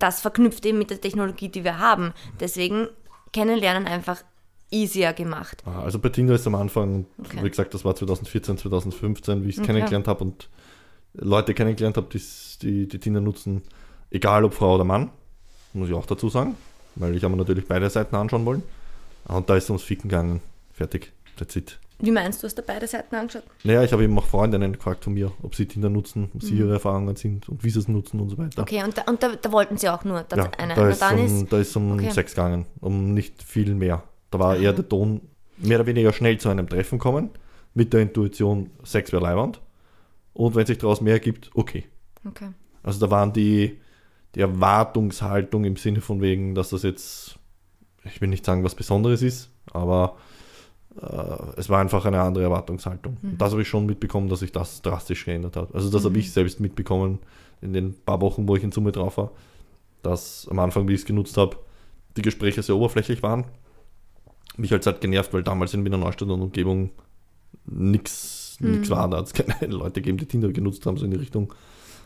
Das 0.00 0.20
verknüpft 0.20 0.66
eben 0.66 0.78
mit 0.78 0.90
der 0.90 1.00
Technologie, 1.00 1.50
die 1.50 1.62
wir 1.62 1.78
haben. 1.78 2.14
Deswegen 2.40 2.88
Kennenlernen 3.32 3.86
einfach 3.86 4.24
easier 4.72 5.12
gemacht. 5.12 5.62
Also 5.66 5.98
bei 5.98 6.08
Tinder 6.08 6.34
ist 6.34 6.46
am 6.46 6.54
Anfang, 6.54 7.06
Okay. 7.18 7.38
wie 7.42 7.50
gesagt, 7.50 7.74
das 7.74 7.84
war 7.84 7.94
2014, 7.94 8.58
2015, 8.58 9.44
wie 9.44 9.48
ich 9.50 9.56
es 9.56 9.60
Okay. 9.60 9.66
kennengelernt 9.72 10.08
habe 10.08 10.24
und 10.24 10.48
Leute 11.14 11.54
kennengelernt 11.54 11.96
habe, 11.96 12.08
die, 12.62 12.88
die 12.88 12.98
Tinder 12.98 13.20
nutzen, 13.20 13.62
egal 14.10 14.44
ob 14.44 14.54
Frau 14.54 14.74
oder 14.74 14.84
Mann, 14.84 15.10
muss 15.74 15.88
ich 15.88 15.94
auch 15.94 16.06
dazu 16.06 16.28
sagen, 16.28 16.56
weil 16.96 17.14
ich 17.16 17.22
habe 17.24 17.32
mir 17.32 17.38
natürlich 17.38 17.66
beide 17.66 17.88
Seiten 17.90 18.16
anschauen 18.16 18.44
wollen. 18.46 18.62
Und 19.28 19.48
da 19.48 19.56
ist 19.56 19.64
es 19.64 19.70
ums 19.70 19.82
Ficken 19.82 20.08
gegangen. 20.10 20.40
Fertig. 20.72 21.12
That's 21.36 21.54
it. 21.56 21.78
Wie 21.98 22.10
meinst 22.10 22.42
du, 22.42 22.46
hast 22.46 22.58
du 22.58 22.62
beide 22.62 22.86
Seiten 22.88 23.14
angeschaut? 23.14 23.44
Naja, 23.62 23.84
ich 23.84 23.92
habe 23.92 24.02
eben 24.02 24.18
auch 24.18 24.24
Freundinnen 24.26 24.72
gefragt 24.72 25.04
von 25.04 25.14
mir, 25.14 25.30
ob 25.42 25.54
sie 25.54 25.66
Tinder 25.66 25.88
nutzen, 25.88 26.30
ob 26.34 26.42
sie 26.42 26.56
ihre 26.56 26.72
Erfahrungen 26.72 27.14
sind 27.14 27.48
und 27.48 27.62
wie 27.62 27.70
sie 27.70 27.78
es 27.78 27.86
nutzen 27.86 28.18
und 28.18 28.28
so 28.30 28.38
weiter. 28.38 28.60
Mhm. 28.60 28.62
Okay, 28.62 28.82
und 28.82 28.98
da, 28.98 29.02
und 29.02 29.22
da, 29.22 29.36
da 29.36 29.52
wollten 29.52 29.76
sie 29.76 29.88
auch 29.88 30.02
nur, 30.02 30.22
dass 30.24 30.38
Ja, 30.38 30.50
eine, 30.58 30.74
da 30.74 30.88
ist, 30.88 31.00
dann 31.00 31.18
um, 31.20 31.24
ist, 31.44 31.52
da 31.52 31.58
ist 31.58 31.76
um 31.76 31.92
okay. 31.92 32.10
Sex 32.10 32.34
gegangen, 32.34 32.66
um 32.80 33.14
nicht 33.14 33.40
viel 33.42 33.74
mehr. 33.74 34.02
Da 34.32 34.38
war 34.40 34.56
eher 34.56 34.72
der 34.72 34.88
Ton 34.88 35.20
mehr 35.58 35.78
oder 35.78 35.86
weniger 35.86 36.12
schnell 36.12 36.38
zu 36.38 36.48
einem 36.48 36.68
Treffen 36.68 36.98
kommen, 36.98 37.30
mit 37.74 37.92
der 37.92 38.00
Intuition, 38.00 38.70
Sex 38.82 39.12
wäre 39.12 39.22
leiwand. 39.22 39.60
Und 40.34 40.54
wenn 40.54 40.66
sich 40.66 40.78
daraus 40.78 41.00
mehr 41.00 41.14
ergibt, 41.14 41.50
okay. 41.54 41.84
okay. 42.26 42.48
Also 42.82 42.98
da 42.98 43.10
waren 43.10 43.32
die, 43.32 43.78
die 44.34 44.40
Erwartungshaltung 44.40 45.64
im 45.64 45.76
Sinne 45.76 46.00
von 46.00 46.20
wegen, 46.20 46.54
dass 46.54 46.70
das 46.70 46.82
jetzt, 46.82 47.38
ich 48.04 48.20
will 48.20 48.28
nicht 48.28 48.44
sagen, 48.44 48.64
was 48.64 48.74
Besonderes 48.74 49.22
ist, 49.22 49.50
aber 49.72 50.16
äh, 51.00 51.58
es 51.58 51.68
war 51.68 51.80
einfach 51.80 52.04
eine 52.06 52.20
andere 52.20 52.44
Erwartungshaltung. 52.44 53.18
Mhm. 53.20 53.30
Und 53.32 53.40
das 53.40 53.52
habe 53.52 53.62
ich 53.62 53.68
schon 53.68 53.86
mitbekommen, 53.86 54.28
dass 54.28 54.40
sich 54.40 54.52
das 54.52 54.82
drastisch 54.82 55.24
geändert 55.26 55.56
hat. 55.56 55.74
Also 55.74 55.90
das 55.90 56.04
habe 56.04 56.14
Mhm. 56.14 56.20
ich 56.20 56.32
selbst 56.32 56.60
mitbekommen 56.60 57.18
in 57.60 57.72
den 57.74 57.94
paar 57.94 58.20
Wochen, 58.22 58.48
wo 58.48 58.56
ich 58.56 58.64
in 58.64 58.72
Summe 58.72 58.92
drauf 58.92 59.18
war, 59.18 59.30
dass 60.02 60.48
am 60.50 60.58
Anfang, 60.58 60.88
wie 60.88 60.94
ich 60.94 61.00
es 61.00 61.06
genutzt 61.06 61.36
habe, 61.36 61.56
die 62.16 62.22
Gespräche 62.22 62.62
sehr 62.62 62.76
oberflächlich 62.76 63.22
waren. 63.22 63.44
Mich 64.56 64.70
halt 64.72 64.84
halt 64.86 65.00
genervt, 65.00 65.32
weil 65.32 65.42
damals 65.42 65.72
in 65.74 65.84
Wiener 65.84 65.96
Neustadt 65.98 66.28
und 66.28 66.40
Umgebung 66.42 66.90
nichts 67.66 68.40
Mhm. 68.60 68.88
war. 68.90 69.08
Da 69.08 69.18
hat 69.18 69.26
es 69.26 69.32
keine 69.32 69.54
Leute 69.72 70.00
gegeben, 70.00 70.18
die 70.18 70.26
Tinder 70.26 70.50
genutzt 70.52 70.86
haben, 70.86 70.96
so 70.96 71.04
in 71.04 71.10
die 71.10 71.16
Richtung. 71.16 71.52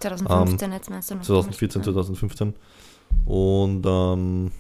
2015 0.01 0.73
jetzt 0.73 0.91
meinst 0.91 1.11
du 1.11 1.15
noch? 1.17 1.23
2014, 1.23 1.83
Ja. 1.83 1.85
2015. 1.85 2.55
Und 3.25 3.85
ähm, 3.87 4.51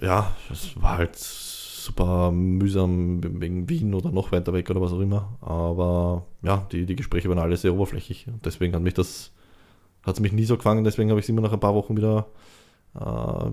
ja, 0.00 0.34
es 0.50 0.80
war 0.80 0.98
halt 0.98 1.16
super 1.16 2.30
mühsam 2.30 3.20
wegen 3.40 3.68
Wien 3.68 3.92
oder 3.94 4.10
noch 4.10 4.30
weiter 4.32 4.52
weg 4.52 4.68
oder 4.70 4.80
was 4.80 4.92
auch 4.92 5.00
immer. 5.00 5.36
Aber 5.40 6.26
ja, 6.42 6.66
die, 6.72 6.86
die 6.86 6.96
Gespräche 6.96 7.28
waren 7.28 7.38
alle 7.38 7.56
sehr 7.56 7.74
oberflächlich. 7.74 8.26
Und 8.28 8.44
deswegen 8.44 8.74
hat 8.74 8.82
mich 8.82 8.94
das, 8.94 9.32
hat 10.02 10.14
es 10.14 10.20
mich 10.20 10.32
nie 10.32 10.44
so 10.44 10.56
gefangen, 10.56 10.84
deswegen 10.84 11.10
habe 11.10 11.20
ich 11.20 11.24
es 11.24 11.28
immer 11.30 11.42
nach 11.42 11.52
ein 11.52 11.60
paar 11.60 11.74
Wochen 11.74 11.96
wieder, 11.96 12.26
äh, 12.94 13.00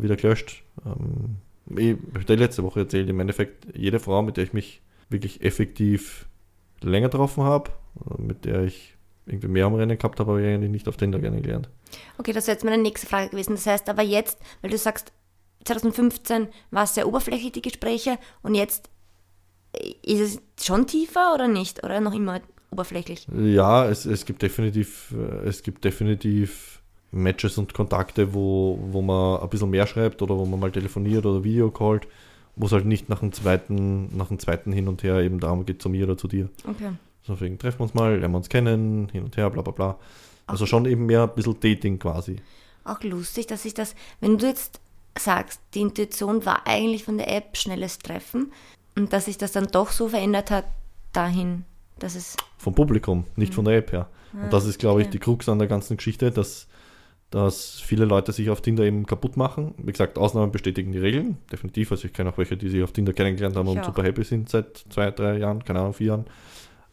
wieder 0.01 0.15
gelöscht. 0.15 0.63
Ähm, 0.85 1.37
ich 1.75 1.97
habe 2.13 2.25
dir 2.25 2.35
letzte 2.35 2.63
Woche 2.63 2.81
erzählt, 2.81 3.09
im 3.09 3.19
Endeffekt, 3.19 3.67
jede 3.75 3.99
Frau, 3.99 4.21
mit 4.21 4.37
der 4.37 4.43
ich 4.43 4.53
mich 4.53 4.81
wirklich 5.09 5.41
effektiv 5.41 6.27
länger 6.81 7.09
getroffen 7.09 7.43
habe, 7.43 7.71
äh, 8.09 8.21
mit 8.21 8.45
der 8.45 8.63
ich 8.63 8.95
irgendwie 9.25 9.47
mehr 9.47 9.65
am 9.65 9.75
Rennen 9.75 9.97
gehabt 9.97 10.19
habe, 10.19 10.31
habe 10.31 10.41
ich 10.41 10.47
eigentlich 10.47 10.71
nicht 10.71 10.87
auf 10.87 10.97
Tinder 10.97 11.19
kennengelernt. 11.19 11.69
Okay, 12.17 12.33
das 12.33 12.47
wäre 12.47 12.55
jetzt 12.55 12.65
meine 12.65 12.81
nächste 12.81 13.07
Frage 13.07 13.29
gewesen. 13.29 13.51
Das 13.51 13.65
heißt 13.65 13.89
aber 13.89 14.01
jetzt, 14.01 14.39
weil 14.61 14.71
du 14.71 14.77
sagst, 14.77 15.11
2015 15.65 16.47
war 16.71 16.83
es 16.83 16.95
sehr 16.95 17.07
oberflächlich, 17.07 17.51
die 17.51 17.61
Gespräche, 17.61 18.17
und 18.41 18.55
jetzt 18.55 18.89
äh, 19.73 19.93
ist 20.03 20.21
es 20.21 20.65
schon 20.65 20.87
tiefer 20.87 21.33
oder 21.33 21.47
nicht? 21.47 21.83
Oder 21.83 21.99
noch 21.99 22.13
immer 22.13 22.41
oberflächlich? 22.71 23.27
Ja, 23.35 23.87
es, 23.87 24.05
es 24.05 24.25
gibt 24.25 24.41
definitiv, 24.41 25.13
äh, 25.17 25.47
es 25.47 25.63
gibt 25.63 25.83
definitiv 25.83 26.78
Matches 27.11 27.57
und 27.57 27.73
Kontakte, 27.73 28.33
wo, 28.33 28.79
wo 28.91 29.01
man 29.01 29.41
ein 29.41 29.49
bisschen 29.49 29.69
mehr 29.69 29.87
schreibt 29.87 30.21
oder 30.21 30.37
wo 30.37 30.45
man 30.45 30.59
mal 30.59 30.71
telefoniert 30.71 31.25
oder 31.25 31.43
Video 31.43 31.71
callt, 31.71 32.07
wo 32.55 32.67
es 32.67 32.71
halt 32.71 32.85
nicht 32.85 33.09
nach 33.09 33.19
dem 33.19 33.31
zweiten, 33.31 34.15
nach 34.15 34.27
dem 34.27 34.39
zweiten 34.39 34.71
hin 34.71 34.87
und 34.87 35.03
her 35.03 35.19
eben 35.19 35.39
darum 35.39 35.65
geht, 35.65 35.81
zu 35.81 35.89
mir 35.89 36.05
oder 36.05 36.17
zu 36.17 36.27
dir. 36.27 36.49
Okay. 36.67 36.91
So, 37.23 37.33
deswegen 37.33 37.57
treffen 37.57 37.79
wir 37.79 37.83
uns 37.83 37.93
mal, 37.93 38.17
lernen 38.17 38.33
wir 38.33 38.37
uns 38.37 38.49
kennen, 38.49 39.09
hin 39.11 39.23
und 39.23 39.37
her, 39.37 39.49
bla 39.49 39.61
bla 39.61 39.71
bla. 39.71 39.97
Also 40.45 40.65
schon 40.65 40.85
eben 40.85 41.05
mehr 41.05 41.23
ein 41.23 41.35
bisschen 41.35 41.59
Dating 41.59 41.99
quasi. 41.99 42.37
Auch 42.83 43.01
lustig, 43.03 43.47
dass 43.47 43.65
ich 43.65 43.73
das, 43.73 43.95
wenn 44.19 44.37
du 44.37 44.47
jetzt 44.47 44.79
sagst, 45.17 45.61
die 45.73 45.81
Intuition 45.81 46.45
war 46.45 46.65
eigentlich 46.65 47.03
von 47.03 47.17
der 47.17 47.35
App 47.35 47.57
schnelles 47.57 47.99
Treffen 47.99 48.51
und 48.95 49.13
dass 49.13 49.25
sich 49.25 49.37
das 49.37 49.51
dann 49.51 49.67
doch 49.67 49.91
so 49.91 50.09
verändert 50.09 50.49
hat 50.51 50.65
dahin, 51.13 51.65
dass 51.99 52.15
es 52.15 52.35
Vom 52.57 52.73
Publikum, 52.73 53.25
nicht 53.35 53.53
von 53.53 53.65
der 53.65 53.77
App 53.77 53.91
her. 53.91 54.09
Und 54.33 54.53
das 54.53 54.65
ist, 54.65 54.79
glaube 54.79 55.01
ich, 55.01 55.07
okay. 55.07 55.13
die 55.13 55.19
Krux 55.19 55.49
an 55.49 55.59
der 55.59 55.67
ganzen 55.67 55.97
Geschichte, 55.97 56.31
dass, 56.31 56.67
dass 57.31 57.79
viele 57.79 58.05
Leute 58.05 58.31
sich 58.31 58.49
auf 58.49 58.61
Tinder 58.61 58.83
eben 58.85 59.05
kaputt 59.05 59.37
machen. 59.37 59.75
Wie 59.77 59.91
gesagt, 59.91 60.17
Ausnahmen 60.17 60.51
bestätigen 60.51 60.91
die 60.91 60.97
Regeln, 60.97 61.37
definitiv. 61.51 61.91
Also 61.91 62.07
ich 62.07 62.13
kenne 62.13 62.31
auch 62.31 62.37
welche, 62.39 62.57
die 62.57 62.69
sich 62.69 62.81
auf 62.81 62.91
Tinder 62.91 63.13
kennengelernt 63.13 63.55
haben 63.55 63.67
Ich 63.67 63.73
und 63.73 63.79
auch. 63.81 63.85
super 63.85 64.03
happy 64.03 64.23
sind 64.23 64.49
seit 64.49 64.77
zwei, 64.89 65.11
drei 65.11 65.37
Jahren, 65.37 65.63
keine 65.63 65.79
Ahnung, 65.81 65.93
vier 65.93 66.07
Jahren. 66.07 66.25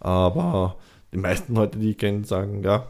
Aber 0.00 0.76
die 1.12 1.18
meisten 1.18 1.54
Leute, 1.54 1.78
die 1.78 1.90
ich 1.92 1.98
kenne, 1.98 2.24
sagen, 2.24 2.62
ja, 2.62 2.86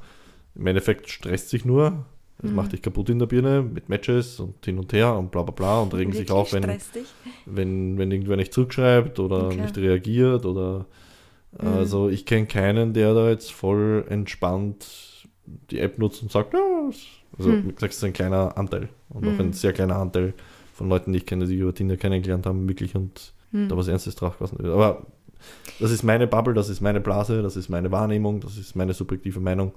im 0.54 0.66
Endeffekt 0.66 1.08
stresst 1.10 1.50
sich 1.50 1.64
nur. 1.64 2.04
Es 2.42 2.50
Mhm. 2.50 2.56
macht 2.56 2.72
dich 2.72 2.82
kaputt 2.82 3.08
in 3.10 3.18
der 3.18 3.26
Birne 3.26 3.62
mit 3.62 3.88
Matches 3.88 4.40
und 4.40 4.62
hin 4.64 4.78
und 4.78 4.92
her 4.92 5.14
und 5.16 5.30
bla 5.30 5.42
bla 5.42 5.52
bla 5.52 5.80
und 5.80 5.94
regen 5.94 6.12
sich 6.12 6.28
wirklich 6.28 6.36
auf, 6.38 6.52
wenn, 6.52 6.78
wenn, 7.46 7.96
wenn 7.98 8.10
irgendwer 8.10 8.36
nicht 8.36 8.52
zurückschreibt 8.52 9.18
oder 9.20 9.46
Okay. 9.46 9.60
nicht 9.62 9.78
reagiert 9.78 10.44
oder 10.44 10.86
Mhm. 11.58 11.66
also 11.68 12.08
ich 12.10 12.26
kenne 12.26 12.44
keinen, 12.46 12.92
der 12.92 13.14
da 13.14 13.30
jetzt 13.30 13.50
voll 13.50 14.04
entspannt 14.10 14.86
die 15.70 15.78
App 15.78 15.96
nutzt 15.98 16.20
und 16.22 16.30
sagt, 16.30 16.52
ja, 16.52 16.60
also 17.38 17.50
Hm. 17.50 17.64
wie 17.68 17.72
gesagt, 17.72 17.92
es 17.92 17.98
ist 17.98 18.04
ein 18.04 18.12
kleiner 18.12 18.56
Anteil 18.56 18.88
und 19.10 19.26
auch 19.26 19.32
Mhm. 19.32 19.40
ein 19.40 19.52
sehr 19.52 19.72
kleiner 19.72 19.96
Anteil 19.96 20.34
von 20.74 20.88
Leuten, 20.88 21.12
die 21.12 21.18
ich 21.18 21.26
kenne, 21.26 21.44
die 21.44 21.52
sich 21.52 21.58
über 21.60 21.74
Tinder 21.74 21.96
kennengelernt 21.96 22.46
haben, 22.46 22.68
wirklich 22.68 22.94
und 22.94 23.32
Hm. 23.52 23.68
da 23.68 23.76
was 23.76 23.88
Ernstes 23.88 24.14
drauf 24.16 24.38
gelassen 24.38 24.58
wird. 24.58 24.72
Aber 24.72 25.06
das 25.78 25.90
ist 25.90 26.02
meine 26.02 26.26
Bubble, 26.26 26.54
das 26.54 26.68
ist 26.68 26.80
meine 26.80 27.00
Blase, 27.00 27.42
das 27.42 27.56
ist 27.56 27.68
meine 27.68 27.90
Wahrnehmung, 27.92 28.40
das 28.40 28.56
ist 28.56 28.74
meine 28.76 28.92
subjektive 28.94 29.40
Meinung. 29.40 29.72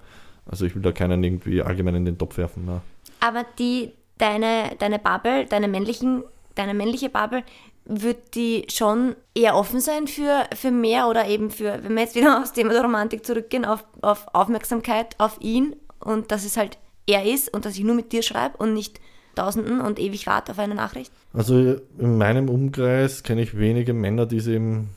Also 0.46 0.66
ich 0.66 0.74
will 0.74 0.82
da 0.82 0.92
keinen 0.92 1.24
irgendwie 1.24 1.62
allgemein 1.62 1.96
in 1.96 2.06
den 2.06 2.18
Topf 2.18 2.38
werfen. 2.38 2.64
Ja. 2.68 2.82
Aber 3.20 3.46
die, 3.60 3.92
deine, 4.18 4.72
deine 4.80 4.98
Bubble, 4.98 5.46
deine 5.46 5.68
männlichen, 5.68 6.24
deine 6.56 6.74
männliche 6.74 7.10
Bubble, 7.10 7.44
wird 7.86 8.36
die 8.36 8.66
schon 8.72 9.16
eher 9.36 9.56
offen 9.56 9.80
sein 9.80 10.08
für, 10.08 10.46
für 10.56 10.72
mehr 10.72 11.08
oder 11.08 11.28
eben 11.28 11.50
für, 11.52 11.84
wenn 11.84 11.94
wir 11.96 12.02
jetzt 12.04 12.16
wieder 12.16 12.40
aufs 12.42 12.54
Thema 12.54 12.74
der 12.74 12.84
Romantik 12.84 13.26
zurückgehen, 13.26 13.66
auf, 13.66 13.84
auf 14.02 14.28
Aufmerksamkeit 14.34 15.16
auf 15.20 15.38
ihn 15.42 15.76
und 16.00 16.32
dass 16.32 16.46
es 16.46 16.56
halt 16.58 16.78
er 17.12 17.26
ist 17.26 17.54
und 17.54 17.66
dass 17.66 17.76
ich 17.76 17.84
nur 17.84 17.96
mit 17.96 18.12
dir 18.12 18.22
schreibe 18.24 18.58
und 18.58 18.74
nicht 18.74 19.00
Tausenden 19.36 19.80
und 19.82 20.00
ewig 20.00 20.28
warte 20.28 20.52
auf 20.52 20.60
eine 20.60 20.76
Nachricht? 20.76 21.12
Also 21.34 21.76
in 21.98 22.18
meinem 22.18 22.50
Umkreis 22.50 23.24
kenne 23.24 23.42
ich 23.42 23.58
wenige 23.58 23.94
Männer, 23.94 24.26
die 24.26 24.38
es 24.38 24.48
eben 24.48 24.90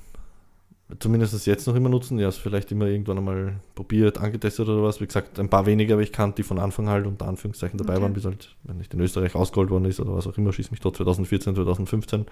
zumindest 0.98 1.46
jetzt 1.46 1.66
noch 1.66 1.75
immer 1.75 1.88
nutzen, 1.88 2.18
die 2.18 2.25
es 2.25 2.37
vielleicht 2.37 2.70
immer 2.72 2.87
irgendwann 2.87 3.18
einmal 3.18 3.57
probiert, 3.75 4.18
angetestet 4.18 4.68
oder 4.68 4.83
was. 4.83 5.01
Wie 5.01 5.07
gesagt, 5.07 5.38
ein 5.38 5.48
paar 5.48 5.66
wenige 5.66 5.92
habe 5.92 6.03
ich 6.03 6.12
kannt, 6.12 6.38
die 6.38 6.42
von 6.42 6.59
Anfang 6.59 6.88
halt 6.88 7.07
unter 7.07 7.27
Anführungszeichen 7.27 7.79
dabei 7.79 7.94
Okay. 7.94 8.03
waren, 8.03 8.12
bis 8.14 8.25
halt, 8.25 8.57
wenn 8.64 8.79
nicht 8.79 8.92
in 8.92 9.01
Österreich 9.01 9.35
ausgeholt 9.35 9.70
worden 9.70 9.85
ist 9.87 10.01
oder 10.01 10.14
was 10.14 10.27
auch 10.27 10.37
immer, 10.37 10.53
schieß 10.53 10.70
mich 10.70 10.81
dort 10.81 10.96
2014, 10.96 11.55
2015. 11.55 12.27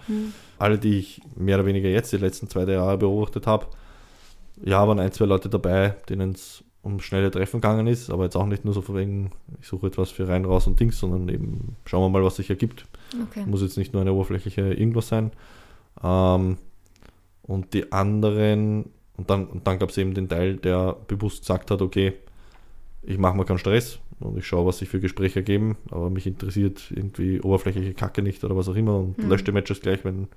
Alle, 0.58 0.78
die 0.78 0.98
ich 0.98 1.20
mehr 1.36 1.56
oder 1.56 1.66
weniger 1.66 1.88
jetzt 1.88 2.12
die 2.12 2.16
letzten 2.18 2.48
zwei 2.48 2.64
drei 2.64 2.72
Jahre 2.72 2.98
beobachtet 2.98 3.46
habe, 3.46 3.66
ja, 4.62 4.86
waren 4.86 4.98
ein, 4.98 5.12
zwei 5.12 5.24
Leute 5.26 5.48
dabei, 5.48 5.96
denen 6.08 6.32
es 6.32 6.62
um 6.82 7.00
schnelle 7.00 7.30
Treffen 7.30 7.60
gegangen 7.60 7.86
ist, 7.86 8.10
aber 8.10 8.24
jetzt 8.24 8.36
auch 8.36 8.46
nicht 8.46 8.64
nur 8.64 8.72
so 8.72 8.80
von 8.80 8.96
wegen, 8.96 9.30
ich 9.60 9.68
suche 9.68 9.88
etwas 9.88 10.10
für 10.10 10.26
rein, 10.28 10.44
raus 10.46 10.66
und 10.66 10.80
Dings, 10.80 10.98
sondern 10.98 11.28
eben 11.28 11.76
schauen 11.84 12.02
wir 12.02 12.08
mal, 12.18 12.24
was 12.24 12.36
sich 12.36 12.48
ergibt. 12.48 12.86
Okay. 13.28 13.44
Muss 13.46 13.60
jetzt 13.62 13.76
nicht 13.76 13.92
nur 13.92 14.00
eine 14.02 14.12
oberflächliche 14.14 14.62
irgendwas 14.72 15.08
sein. 15.08 15.30
Ähm, 16.02 16.56
und 17.42 17.74
die 17.74 17.92
anderen, 17.92 18.86
und 19.16 19.28
dann, 19.28 19.46
und 19.46 19.66
dann 19.66 19.78
gab 19.78 19.90
es 19.90 19.98
eben 19.98 20.14
den 20.14 20.28
Teil, 20.28 20.56
der 20.56 20.96
bewusst 21.08 21.40
gesagt 21.42 21.70
hat, 21.70 21.82
okay, 21.82 22.14
ich 23.02 23.18
mache 23.18 23.36
mir 23.36 23.44
keinen 23.44 23.58
Stress 23.58 23.98
und 24.20 24.38
ich 24.38 24.46
schaue, 24.46 24.66
was 24.66 24.78
sich 24.78 24.88
für 24.88 25.00
Gespräche 25.00 25.40
ergeben, 25.40 25.76
aber 25.90 26.08
mich 26.10 26.26
interessiert 26.26 26.90
irgendwie 26.94 27.40
oberflächliche 27.40 27.94
Kacke 27.94 28.22
nicht 28.22 28.42
oder 28.44 28.56
was 28.56 28.68
auch 28.68 28.74
immer 28.76 28.96
und 28.98 29.18
Mhm. 29.18 29.28
löscht 29.28 29.46
die 29.46 29.52
Matches 29.52 29.80
gleich, 29.80 30.04
wenn 30.04 30.28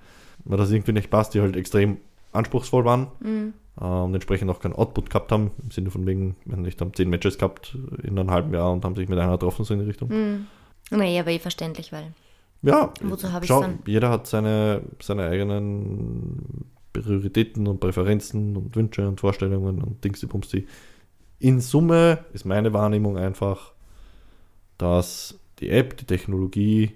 mir 0.46 0.58
das 0.58 0.72
irgendwie 0.72 0.94
nicht 0.94 1.10
passt, 1.10 1.34
die 1.34 1.42
halt 1.42 1.56
extrem 1.56 1.98
anspruchsvoll 2.34 2.86
waren 2.86 3.08
Mhm. 3.22 3.54
äh, 3.80 3.84
und 3.86 4.14
entsprechend 4.14 4.50
auch 4.50 4.60
keinen 4.60 4.74
Output 4.74 5.10
gehabt 5.10 5.32
haben, 5.32 5.52
im 5.64 5.72
Sinne 5.72 5.92
von 5.92 6.06
wegen, 6.06 6.36
wenn 6.46 6.62
nicht 6.64 6.80
haben 6.82 6.94
zehn 6.94 7.10
Matches 7.10 7.38
gehabt 7.38 7.78
in 8.04 8.18
einem 8.20 8.32
halben 8.32 8.54
Jahr 8.54 8.72
und 8.72 8.84
haben 8.86 8.96
sich 8.96 9.08
mit 9.10 9.20
einer 9.20 9.32
getroffen, 9.34 9.64
so 9.66 9.74
in 9.74 9.80
die 9.82 9.86
Richtung. 9.88 10.10
Mhm. 10.10 10.48
Nee, 10.92 11.20
aber 11.20 11.32
eh 11.32 11.40
verständlich, 11.40 11.92
weil. 11.92 12.14
Ja, 12.62 12.94
Wozu 13.02 13.32
habe 13.34 13.44
ich 13.46 13.52
dann? 13.52 13.80
jeder 13.86 14.10
hat 14.10 14.26
seine, 14.28 14.84
seine 15.02 15.24
eigenen 15.24 16.66
Prioritäten 16.94 17.68
und 17.68 17.80
Präferenzen 17.80 18.56
und 18.56 18.76
Wünsche 18.76 19.06
und 19.08 19.20
Vorstellungen 19.20 19.82
und 19.82 20.04
Dings, 20.04 20.20
die 20.22 20.28
Bumsti. 20.28 20.68
In 21.40 21.60
Summe 21.60 22.20
ist 22.32 22.46
meine 22.46 22.72
Wahrnehmung 22.72 23.18
einfach, 23.18 23.74
dass 24.78 25.38
die 25.60 25.70
App, 25.70 25.98
die 25.98 26.06
Technologie 26.06 26.92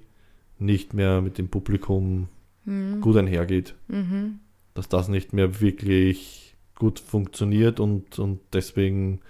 nicht 0.59 0.93
mehr 0.93 1.21
mit 1.21 1.37
dem 1.37 1.49
Publikum 1.49 2.29
Mhm. 2.65 3.01
gut 3.01 3.17
einhergeht. 3.17 3.75
Mhm. 3.87 4.39
Dass 4.77 4.87
das 4.87 5.07
nicht 5.07 5.33
mehr 5.33 5.59
wirklich 5.59 6.55
gut 6.75 6.99
funktioniert 6.99 7.79
und, 7.79 8.19
und 8.19 8.39
deswegen 8.53 9.21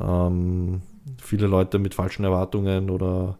ähm, 0.00 0.82
viele 1.22 1.46
Leute 1.46 1.78
mit 1.78 1.94
falschen 1.94 2.24
Erwartungen 2.24 2.90
oder, 2.90 3.38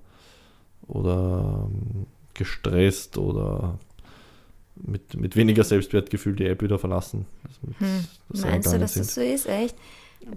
oder 0.86 1.68
ähm, 1.68 2.06
gestresst 2.34 3.18
oder 3.18 3.80
mit, 4.76 5.16
mit 5.16 5.34
weniger 5.34 5.64
Selbstwertgefühl 5.64 6.36
die 6.36 6.46
App 6.46 6.62
wieder 6.62 6.78
verlassen. 6.78 7.26
Mit, 7.62 7.80
Hm. 7.80 8.04
Meinst 8.40 8.72
du, 8.72 8.78
dass 8.78 8.94
sind. 8.94 9.06
das 9.06 9.14
so 9.16 9.20
ist? 9.20 9.46
Echt? 9.48 9.74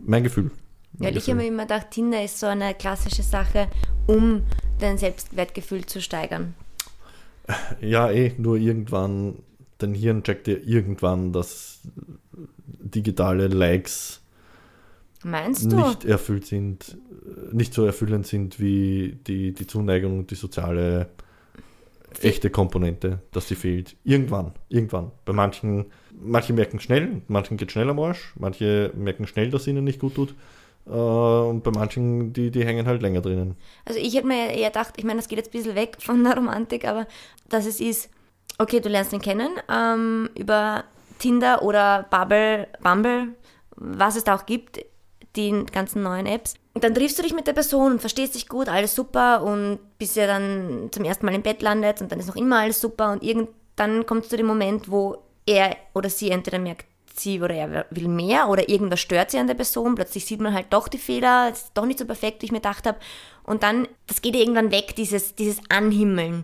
Mein 0.04 0.24
Gefühl. 0.24 0.50
Mein 0.94 1.10
Weil 1.10 1.18
ich 1.18 1.28
habe 1.28 1.42
mir 1.42 1.48
immer 1.48 1.64
gedacht, 1.64 1.92
Tinder 1.92 2.24
ist 2.24 2.40
so 2.40 2.48
eine 2.48 2.74
klassische 2.74 3.22
Sache, 3.22 3.68
um 4.08 4.42
dein 4.80 4.98
Selbstwertgefühl 4.98 5.86
zu 5.86 6.02
steigern. 6.02 6.56
Ja, 7.82 8.10
eh, 8.10 8.34
nur 8.40 8.58
irgendwann, 8.58 9.36
dein 9.78 9.94
Hirn 9.94 10.24
checkt 10.24 10.48
dir 10.48 10.64
irgendwann, 10.66 11.32
dass 11.34 11.82
digitale 12.80 13.48
Likes 13.48 14.22
nicht 15.24 16.06
erfüllt 16.06 16.46
sind, 16.46 16.98
äh, 17.26 17.56
nicht 17.56 17.74
so 17.74 17.86
erfüllend 17.86 18.28
sind 18.28 18.60
wie 18.60 19.18
die, 19.28 19.54
die 19.54 19.68
Zuneigung 19.68 20.20
und 20.20 20.32
die 20.32 20.36
soziale 20.36 21.10
echte 22.22 22.50
Komponente, 22.50 23.20
dass 23.32 23.48
sie 23.48 23.56
fehlt. 23.56 23.96
Irgendwann, 24.04 24.54
irgendwann. 24.70 25.12
Bei 25.26 25.34
manchen, 25.34 25.86
manche 26.20 26.54
merken 26.54 26.80
schnell, 26.80 27.22
manchen 27.28 27.58
geht 27.58 27.72
schnell 27.72 27.90
am 27.90 28.00
Arsch, 28.00 28.34
manche 28.38 28.92
merken 28.96 29.28
schnell, 29.28 29.50
dass 29.50 29.62
es 29.62 29.68
ihnen 29.68 29.84
nicht 29.84 30.00
gut 30.00 30.16
tut. 30.16 30.36
Äh, 30.86 30.92
und 30.92 31.64
bei 31.64 31.72
manchen, 31.72 32.34
die, 32.34 32.52
die 32.52 32.66
hängen 32.66 32.88
halt 32.88 33.02
länger 33.02 33.22
drinnen. 33.22 33.56
Also 33.86 34.00
ich 34.00 34.16
hätte 34.16 34.28
mir 34.28 34.52
eher 34.52 34.70
gedacht, 34.70 34.94
ich 34.98 35.04
meine, 35.04 35.20
das 35.20 35.28
geht 35.28 35.38
jetzt 35.38 35.50
ein 35.50 35.60
bisschen 35.60 35.76
weg 35.76 35.98
von 36.00 36.24
der 36.24 36.36
Romantik, 36.36 36.88
aber 36.88 37.08
dass 37.50 37.66
es 37.66 37.80
ist, 37.80 38.10
okay, 38.58 38.80
du 38.80 38.90
lernst 38.90 39.14
ihn 39.14 39.22
kennen 39.22 39.50
ähm, 39.70 40.30
über 40.36 40.84
Tinder 41.20 41.62
oder 41.64 42.06
Bubble, 42.10 42.68
Bumble, 42.82 43.36
was 43.76 44.16
es 44.16 44.24
da 44.24 44.36
auch 44.36 44.46
gibt, 44.46 44.80
die 45.36 45.66
ganzen 45.72 46.04
neuen 46.04 46.26
Apps. 46.26 46.56
Und 46.74 46.84
dann 46.84 46.94
triffst 46.94 47.18
du 47.18 47.24
dich 47.24 47.34
mit 47.34 47.48
der 47.48 47.54
Person 47.54 47.94
und 47.94 48.00
verstehst 48.00 48.36
dich 48.36 48.48
gut, 48.48 48.70
alles 48.70 48.96
super 48.96 49.44
und 49.44 49.80
bis 49.98 50.16
ihr 50.16 50.28
dann 50.28 50.90
zum 50.92 51.04
ersten 51.06 51.26
Mal 51.26 51.36
im 51.36 51.42
Bett 51.42 51.62
landet 51.62 52.02
und 52.02 52.12
dann 52.12 52.20
ist 52.20 52.28
noch 52.28 52.36
immer 52.36 52.60
alles 52.60 52.82
super 52.82 53.12
und 53.12 53.24
irgend, 53.24 53.50
dann 53.76 54.06
kommt 54.06 54.24
es 54.24 54.30
zu 54.30 54.38
dem 54.38 54.46
Moment, 54.46 54.90
wo 54.90 55.18
er 55.46 55.76
oder 55.94 56.10
sie 56.10 56.30
entweder 56.30 56.60
merkt, 56.60 56.86
sie 57.16 57.42
oder 57.42 57.56
er 57.56 57.86
will 57.90 58.08
mehr 58.08 58.48
oder 58.50 58.70
irgendwas 58.70 59.00
stört 59.00 59.32
sie 59.32 59.40
an 59.40 59.48
der 59.48 59.56
Person, 59.56 59.96
plötzlich 59.96 60.26
sieht 60.26 60.42
man 60.42 60.54
halt 60.54 60.68
doch 60.70 60.88
die 60.88 60.98
Fehler, 60.98 61.50
es 61.52 61.64
ist 61.64 61.72
doch 61.74 61.86
nicht 61.86 62.00
so 62.00 62.06
perfekt, 62.06 62.42
wie 62.42 62.46
ich 62.46 62.52
mir 62.52 62.60
gedacht 62.60 62.86
habe. 62.86 63.00
Und 63.44 63.64
dann, 63.64 63.88
das 64.08 64.22
geht 64.22 64.36
irgendwann 64.36 64.72
weg, 64.72 64.96
dieses, 64.96 65.36
dieses 65.36 65.62
Anhimmeln. 65.70 66.44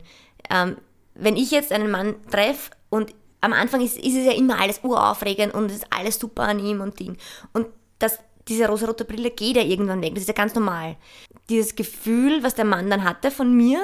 Ähm, 0.50 0.78
wenn 1.16 1.36
ich 1.36 1.52
jetzt 1.52 1.72
einen 1.72 1.92
Mann 1.92 2.16
treffe 2.30 2.72
und 2.90 3.14
am 3.42 3.54
Anfang 3.54 3.82
ist, 3.82 3.98
ist 3.98 4.16
es 4.16 4.26
ja 4.26 4.32
immer 4.32 4.60
alles 4.60 4.80
uraufregend 4.84 5.54
und 5.54 5.66
es 5.66 5.78
ist 5.78 5.88
alles 5.90 6.18
super 6.18 6.44
an 6.44 6.60
ihm 6.60 6.80
und 6.82 7.00
Ding. 7.00 7.18
Und 7.52 7.68
das, 8.00 8.20
diese 8.48 8.68
rosarote 8.68 9.06
Brille 9.06 9.32
geht 9.32 9.58
ja 9.58 9.64
irgendwann 9.64 10.02
weg, 10.02 10.14
das 10.14 10.24
ist 10.24 10.30
ja 10.30 10.34
ganz 10.34 10.56
normal. 10.56 10.96
Dieses 11.50 11.76
Gefühl, 11.76 12.42
was 12.42 12.56
der 12.56 12.66
Mann 12.66 12.90
dann 12.90 13.04
hatte 13.04 13.32
von 13.32 13.54
mir, 13.54 13.82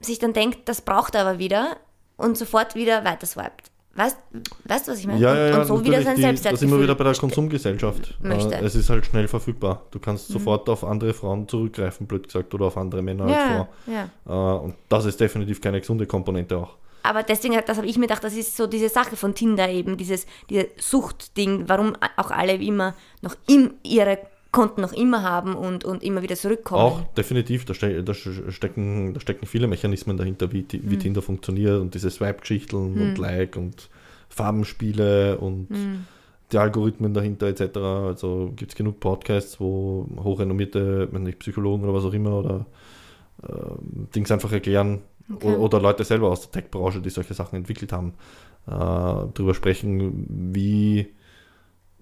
sich 0.00 0.18
dann 0.18 0.32
denkt, 0.32 0.68
das 0.68 0.80
braucht 0.80 1.14
er 1.14 1.22
aber 1.22 1.38
wieder 1.38 1.76
und 2.16 2.38
sofort 2.38 2.74
wieder 2.74 3.04
weiter 3.04 3.26
swiped. 3.26 3.69
Weißt 4.00 4.16
weißt 4.64 4.88
du, 4.88 4.92
was 4.92 4.98
ich 4.98 5.06
meine? 5.06 5.20
Ja, 5.20 5.34
ja, 5.34 5.48
ja. 5.48 5.60
und, 5.60 5.66
so 5.66 5.84
wieder 5.84 6.02
sein 6.02 6.16
Selbstwertgefühl. 6.16 6.70
wir 6.70 6.82
wieder 6.84 6.94
bei 6.94 7.04
der 7.04 7.14
Konsumgesellschaft. 7.14 8.16
möchte. 8.22 8.54
Es 8.54 8.74
ist 8.74 8.88
halt 8.88 9.04
schnell 9.04 9.28
verfügbar. 9.28 9.82
Du 9.90 9.98
kannst 9.98 10.28
sofort 10.28 10.68
auf 10.70 10.84
andere 10.84 11.12
Frauen 11.12 11.46
zurückgreifen, 11.46 12.06
blöd 12.06 12.24
gesagt, 12.24 12.54
oder 12.54 12.66
auf 12.66 12.78
andere 12.78 13.02
Männer 13.02 13.24
als 13.24 13.32
ja, 13.32 13.68
Frau. 13.84 13.92
ja. 13.92 14.56
Äh, 14.56 14.64
Und 14.64 14.74
das 14.88 15.04
ist 15.04 15.20
definitiv 15.20 15.60
keine 15.60 15.80
gesunde 15.80 16.06
Komponente 16.06 16.56
auch. 16.56 16.76
Aber 17.02 17.22
deswegen, 17.22 17.58
das 17.66 17.76
habe 17.76 17.86
ich 17.86 17.96
mir 17.96 18.06
gedacht, 18.06 18.24
das 18.24 18.34
ist 18.34 18.56
so 18.56 18.66
diese 18.66 18.88
Sache 18.88 19.16
von 19.16 19.34
Tinder 19.34 19.68
eben, 19.68 19.96
dieses, 19.96 20.26
dieses 20.48 20.66
Suchtding, 20.78 21.64
warum 21.66 21.94
auch 22.16 22.30
alle 22.30 22.54
immer 22.54 22.94
noch 23.20 23.36
im, 23.48 23.74
ihre 23.82 24.18
Konten 24.52 24.80
noch 24.80 24.92
immer 24.92 25.22
haben 25.22 25.54
und, 25.54 25.84
und 25.84 26.02
immer 26.02 26.22
wieder 26.22 26.34
zurückkommen. 26.34 26.82
Auch 26.82 27.02
definitiv, 27.14 27.64
da, 27.64 27.74
ste 27.74 28.02
da 28.02 28.14
stecken, 28.14 29.14
da 29.14 29.20
stecken 29.20 29.46
viele 29.46 29.68
Mechanismen 29.68 30.16
dahinter, 30.16 30.52
wie, 30.52 30.66
wie 30.70 30.94
Hm. 30.94 30.98
Tinder 30.98 31.22
funktioniert 31.22 31.80
und 31.80 31.94
diese 31.94 32.10
Swipe-Geschichten 32.10 32.76
und 32.76 33.16
Like 33.18 33.56
und 33.56 33.88
Farbenspiele 34.28 35.38
und 35.38 35.68
Hm. 35.70 36.06
die 36.52 36.58
Algorithmen 36.58 37.14
dahinter 37.14 37.46
etc. 37.46 37.76
Also 37.78 38.52
gibt 38.56 38.72
es 38.72 38.76
genug 38.76 38.98
Podcasts, 38.98 39.60
wo 39.60 40.08
hochrenommierte 40.18 41.08
wenn 41.12 41.22
nicht, 41.22 41.38
Psychologen 41.38 41.84
oder 41.84 41.94
was 41.94 42.04
auch 42.04 42.12
immer 42.12 42.32
oder 42.38 42.66
äh, 43.42 43.52
Dings 44.14 44.30
einfach 44.32 44.52
erklären 44.52 45.02
Okay. 45.32 45.54
oder 45.54 45.80
Leute 45.80 46.02
selber 46.02 46.28
aus 46.28 46.40
der 46.40 46.50
Tech-Branche, 46.50 47.00
die 47.00 47.10
solche 47.10 47.34
Sachen 47.34 47.54
entwickelt 47.54 47.92
haben, 47.92 48.14
äh, 48.66 48.70
darüber 48.72 49.54
sprechen, 49.54 50.26
wie 50.52 51.06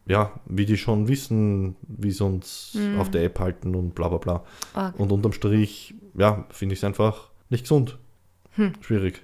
ja, 0.08 0.32
wie 0.46 0.66
die 0.66 0.76
schon 0.76 1.06
wissen, 1.06 1.76
wie 1.86 2.10
sie 2.10 2.24
uns 2.24 2.70
Hm. 2.72 2.98
auf 2.98 3.10
der 3.10 3.22
App 3.24 3.38
halten 3.38 3.74
und 3.74 3.94
bla 3.94 4.08
bla 4.08 4.18
bla. 4.18 4.44
Arg. 4.74 4.98
Und 4.98 5.12
unterm 5.12 5.32
Strich, 5.32 5.94
ja, 6.14 6.46
finde 6.50 6.72
ich 6.72 6.80
es 6.80 6.84
einfach 6.84 7.28
nicht 7.50 7.62
gesund. 7.64 7.98
Schwierig. 8.80 9.22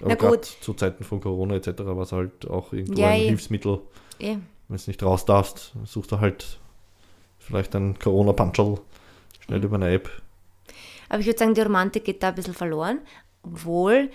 Hm. 0.00 0.08
Na 0.08 0.14
gut. 0.14 0.44
Zu 0.44 0.74
Zeiten 0.74 1.04
von 1.04 1.20
Corona 1.20 1.54
etc. 1.54 1.68
war 1.84 1.98
es 2.00 2.12
halt 2.12 2.48
auch 2.48 2.72
irgendwo 2.72 3.00
Ja, 3.00 3.08
ein 3.08 3.20
eh. 3.20 3.28
Hilfsmittel. 3.28 3.80
Eh. 4.18 4.36
Wenn 4.68 4.76
du 4.78 4.82
nicht 4.86 5.02
raus 5.02 5.24
darfst, 5.24 5.74
suchst 5.84 6.10
du 6.10 6.18
halt 6.20 6.58
vielleicht 7.38 7.76
ein 7.76 7.96
Corona-Punchel 7.98 8.78
schnell 9.40 9.62
über 9.62 9.76
eine 9.76 9.90
App. 9.92 10.10
Aber 11.08 11.20
ich 11.20 11.26
würde 11.26 11.38
sagen, 11.38 11.54
die 11.54 11.60
Romantik 11.60 12.04
geht 12.04 12.22
da 12.22 12.30
ein 12.30 12.34
bisschen 12.34 12.54
verloren. 12.54 12.98
Obwohl, 13.42 14.10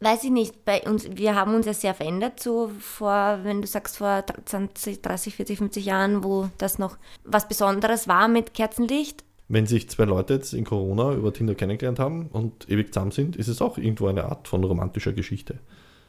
weiß 0.00 0.24
ich 0.24 0.30
nicht, 0.30 0.64
bei 0.64 0.80
uns, 0.82 1.08
wir 1.12 1.34
haben 1.34 1.54
uns 1.54 1.66
ja 1.66 1.74
sehr 1.74 1.94
verändert, 1.94 2.40
so 2.40 2.70
vor, 2.80 3.40
wenn 3.42 3.60
du 3.60 3.66
sagst, 3.66 3.98
vor 3.98 4.24
20, 4.44 5.02
30, 5.02 5.36
40, 5.36 5.58
50 5.58 5.84
Jahren, 5.84 6.24
wo 6.24 6.48
das 6.58 6.78
noch 6.78 6.96
was 7.24 7.48
Besonderes 7.48 8.08
war 8.08 8.28
mit 8.28 8.54
Kerzenlicht. 8.54 9.24
Wenn 9.48 9.66
sich 9.66 9.90
zwei 9.90 10.04
Leute 10.04 10.34
jetzt 10.34 10.54
in 10.54 10.64
Corona 10.64 11.12
über 11.12 11.32
Tinder 11.32 11.54
kennengelernt 11.54 11.98
haben 11.98 12.28
und 12.32 12.70
ewig 12.70 12.94
zusammen 12.94 13.10
sind, 13.10 13.36
ist 13.36 13.48
es 13.48 13.60
auch 13.60 13.78
irgendwo 13.78 14.06
eine 14.06 14.24
Art 14.24 14.48
von 14.48 14.62
romantischer 14.64 15.12
Geschichte. 15.12 15.58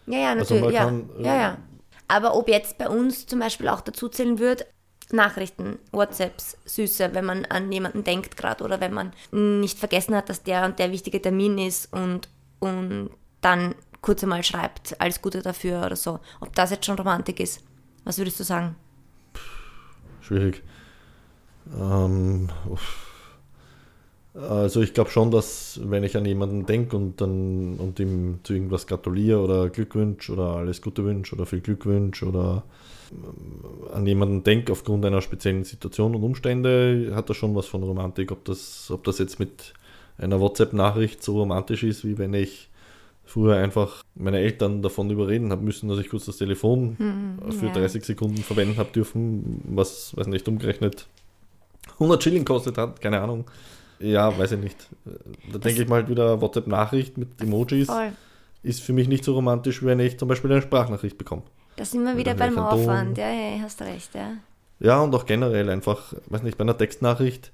Ja, 0.05 0.19
ja, 0.19 0.29
Also 0.33 0.55
natürlich. 0.55 0.75
ja. 0.75 0.85
man 0.85 1.09
kann, 1.09 1.23
äh, 1.23 1.25
ja, 1.25 1.35
ja. 1.35 1.57
Aber 2.07 2.35
ob 2.35 2.49
jetzt 2.49 2.77
bei 2.77 2.87
uns 2.87 3.25
zum 3.25 3.39
Beispiel 3.39 3.67
auch 3.67 3.81
dazu 3.81 4.09
zählen 4.09 4.37
wird, 4.37 4.67
Nachrichten, 5.11 5.79
WhatsApps, 5.91 6.57
Süße, 6.65 7.13
wenn 7.13 7.25
man 7.25 7.45
an 7.45 7.71
jemanden 7.71 8.03
denkt 8.03 8.37
gerade 8.37 8.63
oder 8.63 8.79
wenn 8.79 8.93
man 8.93 9.11
nicht 9.31 9.77
vergessen 9.77 10.15
hat, 10.15 10.29
dass 10.29 10.43
der 10.43 10.65
und 10.65 10.79
der 10.79 10.91
wichtige 10.91 11.21
Termin 11.21 11.57
ist 11.57 11.91
und, 11.93 12.29
und 12.59 13.09
dann 13.41 13.75
kurz 14.01 14.23
einmal 14.23 14.43
schreibt, 14.43 14.99
alles 14.99 15.21
Gute 15.21 15.41
dafür 15.41 15.85
oder 15.85 15.95
so. 15.95 16.19
Ob 16.39 16.55
das 16.55 16.71
jetzt 16.71 16.85
schon 16.85 16.97
Romantik 16.97 17.39
ist. 17.39 17.63
Was 18.03 18.17
würdest 18.17 18.39
du 18.39 18.43
sagen? 18.43 18.75
Schwierig. 20.21 20.63
Ähm, 21.79 22.49
also 24.33 24.81
ich 24.81 24.93
glaube 24.93 25.09
schon, 25.09 25.29
dass 25.29 25.79
wenn 25.83 26.03
ich 26.03 26.15
an 26.17 26.25
jemanden 26.25 26.65
denke 26.65 26.95
und 26.95 27.19
dann 27.19 27.75
und 27.77 27.99
ihm 27.99 28.39
zu 28.43 28.53
irgendwas 28.53 28.87
gratuliere 28.87 29.39
oder 29.39 29.69
Glückwünsch 29.69 30.29
oder 30.29 30.55
alles 30.55 30.81
Gute 30.81 31.03
wünsche 31.03 31.35
oder 31.35 31.45
viel 31.45 31.61
Glück 31.61 31.85
wünsche 31.85 32.25
oder 32.25 32.63
ähm, 33.11 33.93
an 33.93 34.07
jemanden 34.07 34.43
denke 34.43 34.71
aufgrund 34.71 35.05
einer 35.05 35.21
speziellen 35.21 35.63
Situation 35.63 36.15
und 36.15 36.23
Umstände, 36.23 37.11
hat 37.13 37.29
das 37.29 37.37
schon 37.37 37.55
was 37.55 37.67
von 37.67 37.83
Romantik. 37.83 38.31
Ob 38.31 38.45
das, 38.45 38.89
ob 38.89 39.03
das 39.03 39.19
jetzt 39.19 39.39
mit 39.39 39.73
einer 40.17 40.39
WhatsApp-Nachricht 40.39 41.21
so 41.23 41.37
romantisch 41.39 41.83
ist, 41.83 42.05
wie 42.05 42.17
wenn 42.17 42.33
ich 42.33 42.70
früher 43.31 43.55
einfach 43.55 44.03
meine 44.15 44.39
Eltern 44.39 44.81
davon 44.81 45.09
überreden 45.09 45.51
habe 45.51 45.63
müssen, 45.63 45.89
dass 45.89 45.99
ich 45.99 46.09
kurz 46.09 46.25
das 46.25 46.37
Telefon 46.37 46.97
für 47.49 47.67
ja. 47.67 47.73
30 47.73 48.03
Sekunden 48.03 48.37
verwenden 48.37 48.77
habe 48.77 48.91
dürfen, 48.91 49.61
was, 49.63 50.15
weiß 50.15 50.27
nicht, 50.27 50.47
umgerechnet 50.47 51.07
100 51.93 52.21
Schilling 52.21 52.45
kostet 52.45 52.77
hat, 52.77 53.01
keine 53.01 53.21
Ahnung. 53.21 53.45
Ja, 53.99 54.37
weiß 54.37 54.53
ich 54.53 54.59
nicht. 54.59 54.89
Da 55.51 55.59
denke 55.59 55.83
ich 55.83 55.87
mal 55.87 55.97
halt 55.97 56.09
wieder, 56.09 56.41
WhatsApp-Nachricht 56.41 57.17
mit 57.17 57.41
Emojis 57.41 57.87
Voll. 57.87 58.11
ist 58.63 58.81
für 58.81 58.93
mich 58.93 59.07
nicht 59.07 59.23
so 59.23 59.33
romantisch, 59.33 59.81
wie 59.81 59.87
wenn 59.87 59.99
ich 59.99 60.17
zum 60.17 60.27
Beispiel 60.27 60.51
eine 60.51 60.61
Sprachnachricht 60.61 61.17
bekomme. 61.17 61.43
Da 61.75 61.85
sind 61.85 62.03
wir 62.03 62.17
wieder 62.17 62.33
beim. 62.33 62.57
Aufwand. 62.57 63.17
Ja, 63.17 63.31
ja, 63.31 63.61
hast 63.61 63.81
recht, 63.81 64.13
ja. 64.13 64.33
Ja, 64.79 64.99
und 64.99 65.13
auch 65.13 65.25
generell 65.25 65.69
einfach, 65.69 66.13
weiß 66.27 66.41
nicht, 66.41 66.57
bei 66.57 66.63
einer 66.63 66.77
Textnachricht, 66.77 67.51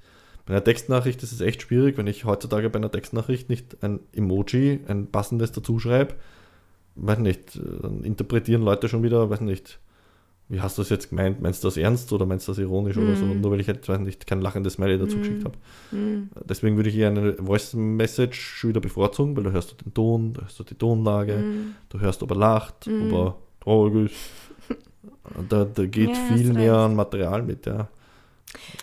bei 0.48 0.54
einer 0.54 0.64
Textnachricht 0.64 1.22
ist 1.24 1.32
es 1.34 1.42
echt 1.42 1.62
schwierig, 1.62 1.98
wenn 1.98 2.08
ich 2.08 2.26
heutzutage 2.26 2.70
bei 2.70 2.78
einer 2.80 2.92
Textnachricht 2.92 3.50
nicht 3.50 3.84
ein 3.84 4.00
Emoji, 4.14 4.80
ein 4.88 5.08
passendes 5.08 5.52
dazu 5.52 5.78
schreibe, 5.78 6.16
weiß 6.96 7.20
nicht, 7.20 7.60
dann 7.82 8.04
interpretieren 8.04 8.64
Leute 8.64 8.90
schon 8.90 9.04
wieder, 9.04 9.30
weiß 9.30 9.42
nicht, 9.42 9.80
wie 10.50 10.62
hast 10.62 10.78
du 10.78 10.82
das 10.82 10.90
jetzt 10.90 11.10
gemeint? 11.10 11.42
Meinst 11.42 11.62
du 11.62 11.68
das 11.68 11.76
ernst 11.76 12.14
oder 12.14 12.26
meinst 12.26 12.48
du 12.48 12.54
das 12.54 12.60
ironisch 12.60 12.98
oder 12.98 13.18
so? 13.18 13.26
Mhm. 13.26 13.42
Nur 13.42 13.52
weil 13.52 13.60
ich 13.60 13.68
halt 13.68 13.88
weiß 13.88 14.00
nicht, 14.00 14.26
kein 14.26 14.40
lachendes 14.40 14.74
Smiley 14.76 14.98
dazu 14.98 15.18
Mhm. 15.18 15.22
geschickt 15.22 15.44
habe. 15.44 15.58
Hm. 15.92 16.30
Deswegen 16.48 16.78
würde 16.78 16.90
ich 16.90 16.96
eher 16.96 17.10
eine 17.10 17.34
Voice 17.34 17.74
Message 17.74 18.40
schon 18.40 18.70
wieder 18.70 18.80
bevorzugen, 18.80 19.36
weil 19.36 19.44
da 19.44 19.52
hörst 19.52 19.72
du 19.74 19.76
den 19.84 19.94
Ton, 19.94 20.32
da 20.34 20.44
hörst 20.44 20.58
du 20.58 20.64
die 20.64 20.76
Tonlage, 20.76 21.34
Hm. 21.40 21.74
du 21.90 22.00
hörst, 22.00 22.24
ob 22.24 22.32
er 22.32 22.38
lacht, 22.38 22.88
Mhm. 22.88 23.02
ob 23.08 23.12
er 23.14 23.36
traurig 23.60 24.06
ist. 24.06 24.16
Da, 25.50 25.66
da 25.66 25.86
geht 25.86 26.12
Ja, 26.12 26.16
viel 26.16 26.54
mehr 26.54 26.76
an 26.76 26.96
Material 26.96 27.44
mit, 27.44 27.66
ja. 27.66 27.90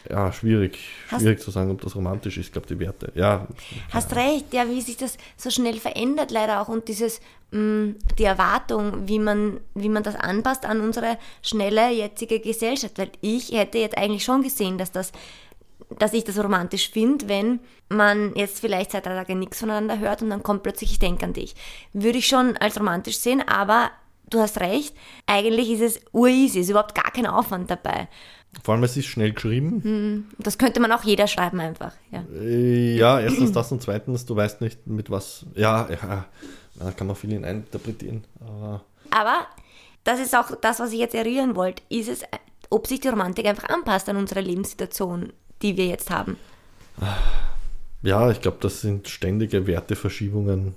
Ja, 0.08 0.32
schwierig. 0.32 0.78
Hast- 1.10 1.22
Schwierig 1.22 1.40
zu 1.40 1.50
sagen, 1.50 1.70
ob 1.70 1.80
das 1.80 1.94
romantisch 1.96 2.36
ist, 2.38 2.52
glaube 2.52 2.66
die 2.68 2.78
Werte. 2.78 3.12
Ja, 3.14 3.46
Hast 3.90 4.14
recht, 4.14 4.52
ja, 4.52 4.68
wie 4.68 4.80
sich 4.80 4.96
das 4.96 5.16
so 5.36 5.50
schnell 5.50 5.78
verändert 5.80 6.30
leider 6.30 6.60
auch 6.60 6.68
und 6.68 6.88
dieses, 6.88 7.20
mh, 7.50 7.94
die 8.18 8.24
Erwartung, 8.24 9.08
wie 9.08 9.18
man, 9.18 9.60
wie 9.74 9.88
man 9.88 10.02
das 10.02 10.16
anpasst 10.16 10.64
an 10.66 10.80
unsere 10.80 11.18
schnelle 11.42 11.90
jetzige 11.90 12.40
Gesellschaft. 12.40 12.98
Weil 12.98 13.10
ich 13.20 13.52
hätte 13.52 13.78
jetzt 13.78 13.96
eigentlich 13.96 14.24
schon 14.24 14.42
gesehen, 14.42 14.78
dass 14.78 14.92
das 14.92 15.12
dass 15.98 16.14
ich 16.14 16.24
das 16.24 16.38
romantisch 16.42 16.90
finde, 16.90 17.28
wenn 17.28 17.60
man 17.88 18.34
jetzt 18.34 18.58
vielleicht 18.60 18.90
zwei, 18.92 19.00
drei 19.00 19.14
Tage 19.14 19.34
nichts 19.36 19.60
voneinander 19.60 19.98
hört 19.98 20.22
und 20.22 20.30
dann 20.30 20.42
kommt 20.42 20.62
plötzlich, 20.62 20.92
ich 20.92 20.98
denke 20.98 21.24
an 21.26 21.34
dich. 21.34 21.54
Würde 21.92 22.18
ich 22.18 22.26
schon 22.26 22.56
als 22.56 22.80
romantisch 22.80 23.18
sehen, 23.18 23.42
aber 23.46 23.90
du 24.30 24.40
hast 24.40 24.58
recht, 24.60 24.94
eigentlich 25.26 25.70
ist 25.70 25.82
es 25.82 26.00
ureasy, 26.12 26.60
ist 26.60 26.70
überhaupt 26.70 26.94
gar 26.94 27.12
kein 27.12 27.26
Aufwand 27.26 27.70
dabei. 27.70 28.08
Vor 28.62 28.74
allem 28.74 28.84
es 28.84 28.96
ist 28.96 29.06
schnell 29.06 29.32
geschrieben. 29.32 30.28
Das 30.38 30.58
könnte 30.58 30.80
man 30.80 30.92
auch 30.92 31.04
jeder 31.04 31.26
schreiben 31.26 31.60
einfach. 31.60 31.92
Ja. 32.10 32.24
Äh, 32.34 32.96
Ja, 32.96 33.20
erstens 33.20 33.52
das 33.52 33.70
und 33.72 33.82
zweitens, 33.82 34.26
du 34.26 34.36
weißt 34.36 34.60
nicht 34.60 34.86
mit 34.86 35.10
was. 35.10 35.46
Ja, 35.54 35.88
ja, 35.90 36.26
da 36.76 36.90
kann 36.92 37.06
man 37.06 37.16
viel 37.16 37.30
hineininterpretieren. 37.30 38.24
Aber 38.40 38.84
Aber 39.10 39.46
das 40.04 40.20
ist 40.20 40.34
auch 40.36 40.54
das, 40.60 40.80
was 40.80 40.92
ich 40.92 40.98
jetzt 40.98 41.14
eruieren 41.14 41.56
wollte. 41.56 41.82
Ist 41.88 42.08
es, 42.08 42.22
ob 42.70 42.86
sich 42.86 43.00
die 43.00 43.08
Romantik 43.08 43.46
einfach 43.46 43.68
anpasst 43.68 44.08
an 44.08 44.16
unsere 44.16 44.40
Lebenssituation, 44.40 45.32
die 45.62 45.76
wir 45.76 45.86
jetzt 45.86 46.10
haben. 46.10 46.36
ja, 48.02 48.30
ich 48.30 48.40
glaube, 48.40 48.58
das 48.60 48.80
sind 48.80 49.08
ständige 49.08 49.66
Werteverschiebungen 49.66 50.74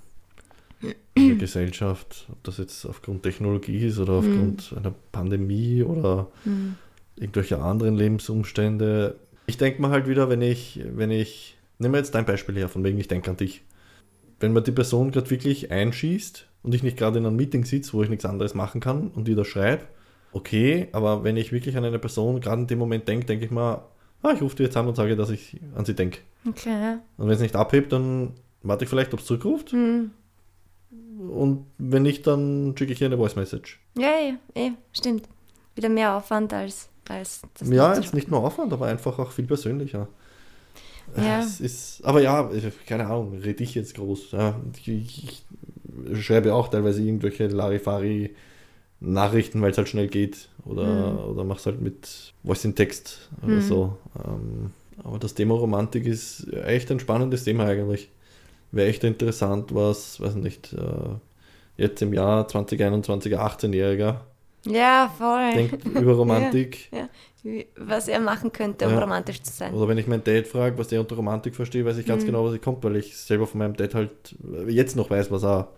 in 1.16 1.28
der 1.30 1.38
Gesellschaft. 1.38 2.28
Ob 2.32 2.44
das 2.44 2.58
jetzt 2.58 2.86
aufgrund 2.86 3.24
Technologie 3.24 3.88
ist 3.88 3.98
oder 4.00 4.14
aufgrund 4.14 4.74
einer 4.78 4.94
Pandemie 5.12 5.84
oder 5.84 6.28
irgendwelche 7.18 7.60
anderen 7.60 7.96
Lebensumstände. 7.96 9.20
Ich 9.46 9.58
denke 9.58 9.82
mal 9.82 9.92
halt 9.92 10.08
wieder, 10.08 10.30
wenn 10.30 10.42
ich, 10.42 10.82
wenn 10.94 11.12
ich, 11.12 11.58
nehmen 11.80 11.94
wir 11.94 12.00
jetzt 12.00 12.16
dein 12.16 12.26
Beispiel 12.26 12.56
her, 12.56 12.70
von 12.70 12.84
wegen 12.84 13.00
ich 13.00 13.08
denke 13.08 13.30
an 13.30 13.38
dich. 13.38 13.64
Wenn 14.40 14.54
man 14.54 14.64
die 14.64 14.72
Person 14.72 15.12
gerade 15.12 15.30
wirklich 15.30 15.72
einschießt 15.72 16.48
und 16.64 16.76
ich 16.76 16.84
nicht 16.84 16.98
gerade 16.98 17.18
in 17.18 17.26
einem 17.26 17.36
Meeting 17.36 17.66
sitze, 17.66 17.94
wo 17.94 18.04
ich 18.04 18.10
nichts 18.10 18.26
anderes 18.26 18.54
machen 18.54 18.82
kann 18.82 19.08
und 19.08 19.28
die 19.28 19.36
da 19.36 19.44
schreibe, 19.44 19.86
okay, 20.32 20.90
aber 20.92 21.24
wenn 21.24 21.38
ich 21.38 21.52
wirklich 21.52 21.76
an 21.78 21.86
eine 21.86 22.00
Person 22.00 22.40
gerade 22.40 22.62
in 22.62 22.68
dem 22.68 22.80
Moment 22.80 23.08
denke, 23.08 23.26
denke 23.26 23.46
ich 23.46 23.52
mal, 23.52 23.86
ah, 24.22 24.32
ich 24.34 24.42
rufe 24.42 24.56
die 24.56 24.64
jetzt 24.64 24.78
an 24.78 24.88
und 24.88 24.96
sage, 24.96 25.16
dass 25.16 25.30
ich 25.30 25.60
an 25.76 25.86
sie 25.86 25.96
denke. 25.96 26.20
Okay, 26.48 26.70
ja. 26.70 27.00
Und 27.18 27.28
wenn 27.28 27.36
es 27.36 27.42
nicht 27.42 27.56
abhebt, 27.56 27.92
dann 27.92 28.34
warte 28.64 28.84
ich 28.84 28.90
vielleicht, 28.90 29.14
ob 29.14 29.20
es 29.20 29.26
zurückruft. 29.26 29.72
Hm. 29.72 30.12
Und 31.30 31.66
wenn 31.78 32.04
nicht, 32.04 32.28
dann 32.28 32.76
schicke 32.78 32.94
ich 32.94 33.02
ihr 33.02 33.08
eine 33.08 33.18
Voice 33.18 33.36
Message. 33.36 33.80
Ja, 33.98 34.12
ja, 34.20 34.36
eh, 34.56 34.72
stimmt. 34.94 35.28
Wieder 35.76 35.90
mehr 35.90 36.16
Aufwand 36.16 36.54
als, 36.54 36.90
als 37.10 37.42
das 37.58 37.70
Ja, 37.70 37.94
ist 37.94 38.14
nicht 38.14 38.30
nur 38.30 38.44
Aufwand, 38.44 38.74
aber 38.74 38.88
einfach 38.88 39.18
auch 39.20 39.32
viel 39.32 39.46
persönlicher. 39.46 40.08
Ja. 41.16 41.40
Es 41.40 41.62
ist, 41.62 42.04
aber 42.06 42.22
ja, 42.22 42.50
keine 42.86 43.06
Ahnung, 43.08 43.38
rede 43.40 43.64
ich 43.64 43.74
jetzt 43.76 43.96
groß. 43.96 44.32
Ja, 44.34 44.60
ich, 44.86 44.90
ich, 44.90 45.46
schreibe 46.26 46.54
auch 46.54 46.68
teilweise 46.68 47.02
irgendwelche 47.02 47.48
Larifari-Nachrichten, 47.48 49.62
weil 49.62 49.72
es 49.72 49.78
halt 49.78 49.90
schnell 49.90 50.08
geht. 50.08 50.48
Oder, 50.66 51.12
Mhm. 51.14 51.20
oder 51.20 51.44
mach's 51.44 51.66
halt 51.66 51.82
mit 51.82 52.34
Voice 52.44 52.64
in 52.66 52.76
Text 52.76 53.30
oder 53.42 53.56
Mhm. 53.56 53.62
so. 53.62 53.98
Ähm, 54.26 54.72
aber 55.04 55.20
das 55.20 55.34
Thema 55.34 55.56
Romantik 55.56 56.06
ist 56.06 56.48
echt 56.54 56.90
ein 56.92 57.00
spannendes 57.00 57.44
Thema 57.44 57.66
eigentlich. 57.66 58.10
Wäre 58.72 58.88
echt 58.90 59.04
interessant, 59.04 59.74
was, 59.76 60.20
weiß 60.22 60.36
nicht, 60.36 60.72
äh, 60.74 60.80
jetzt 61.78 62.02
im 62.02 62.14
Jahr 62.14 62.48
2021 62.48 63.36
ein 63.38 63.42
18-Jähriger 63.42 64.22
Ja, 64.70 65.12
voll. 65.18 65.54
denkt 65.54 65.86
über 65.86 66.14
Romantik. 66.14 66.90
Ja, 66.92 67.10
wie- 67.44 67.68
was 67.78 68.08
er 68.08 68.20
machen 68.20 68.52
könnte, 68.52 68.86
um 68.86 68.92
Ja. 68.94 69.00
romantisch 69.00 69.42
zu 69.42 69.54
sein. 69.54 69.74
Oder 69.74 69.88
wenn 69.88 69.98
ich 69.98 70.08
meinen 70.08 70.24
Dad 70.24 70.48
frage, 70.48 70.78
was 70.78 70.88
der 70.90 71.00
unter 71.00 71.16
Romantik 71.16 71.56
versteht, 71.56 71.86
weiß 71.86 71.98
ich 71.98 72.06
ganz 72.06 72.24
Mhm. 72.24 72.28
genau, 72.28 72.46
was 72.46 72.54
ich 72.56 72.62
kommt, 72.62 72.84
weil 72.84 72.96
ich 72.98 73.16
selber 73.18 73.48
von 73.48 73.60
meinem 73.60 73.76
Dad 73.76 73.94
halt 73.96 74.12
jetzt 74.68 74.96
noch 74.96 75.10
weiß, 75.10 75.32
was 75.32 75.44
er 75.44 75.70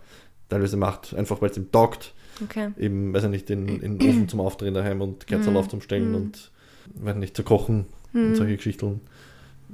teilweise 0.50 0.78
macht. 0.78 1.14
Einfach 1.14 1.42
weil 1.42 1.50
es 1.52 1.58
ihm 1.58 1.72
taugt. 1.72 2.14
Okay. 2.44 2.70
Eben, 2.78 3.14
weiß 3.14 3.26
ich 3.26 3.30
nicht, 3.30 3.50
in, 3.50 3.68
in 3.82 4.00
den 4.00 4.10
Ofen 4.10 4.28
zum 4.30 4.40
Aufdrehen 4.40 4.74
daheim 4.74 5.02
und 5.02 5.28
Kerzen 5.28 5.52
Mhm. 5.52 5.58
aufzustellen 5.58 6.10
Mhm. 6.10 6.16
und 6.16 6.52
weiß 6.96 7.16
nicht, 7.18 7.36
zu 7.36 7.44
kochen 7.44 7.86
und 8.14 8.30
Mhm. 8.32 8.36
solche 8.36 8.56
Geschichten. 8.58 9.02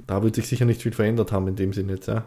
Da 0.06 0.22
wird 0.22 0.34
sich 0.34 0.46
sicher 0.48 0.64
nicht 0.66 0.82
viel 0.82 0.92
verändert 0.92 1.32
haben 1.32 1.48
in 1.48 1.56
dem 1.56 1.72
Sinn 1.72 1.88
jetzt, 1.88 2.08
ja. 2.08 2.24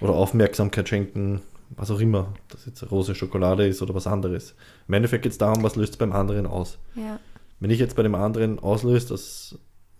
Oder 0.00 0.12
Aufmerksamkeit 0.14 0.88
schenken, 0.88 1.40
was 1.70 1.90
auch 1.90 2.00
immer. 2.00 2.32
Ob 2.34 2.48
das 2.50 2.66
jetzt 2.66 2.90
rosa 2.90 3.14
Schokolade 3.14 3.66
ist 3.66 3.80
oder 3.82 3.94
was 3.94 4.06
anderes. 4.06 4.54
Im 4.88 4.94
Endeffekt 4.94 5.22
geht 5.22 5.32
es 5.32 5.38
darum, 5.38 5.62
was 5.62 5.76
löst 5.76 5.92
es 5.94 5.96
beim 5.98 6.12
anderen 6.12 6.46
aus. 6.46 6.78
Ja. 6.94 7.18
Wenn 7.60 7.70
ich 7.70 7.78
jetzt 7.78 7.96
bei 7.96 8.02
dem 8.02 8.14
anderen 8.14 8.58
auslöse, 8.58 9.08
dass, 9.08 9.58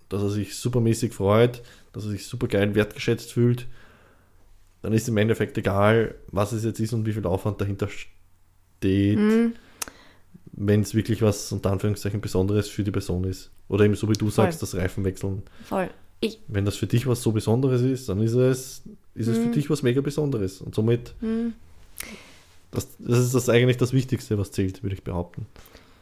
dass 0.08 0.22
er 0.22 0.30
sich 0.30 0.56
supermäßig 0.56 1.12
freut, 1.12 1.62
dass 1.92 2.04
er 2.04 2.10
sich 2.10 2.26
super 2.26 2.48
geil 2.48 2.74
wertgeschätzt 2.74 3.32
fühlt, 3.32 3.66
dann 4.82 4.92
ist 4.92 5.08
im 5.08 5.16
Endeffekt 5.18 5.58
egal, 5.58 6.14
was 6.28 6.52
es 6.52 6.64
jetzt 6.64 6.80
ist 6.80 6.92
und 6.92 7.04
wie 7.06 7.12
viel 7.12 7.26
Aufwand 7.26 7.60
dahinter 7.60 7.88
steht, 7.88 9.18
Mhm. 9.18 9.52
wenn 10.52 10.80
es 10.80 10.94
wirklich 10.94 11.20
was 11.22 11.52
unter 11.52 11.70
Anführungszeichen 11.70 12.20
Besonderes 12.22 12.68
für 12.68 12.82
die 12.82 12.90
Person 12.90 13.24
ist. 13.24 13.50
Oder 13.68 13.84
eben 13.84 13.94
so 13.94 14.08
wie 14.08 14.14
du 14.14 14.30
sagst, 14.30 14.62
das 14.62 14.74
Reifenwechseln. 14.74 15.42
Voll. 15.64 15.90
Ich, 16.20 16.38
Wenn 16.48 16.64
das 16.64 16.76
für 16.76 16.86
dich 16.86 17.06
was 17.06 17.22
so 17.22 17.32
Besonderes 17.32 17.82
ist, 17.82 18.08
dann 18.08 18.20
ist 18.20 18.32
es, 18.34 18.82
ist 19.14 19.26
es 19.28 19.38
für 19.38 19.44
Mhm. 19.46 19.52
dich 19.52 19.70
was 19.70 19.82
mega 19.82 20.00
Besonderes. 20.00 20.60
Und 20.60 20.74
somit, 20.74 21.14
mhm. 21.20 21.54
das, 22.70 22.88
das 22.98 23.18
ist 23.18 23.34
das 23.34 23.48
eigentlich 23.48 23.76
das 23.76 23.92
Wichtigste, 23.92 24.38
was 24.38 24.52
zählt, 24.52 24.82
würde 24.82 24.94
ich 24.94 25.04
behaupten. 25.04 25.46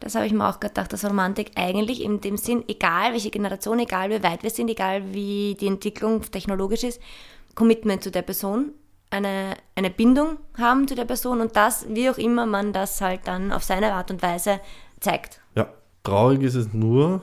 Das 0.00 0.14
habe 0.14 0.26
ich 0.26 0.32
mir 0.32 0.48
auch 0.48 0.60
gedacht, 0.60 0.92
dass 0.92 1.04
Romantik 1.04 1.52
eigentlich 1.56 2.02
in 2.02 2.20
dem 2.20 2.36
Sinn, 2.36 2.62
egal 2.68 3.12
welche 3.12 3.30
Generation, 3.30 3.80
egal 3.80 4.10
wie 4.10 4.22
weit 4.22 4.42
wir 4.42 4.50
sind, 4.50 4.70
egal 4.70 5.12
wie 5.12 5.56
die 5.58 5.66
Entwicklung 5.66 6.22
technologisch 6.22 6.84
ist, 6.84 7.00
Commitment 7.56 8.04
zu 8.04 8.12
der 8.12 8.22
Person, 8.22 8.72
eine, 9.10 9.56
eine 9.74 9.90
Bindung 9.90 10.36
haben 10.56 10.86
zu 10.86 10.94
der 10.94 11.04
Person 11.04 11.40
und 11.40 11.56
das, 11.56 11.86
wie 11.88 12.08
auch 12.10 12.18
immer 12.18 12.46
man 12.46 12.72
das 12.72 13.00
halt 13.00 13.22
dann 13.24 13.50
auf 13.52 13.64
seine 13.64 13.92
Art 13.94 14.10
und 14.10 14.22
Weise 14.22 14.60
zeigt. 15.00 15.40
Ja, 15.56 15.72
traurig 16.04 16.42
ist 16.42 16.54
es 16.54 16.72
nur, 16.72 17.22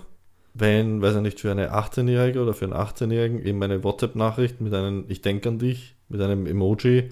wenn, 0.58 1.02
weiß 1.02 1.16
ich 1.18 1.22
nicht, 1.22 1.40
für 1.42 1.52
eine 1.52 1.74
18-Jährige 1.74 2.42
oder 2.42 2.54
für 2.54 2.66
einen 2.66 2.74
18-Jährigen 2.74 3.46
eben 3.46 3.62
eine 3.62 3.84
WhatsApp-Nachricht 3.84 4.62
mit 4.62 4.74
einem 4.74 5.04
Ich 5.10 5.22
denke 5.22 5.50
an 5.50 5.60
dich, 5.60 5.96
mit 6.10 6.22
einem 6.22 6.46
Emoji 6.48 7.12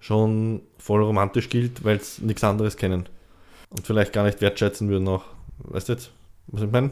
schon 0.00 0.62
voll 0.78 1.02
romantisch 1.02 1.48
gilt, 1.48 1.84
weil 1.84 1.96
es 1.98 2.20
nichts 2.20 2.42
anderes 2.42 2.76
kennen. 2.76 3.08
Und 3.70 3.86
vielleicht 3.86 4.12
gar 4.12 4.24
nicht 4.24 4.40
wertschätzen 4.40 4.88
würden 4.88 5.06
auch. 5.08 5.24
Weißt 5.58 5.88
du 5.88 5.92
jetzt, 5.92 6.10
was 6.48 6.62
ich 6.62 6.70
meine? 6.70 6.90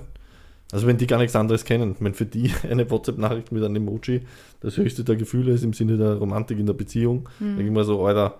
Also 0.72 0.86
wenn 0.86 0.98
die 0.98 1.06
gar 1.08 1.18
nichts 1.18 1.34
anderes 1.34 1.64
kennen, 1.64 1.96
wenn 1.98 2.14
für 2.14 2.26
die 2.26 2.52
eine 2.70 2.88
WhatsApp-Nachricht 2.90 3.50
mit 3.50 3.64
einem 3.64 3.76
Emoji 3.76 4.20
das 4.60 4.76
höchste 4.76 5.02
der 5.02 5.16
Gefühle 5.16 5.52
ist 5.52 5.64
im 5.64 5.72
Sinne 5.72 5.96
der 5.96 6.14
Romantik 6.14 6.58
in 6.58 6.66
der 6.66 6.74
Beziehung, 6.74 7.28
denke 7.40 7.64
ich 7.64 7.70
mal 7.70 7.84
so, 7.84 8.04
Alter, 8.06 8.34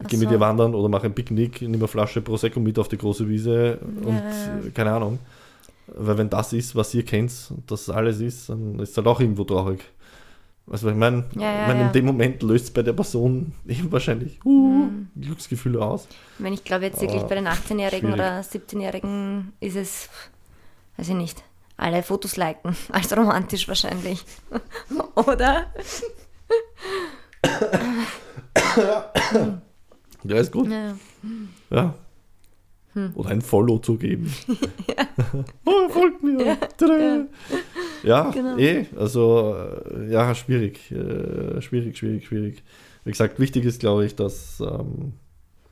Ach 0.00 0.06
geh 0.06 0.16
mit 0.18 0.28
so. 0.28 0.34
dir 0.34 0.40
wandern 0.40 0.74
oder 0.74 0.88
mach 0.88 1.02
ein 1.02 1.14
Picknick, 1.14 1.62
nimm 1.62 1.74
eine 1.74 1.88
Flasche 1.88 2.20
Prosecco 2.20 2.60
mit 2.60 2.78
auf 2.78 2.86
die 2.88 2.98
große 2.98 3.28
Wiese 3.28 3.78
und 4.04 4.14
Ja. 4.14 4.70
keine 4.74 4.92
Ahnung. 4.92 5.18
Weil 5.94 6.18
wenn 6.18 6.30
das 6.30 6.52
ist, 6.52 6.74
was 6.74 6.94
ihr 6.94 7.04
kennt 7.04 7.32
und 7.50 7.70
das 7.70 7.88
alles 7.90 8.20
ist, 8.20 8.48
dann 8.48 8.78
ist 8.78 8.96
halt 8.96 9.06
auch 9.06 9.20
irgendwo 9.20 9.44
traurig. 9.44 9.80
Also 10.70 10.88
ich 10.90 10.96
meine, 10.96 11.24
Ja, 11.34 11.42
ja, 11.42 11.62
ich 11.62 11.68
mein, 11.68 11.80
ja. 11.80 11.86
in 11.88 11.92
dem 11.92 12.04
Moment 12.06 12.42
löst 12.42 12.66
es 12.66 12.70
bei 12.72 12.82
der 12.82 12.92
Person 12.92 13.52
eben 13.66 13.90
wahrscheinlich 13.92 14.38
uh, 14.44 14.68
Mhm. 14.86 15.08
Glücksgefühle 15.20 15.84
aus. 15.84 16.06
Ich 16.34 16.40
meine, 16.40 16.54
ich 16.54 16.64
glaube 16.64 16.84
jetzt 16.84 17.00
wirklich 17.00 17.22
bei 17.22 17.34
den 17.34 17.46
18-Jährigen 17.48 18.12
schwierig. 18.12 18.14
oder 18.14 18.40
17-Jährigen 18.40 19.52
ist 19.60 19.76
es, 19.76 20.08
weiß 20.96 21.08
ich 21.08 21.14
nicht, 21.14 21.42
alle 21.76 22.02
Fotos 22.02 22.36
liken, 22.36 22.76
als 22.92 23.14
romantisch 23.16 23.66
wahrscheinlich. 23.68 24.24
Oder? 25.16 25.66
Ja, 30.24 30.36
ist 30.36 30.52
gut. 30.52 30.70
Ja. 31.70 31.94
Ja. 32.94 33.02
Hm. 33.02 33.10
Oder 33.14 33.30
ein 33.30 33.40
Follow 33.42 33.78
zu 33.78 33.96
geben. 33.96 34.30
oh, 35.64 35.88
folgt 35.88 36.22
mir. 36.22 36.56
Tada. 36.76 37.26
Ja, 38.02 38.30
Genau. 38.30 38.56
eh. 38.58 38.86
Also, 38.96 39.54
äh, 39.94 40.10
ja, 40.12 40.34
schwierig. 40.34 40.90
Äh, 40.90 41.60
schwierig, 41.62 41.96
schwierig, 41.96 42.26
schwierig. 42.26 42.62
Wie 43.04 43.10
gesagt, 43.10 43.38
wichtig 43.40 43.64
ist, 43.64 43.80
glaube 43.80 44.04
ich, 44.06 44.14
dass, 44.14 44.60
ähm, 44.60 45.12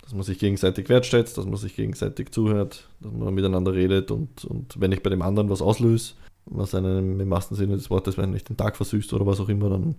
dass 0.03 0.15
man 0.15 0.23
sich 0.23 0.39
gegenseitig 0.39 0.89
wertschätzt, 0.89 1.39
dass 1.39 1.45
man 1.47 1.57
sich 1.57 1.77
gegenseitig 1.77 2.33
zuhört, 2.33 2.89
dass 3.01 3.13
man 3.13 3.33
miteinander 3.35 3.73
redet 3.75 4.11
und, 4.11 4.45
und 4.45 4.81
wenn 4.81 4.91
ich 4.93 5.03
bei 5.03 5.11
dem 5.11 5.23
anderen 5.23 5.49
was 5.51 5.63
auslöse, 5.63 6.15
was 6.47 6.75
einem 6.75 7.21
im 7.21 7.31
wahrsten 7.31 7.57
Sinne 7.57 7.77
des 7.77 7.91
Wortes, 7.91 8.19
wenn 8.19 8.31
nicht 8.31 8.49
den 8.49 8.57
Tag 8.57 8.77
versüßt 8.77 9.13
oder 9.13 9.27
was 9.27 9.39
auch 9.41 9.49
immer, 9.49 9.69
dann 9.71 9.95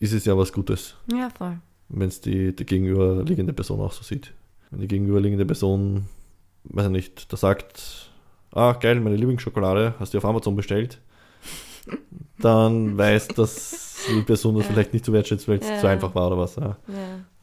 ist 0.00 0.12
es 0.12 0.26
ja 0.26 0.36
was 0.36 0.52
Gutes 0.52 0.96
ja, 1.10 1.30
voll. 1.30 1.56
wenn 1.88 2.08
es 2.08 2.20
die, 2.20 2.54
die 2.54 2.66
gegenüberliegende 2.66 3.54
Person 3.54 3.80
auch 3.80 3.92
so 3.92 4.02
sieht. 4.02 4.34
Wenn 4.70 4.80
die 4.80 4.88
gegenüberliegende 4.88 5.46
Person, 5.46 6.04
weiß 6.70 6.86
ich 6.86 6.92
nicht, 6.92 7.32
da 7.32 7.36
sagt, 7.36 8.10
ah 8.52 8.72
geil, 8.72 9.00
meine 9.00 9.16
Lieblingsschokolade, 9.16 9.94
hast 9.98 10.14
du 10.14 10.18
auf 10.18 10.24
Amazon 10.24 10.56
bestellt, 10.56 11.00
dann 12.38 12.96
weiß, 12.98 13.28
dass 13.28 14.06
die 14.08 14.22
Person 14.22 14.56
das 14.56 14.66
Ja. 14.66 14.72
vielleicht 14.72 14.92
nicht 14.92 15.04
so 15.04 15.12
wertschätzt, 15.12 15.48
weil 15.48 15.58
es 15.58 15.68
Ja. 15.68 15.78
zu 15.78 15.86
einfach 15.86 16.14
war 16.14 16.28
oder 16.28 16.38
was. 16.38 16.56
Ja. 16.56 16.76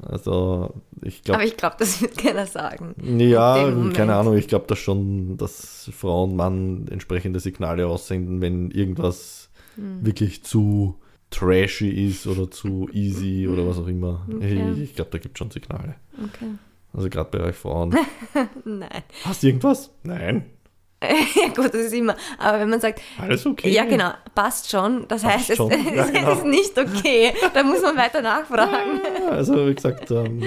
Also 0.01 0.73
ich 1.01 1.23
glaube, 1.23 1.39
Aber 1.39 1.47
ich 1.47 1.57
glaube, 1.57 1.75
das 1.79 2.01
wird 2.01 2.17
keiner 2.17 2.45
sagen. 2.45 2.95
ja, 3.19 3.71
keine 3.93 4.15
Ahnung, 4.15 4.35
ich 4.37 4.47
glaube 4.47 4.65
da 4.67 4.75
schon, 4.75 5.37
dass 5.37 5.89
Frau 5.93 6.25
und 6.25 6.35
Mann 6.35 6.87
entsprechende 6.89 7.39
Signale 7.39 7.87
aussenden, 7.87 8.41
wenn 8.41 8.71
irgendwas 8.71 9.49
Hm. 9.75 10.05
wirklich 10.05 10.43
zu 10.43 10.99
trashy 11.31 11.89
ist 11.89 12.27
oder 12.27 12.51
zu 12.51 12.87
easy 12.93 13.47
oder 13.47 13.65
was 13.67 13.79
auch 13.79 13.87
immer. 13.87 14.27
Okay. 14.31 14.71
Ich, 14.73 14.79
ich 14.81 14.95
glaube, 14.95 15.09
da 15.09 15.17
gibt 15.17 15.35
es 15.35 15.39
schon 15.39 15.49
Signale. 15.49 15.95
Okay. 16.23 16.45
Also 16.93 17.09
gerade 17.09 17.29
bei 17.37 17.43
euch 17.43 17.55
Frauen. 17.55 17.95
Nein. 18.65 18.89
Hast 19.25 19.41
du 19.43 19.47
irgendwas? 19.47 19.89
Nein. 20.03 20.45
ja 21.03 21.47
gut, 21.53 21.73
das 21.73 21.81
ist 21.81 21.93
immer. 21.93 22.15
Aber 22.37 22.59
wenn 22.59 22.69
man 22.69 22.79
sagt, 22.79 23.01
Alles 23.17 23.45
okay. 23.45 23.69
ja 23.71 23.83
genau, 23.83 24.11
passt 24.35 24.69
schon, 24.71 25.05
das 25.09 25.23
Passt 25.23 25.35
heißt, 25.35 25.49
es, 25.49 25.57
schon. 25.57 25.71
es 25.71 25.83
Ja, 25.95 26.05
genau. 26.05 26.31
ist 26.33 26.45
nicht 26.45 26.77
okay. 26.79 27.33
Da 27.53 27.63
muss 27.63 27.81
man 27.81 27.97
weiter 27.97 28.21
nachfragen. 28.21 29.01
Ja, 29.21 29.29
also 29.31 29.67
wie 29.67 29.75
gesagt, 29.75 30.09
ähm, 30.11 30.41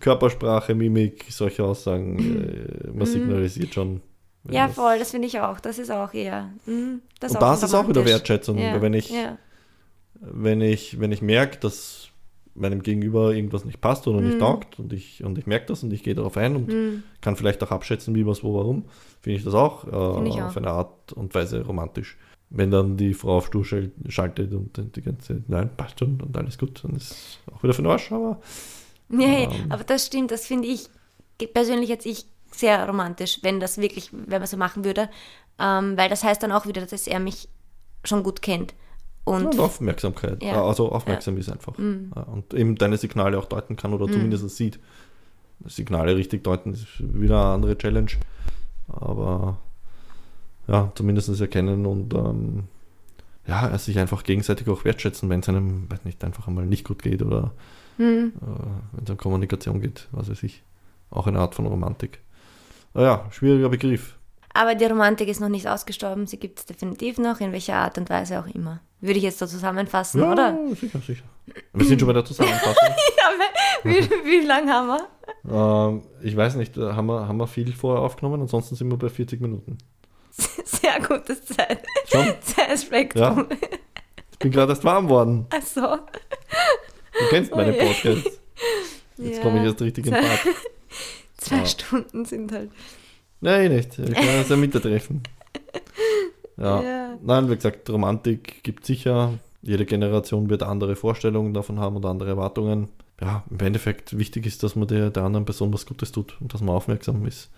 Körpersprache, 0.00 0.74
Mimik, 0.74 1.26
solche 1.28 1.64
Aussagen, 1.64 2.18
äh, 2.86 2.90
man 2.92 3.06
signalisiert 3.06 3.74
schon. 3.74 4.00
Ja, 4.48 4.66
das- 4.68 4.76
voll, 4.76 4.98
das 4.98 5.10
finde 5.10 5.26
ich 5.28 5.38
auch. 5.40 5.60
Das 5.60 5.78
ist 5.78 5.90
auch 5.90 6.14
eher. 6.14 6.50
mm, 6.66 7.00
das 7.20 7.32
Und 7.32 7.42
das 7.42 7.62
ist 7.62 7.74
auch 7.74 7.88
wieder. 7.88 8.04
Wertschätzung. 8.06 8.56
Ja, 8.58 8.80
Wenn 8.80 8.94
ich, 8.94 9.12
wenn 10.20 10.60
ich, 10.62 10.98
wenn 11.00 11.12
ich 11.12 11.20
merke, 11.20 11.58
dass 11.58 12.07
meinem 12.60 12.82
Gegenüber 12.82 13.32
irgendwas 13.34 13.64
nicht 13.64 13.80
passt 13.80 14.06
oder 14.08 14.20
nicht 14.20 14.34
Mhm. 14.34 14.40
taugt 14.40 14.78
und 14.78 14.92
ich, 14.92 15.22
und 15.24 15.38
ich 15.38 15.46
merke 15.46 15.66
das 15.66 15.82
und 15.82 15.92
ich 15.92 16.02
gehe 16.02 16.14
darauf 16.14 16.36
ein 16.36 16.56
und 16.56 16.68
Mm, 16.72 17.02
kann 17.20 17.36
vielleicht 17.36 17.62
auch 17.62 17.70
abschätzen, 17.70 18.14
wie, 18.14 18.26
was, 18.26 18.42
wo, 18.44 18.54
warum, 18.54 18.84
finde 19.20 19.38
ich 19.38 19.44
das 19.44 19.54
auch, 19.54 19.84
äh, 19.84 20.28
ich 20.28 20.34
auch. 20.40 20.46
auf 20.46 20.56
eine 20.56 20.70
Art 20.70 21.12
und 21.12 21.34
Weise 21.34 21.64
romantisch. 21.64 22.16
Wenn 22.50 22.70
dann 22.70 22.96
die 22.96 23.12
Frau 23.14 23.36
auf 23.38 23.46
Stuhl 23.48 23.64
schal- 23.64 23.90
schaltet 24.08 24.52
und 24.54 24.96
die 24.96 25.02
ganze 25.02 25.34
Zeit, 25.34 25.48
nein, 25.48 25.70
passt 25.76 25.98
schon 25.98 26.20
und 26.20 26.36
alles 26.36 26.56
gut, 26.56 26.82
dann 26.82 26.94
ist 26.96 27.38
auch 27.54 27.62
wieder 27.62 27.74
für 27.74 27.82
den 27.82 27.90
Arsch, 27.90 28.10
aber 28.12 28.40
ja, 29.10 29.48
Ähm. 29.50 29.50
aber 29.70 29.84
das 29.84 30.06
stimmt, 30.06 30.30
das 30.30 30.46
finde 30.46 30.68
ich 30.68 30.88
persönlich 31.54 31.88
jetzt 31.88 32.06
ich 32.06 32.26
sehr 32.50 32.86
romantisch, 32.86 33.40
wenn 33.42 33.60
das 33.60 33.78
wirklich, 33.78 34.10
wenn 34.12 34.40
man 34.40 34.46
so 34.46 34.56
machen 34.56 34.84
würde. 34.84 35.08
Ähm, 35.58 35.96
weil 35.96 36.08
das 36.08 36.24
heißt 36.24 36.42
dann 36.42 36.52
auch 36.52 36.66
wieder, 36.66 36.84
dass 36.84 37.06
er 37.06 37.20
mich 37.20 37.48
schon 38.04 38.22
gut 38.22 38.42
kennt. 38.42 38.74
Und 39.28 39.46
und 39.46 39.58
Aufmerksamkeit. 39.60 40.42
Ja. 40.42 40.56
Äh, 40.56 40.66
Also 40.66 40.90
aufmerksam 40.92 41.36
ist 41.36 41.50
einfach. 41.50 41.76
Mhm. 41.78 42.12
Ja, 42.14 42.22
Und 42.22 42.54
eben 42.54 42.76
deine 42.76 42.96
Signale 42.96 43.38
auch 43.38 43.46
deuten 43.46 43.76
kann 43.76 43.92
oder 43.92 44.06
zumindest 44.10 44.48
sieht. 44.56 44.78
Signale 45.66 46.14
richtig 46.16 46.44
deuten 46.44 46.72
ist 46.72 46.86
wieder 46.98 47.40
eine 47.42 47.54
andere 47.54 47.76
Challenge. 47.78 48.12
Aber 48.88 49.58
ja, 50.66 50.92
zumindest 50.94 51.40
erkennen 51.40 51.86
und 51.86 52.14
ähm, 52.14 52.64
ja, 53.46 53.76
sich 53.78 53.98
einfach 53.98 54.22
gegenseitig 54.22 54.68
auch 54.68 54.84
wertschätzen, 54.84 55.28
wenn 55.30 55.40
es 55.40 55.48
einem, 55.48 55.90
weiß 55.90 56.04
nicht, 56.04 56.22
einfach 56.22 56.46
einmal 56.46 56.66
nicht 56.66 56.84
gut 56.84 57.02
geht 57.02 57.22
oder 57.22 57.52
hm, 57.96 58.32
äh, 58.36 58.46
wenn 58.92 59.04
es 59.04 59.10
um 59.10 59.16
Kommunikation 59.16 59.80
geht, 59.80 60.06
was 60.12 60.30
weiß 60.30 60.42
ich. 60.42 60.62
Auch 61.10 61.26
eine 61.26 61.38
Art 61.38 61.54
von 61.54 61.66
Romantik. 61.66 62.20
Ah 62.94 63.02
ja, 63.02 63.26
schwieriger 63.30 63.70
Begriff. 63.70 64.17
Aber 64.60 64.74
die 64.74 64.84
Romantik 64.84 65.28
ist 65.28 65.40
noch 65.40 65.48
nicht 65.48 65.66
ausgestorben, 65.68 66.26
sie 66.26 66.38
gibt 66.38 66.58
es 66.58 66.66
definitiv 66.66 67.18
noch, 67.18 67.40
in 67.40 67.52
welcher 67.52 67.74
Art 67.76 67.98
und 67.98 68.10
Weise 68.10 68.40
auch 68.40 68.46
immer. 68.54 68.80
Würde 69.00 69.18
ich 69.18 69.24
jetzt 69.24 69.38
so 69.38 69.46
zusammenfassen, 69.46 70.20
Ja, 70.20 70.32
oder? 70.32 70.58
sicher, 70.74 70.98
sicher. 71.00 71.24
Wir 71.72 71.86
sind 71.86 71.98
schon 72.00 72.06
bei 72.08 72.12
der 72.12 72.24
Zusammenfassung. 72.24 72.74
Ja, 73.84 73.90
wie, 73.92 74.00
wie 74.24 74.44
lange 74.46 74.72
haben 74.72 74.88
wir? 74.88 75.08
Ähm, 75.48 76.02
ich 76.22 76.36
weiß 76.36 76.56
nicht, 76.56 76.76
äh, 76.76 76.92
haben 76.92 77.06
wir, 77.06 77.28
haben 77.28 77.36
wir 77.36 77.46
viel 77.46 77.72
vorher 77.72 78.02
aufgenommen? 78.02 78.40
Ansonsten 78.42 78.74
sind 78.74 78.90
wir 78.90 78.96
bei 78.98 79.08
40 79.08 79.40
Minuten. 79.40 79.78
Sehr 80.64 81.00
gutes 81.00 81.44
Zeit. 81.46 81.84
Schon? 82.06 82.26
Zeitspektrum. 82.40 83.46
Ich 84.32 84.38
bin 84.38 84.50
gerade 84.50 84.72
erst 84.72 84.84
warm 84.84 85.08
worden. 85.08 85.46
Also, 85.50 85.80
Du 85.80 87.28
kennst 87.30 87.54
meine 87.54 87.72
Oh 87.72 87.76
je. 87.80 87.86
Podcasts. 87.86 88.40
Jetzt 89.16 89.36
Ja. 89.38 89.42
komme 89.42 89.58
ich 89.60 89.64
erst 89.66 89.80
richtig 89.82 90.06
in 90.06 90.12
Fahrt. 90.14 90.40
zwei 91.36 91.56
Ja. 91.56 91.66
Stunden 91.66 92.24
sind 92.24 92.50
halt. 92.52 92.70
Nein, 93.40 93.72
nicht. 93.72 93.98
Ich 93.98 94.14
kann 94.14 94.26
das 94.26 94.48
ja 94.48 94.56
mittreffen. 94.56 95.22
Ja. 96.56 96.82
Ja. 96.82 97.18
Nein, 97.22 97.48
wie 97.48 97.54
gesagt, 97.54 97.88
Romantik 97.88 98.64
gibt 98.64 98.84
sicher. 98.84 99.34
Jede 99.62 99.86
Generation 99.86 100.50
wird 100.50 100.64
andere 100.64 100.96
Vorstellungen 100.96 101.54
davon 101.54 101.78
haben 101.78 101.94
und 101.94 102.04
andere 102.04 102.30
Erwartungen. 102.30 102.88
Ja, 103.20 103.44
im 103.48 103.60
Endeffekt 103.60 104.18
wichtig 104.18 104.44
ist, 104.44 104.64
dass 104.64 104.74
man 104.74 104.88
der, 104.88 105.10
der 105.10 105.22
anderen 105.22 105.44
Person 105.44 105.72
was 105.72 105.86
Gutes 105.86 106.10
tut 106.10 106.36
und 106.40 106.52
dass 106.52 106.60
man 106.60 106.74
aufmerksam 106.74 107.24
ist. 107.26 107.48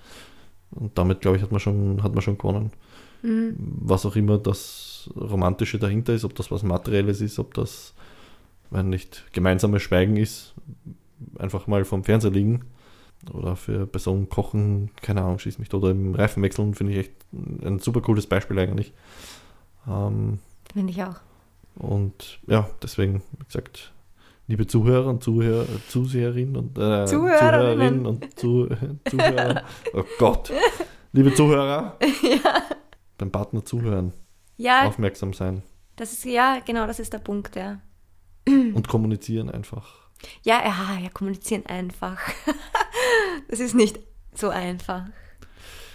Und 0.71 0.99
damit, 0.99 1.23
glaube 1.23 1.39
ich, 1.39 1.43
hat 1.43 1.51
man 1.51 1.61
schon, 1.61 2.03
hat 2.03 2.13
man 2.13 2.21
schon 2.21 2.37
gewonnen. 2.37 2.73
Mhm. 3.23 3.55
was 3.59 4.07
auch 4.07 4.17
immer 4.17 4.39
das 4.39 5.11
Romantische 5.15 5.79
dahinter 5.79 6.15
ist, 6.15 6.25
ob 6.25 6.35
das 6.35 6.51
was 6.51 6.63
Materielles 6.63 7.21
ist, 7.21 7.39
ob 7.39 7.53
das, 7.55 7.95
wenn 8.71 8.89
nicht, 8.89 9.25
gemeinsames 9.33 9.83
Schweigen 9.83 10.17
ist, 10.17 10.55
einfach 11.39 11.67
mal 11.67 11.85
vom 11.85 12.05
Fernseher 12.05 12.31
liegen 12.31 12.65
oder 13.33 13.57
für 13.57 13.87
Personen 13.87 14.29
kochen, 14.29 14.91
keine 15.03 15.23
Ahnung, 15.23 15.39
schieß 15.39 15.59
mich, 15.59 15.73
oder 15.75 15.91
im 15.91 16.15
Reifen 16.15 16.43
wechseln, 16.43 16.75
finde 16.75 16.93
ich 16.93 16.99
echt 16.99 17.13
ein 17.33 17.79
super 17.79 18.01
cooles 18.01 18.27
Beispiel 18.27 18.59
eigentlich. 18.59 18.93
Ähm, 19.87 20.39
Finde 20.73 20.93
ich 20.93 21.03
auch. 21.03 21.17
und 21.77 22.41
ja, 22.47 22.69
deswegen, 22.83 23.23
wie 23.39 23.45
gesagt, 23.45 23.93
liebe 24.47 24.67
Zuhörer 24.67 25.09
und 25.09 25.23
Zuhörer, 25.23 25.67
Zuseherinnen 25.89 26.57
und 26.57 26.79
äh, 26.79 27.07
Zuhörerinnen. 27.07 28.07
Und 28.07 28.39
Zu, 28.39 28.69
Zuhörer. 29.09 29.65
Oh 29.95 30.05
Gott. 30.19 30.53
Liebe 31.13 31.35
Zuhörer, 31.35 31.97
beim 33.19 33.31
Partner 33.31 33.65
zuhören, 33.65 34.13
Ja, 34.57 34.87
aufmerksam 34.87 35.33
sein 35.33 35.63
das 36.01 36.15
ist, 36.15 36.25
ja, 36.25 36.61
genau, 36.65 36.87
das 36.87 36.99
ist 36.99 37.13
der 37.13 37.19
Punkt, 37.19 37.57
ja. 37.57 37.81
und 38.49 38.89
kommunizieren 38.89 39.51
einfach. 39.51 40.00
Ja, 40.43 40.63
ja, 40.65 40.99
ja, 41.03 41.09
kommunizieren 41.11 41.65
einfach. 41.67 42.19
das 43.49 43.61
ist 43.61 43.75
nicht 43.75 43.99
so 44.35 44.49
einfach. 44.51 45.05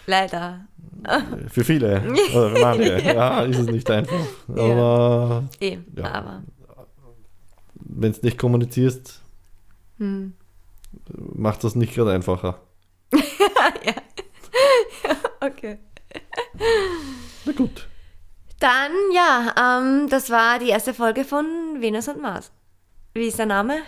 Leider. 0.07 0.67
Äh, 1.03 1.49
Für 1.49 1.63
viele, 1.63 2.01
oder 2.36 2.55
für 2.55 2.61
manche, 2.61 3.01
ja. 3.01 3.41
ist 3.43 3.57
es 3.59 3.65
nicht 3.67 3.89
einfach. 3.89 4.19
Aber 4.49 5.43
Eh, 5.59 5.78
Ja. 5.95 6.11
aber. 6.11 6.43
wenn 7.76 8.11
du 8.13 8.19
nicht 8.21 8.38
kommunizierst, 8.38 9.21
Hm. 9.97 10.34
macht 11.07 11.63
das 11.63 11.76
nicht 11.76 11.93
gerade 11.95 12.11
einfacher. 12.11 12.59
ja. 13.13 13.93
okay. 15.41 15.80
Na 17.45 17.51
gut. 17.53 17.88
Dann, 18.59 18.91
ja, 19.13 19.53
ähm, 19.82 20.07
das 20.09 20.30
war 20.30 20.59
die 20.59 20.69
erste 20.69 20.93
Folge 20.93 21.23
von 21.23 21.45
Venus 21.80 22.07
und 22.07 22.21
Mars. 22.21 22.51
Wie 23.13 23.28
ist 23.28 23.38
der 23.39 23.45
Name? 23.45 23.80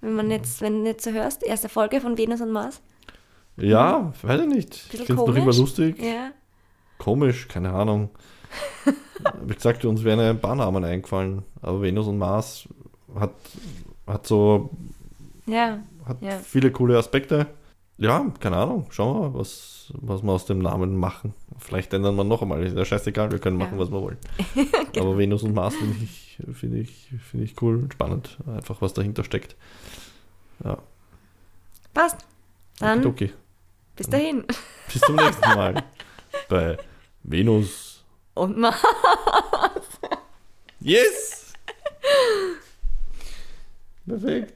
Wenn 0.00 0.14
man 0.14 0.30
jetzt, 0.30 0.60
wenn 0.60 0.82
du 0.84 0.90
jetzt 0.90 1.04
so 1.04 1.10
hörst, 1.12 1.42
erste 1.42 1.68
Folge 1.68 2.00
von 2.00 2.16
Venus 2.18 2.40
und 2.40 2.52
Mars. 2.52 2.80
Ja, 3.56 4.12
weiß 4.22 4.42
ich 4.42 4.46
nicht. 4.48 4.74
Ich 4.74 4.82
finde 5.00 5.04
es 5.04 5.26
noch 5.26 5.34
immer 5.34 5.52
lustig. 5.54 5.98
Ja. 6.02 6.30
Komisch, 6.98 7.48
keine 7.48 7.72
Ahnung. 7.72 8.10
Wie 9.46 9.54
gesagt, 9.54 9.84
uns 9.84 10.04
wären 10.04 10.20
ein 10.20 10.40
paar 10.40 10.54
Namen 10.54 10.84
eingefallen, 10.84 11.42
aber 11.62 11.80
Venus 11.82 12.06
und 12.06 12.18
Mars 12.18 12.68
hat, 13.18 13.32
hat 14.06 14.26
so 14.26 14.70
Ja. 15.46 15.78
hat 16.04 16.20
Ja. 16.22 16.38
viele 16.38 16.70
coole 16.70 16.98
Aspekte. 16.98 17.46
Ja, 17.98 18.26
keine 18.40 18.56
Ahnung, 18.56 18.86
schauen 18.90 19.16
wir 19.22 19.28
mal, 19.30 19.38
was, 19.38 19.90
was 19.94 20.22
wir 20.22 20.32
aus 20.32 20.44
dem 20.44 20.58
Namen 20.58 20.96
machen. 20.96 21.32
Vielleicht 21.58 21.94
ändern 21.94 22.14
wir 22.16 22.24
noch 22.24 22.42
einmal, 22.42 22.62
ist 22.62 22.76
ja 22.76 22.84
scheißegal, 22.84 23.30
wir 23.30 23.38
können 23.38 23.56
machen, 23.56 23.74
Ja. 23.74 23.80
was 23.80 23.90
wir 23.90 24.02
wollen. 24.02 24.18
Aber 25.00 25.16
Venus 25.16 25.42
und 25.42 25.54
Mars 25.54 25.74
finde 25.76 25.96
ich, 26.02 26.25
finde 26.52 26.78
ich, 26.78 27.08
finde 27.22 27.44
ich 27.44 27.60
cool 27.62 27.76
und 27.76 27.92
spannend, 27.92 28.38
einfach 28.46 28.82
was 28.82 28.94
dahinter 28.94 29.24
steckt. 29.24 29.56
Ja, 30.64 30.78
Passt. 31.96 32.18
Dann 32.78 33.06
okay. 33.06 33.32
bis 33.96 34.06
dahin. 34.06 34.44
Bis 34.92 35.00
zum 35.00 35.16
nächsten 35.16 35.48
Mal 35.48 35.82
bei 36.50 36.76
Venus. 37.22 38.04
Und 38.34 38.58
Mars. 38.58 38.76
Yes! 40.80 41.54
Perfekt. 44.06 44.55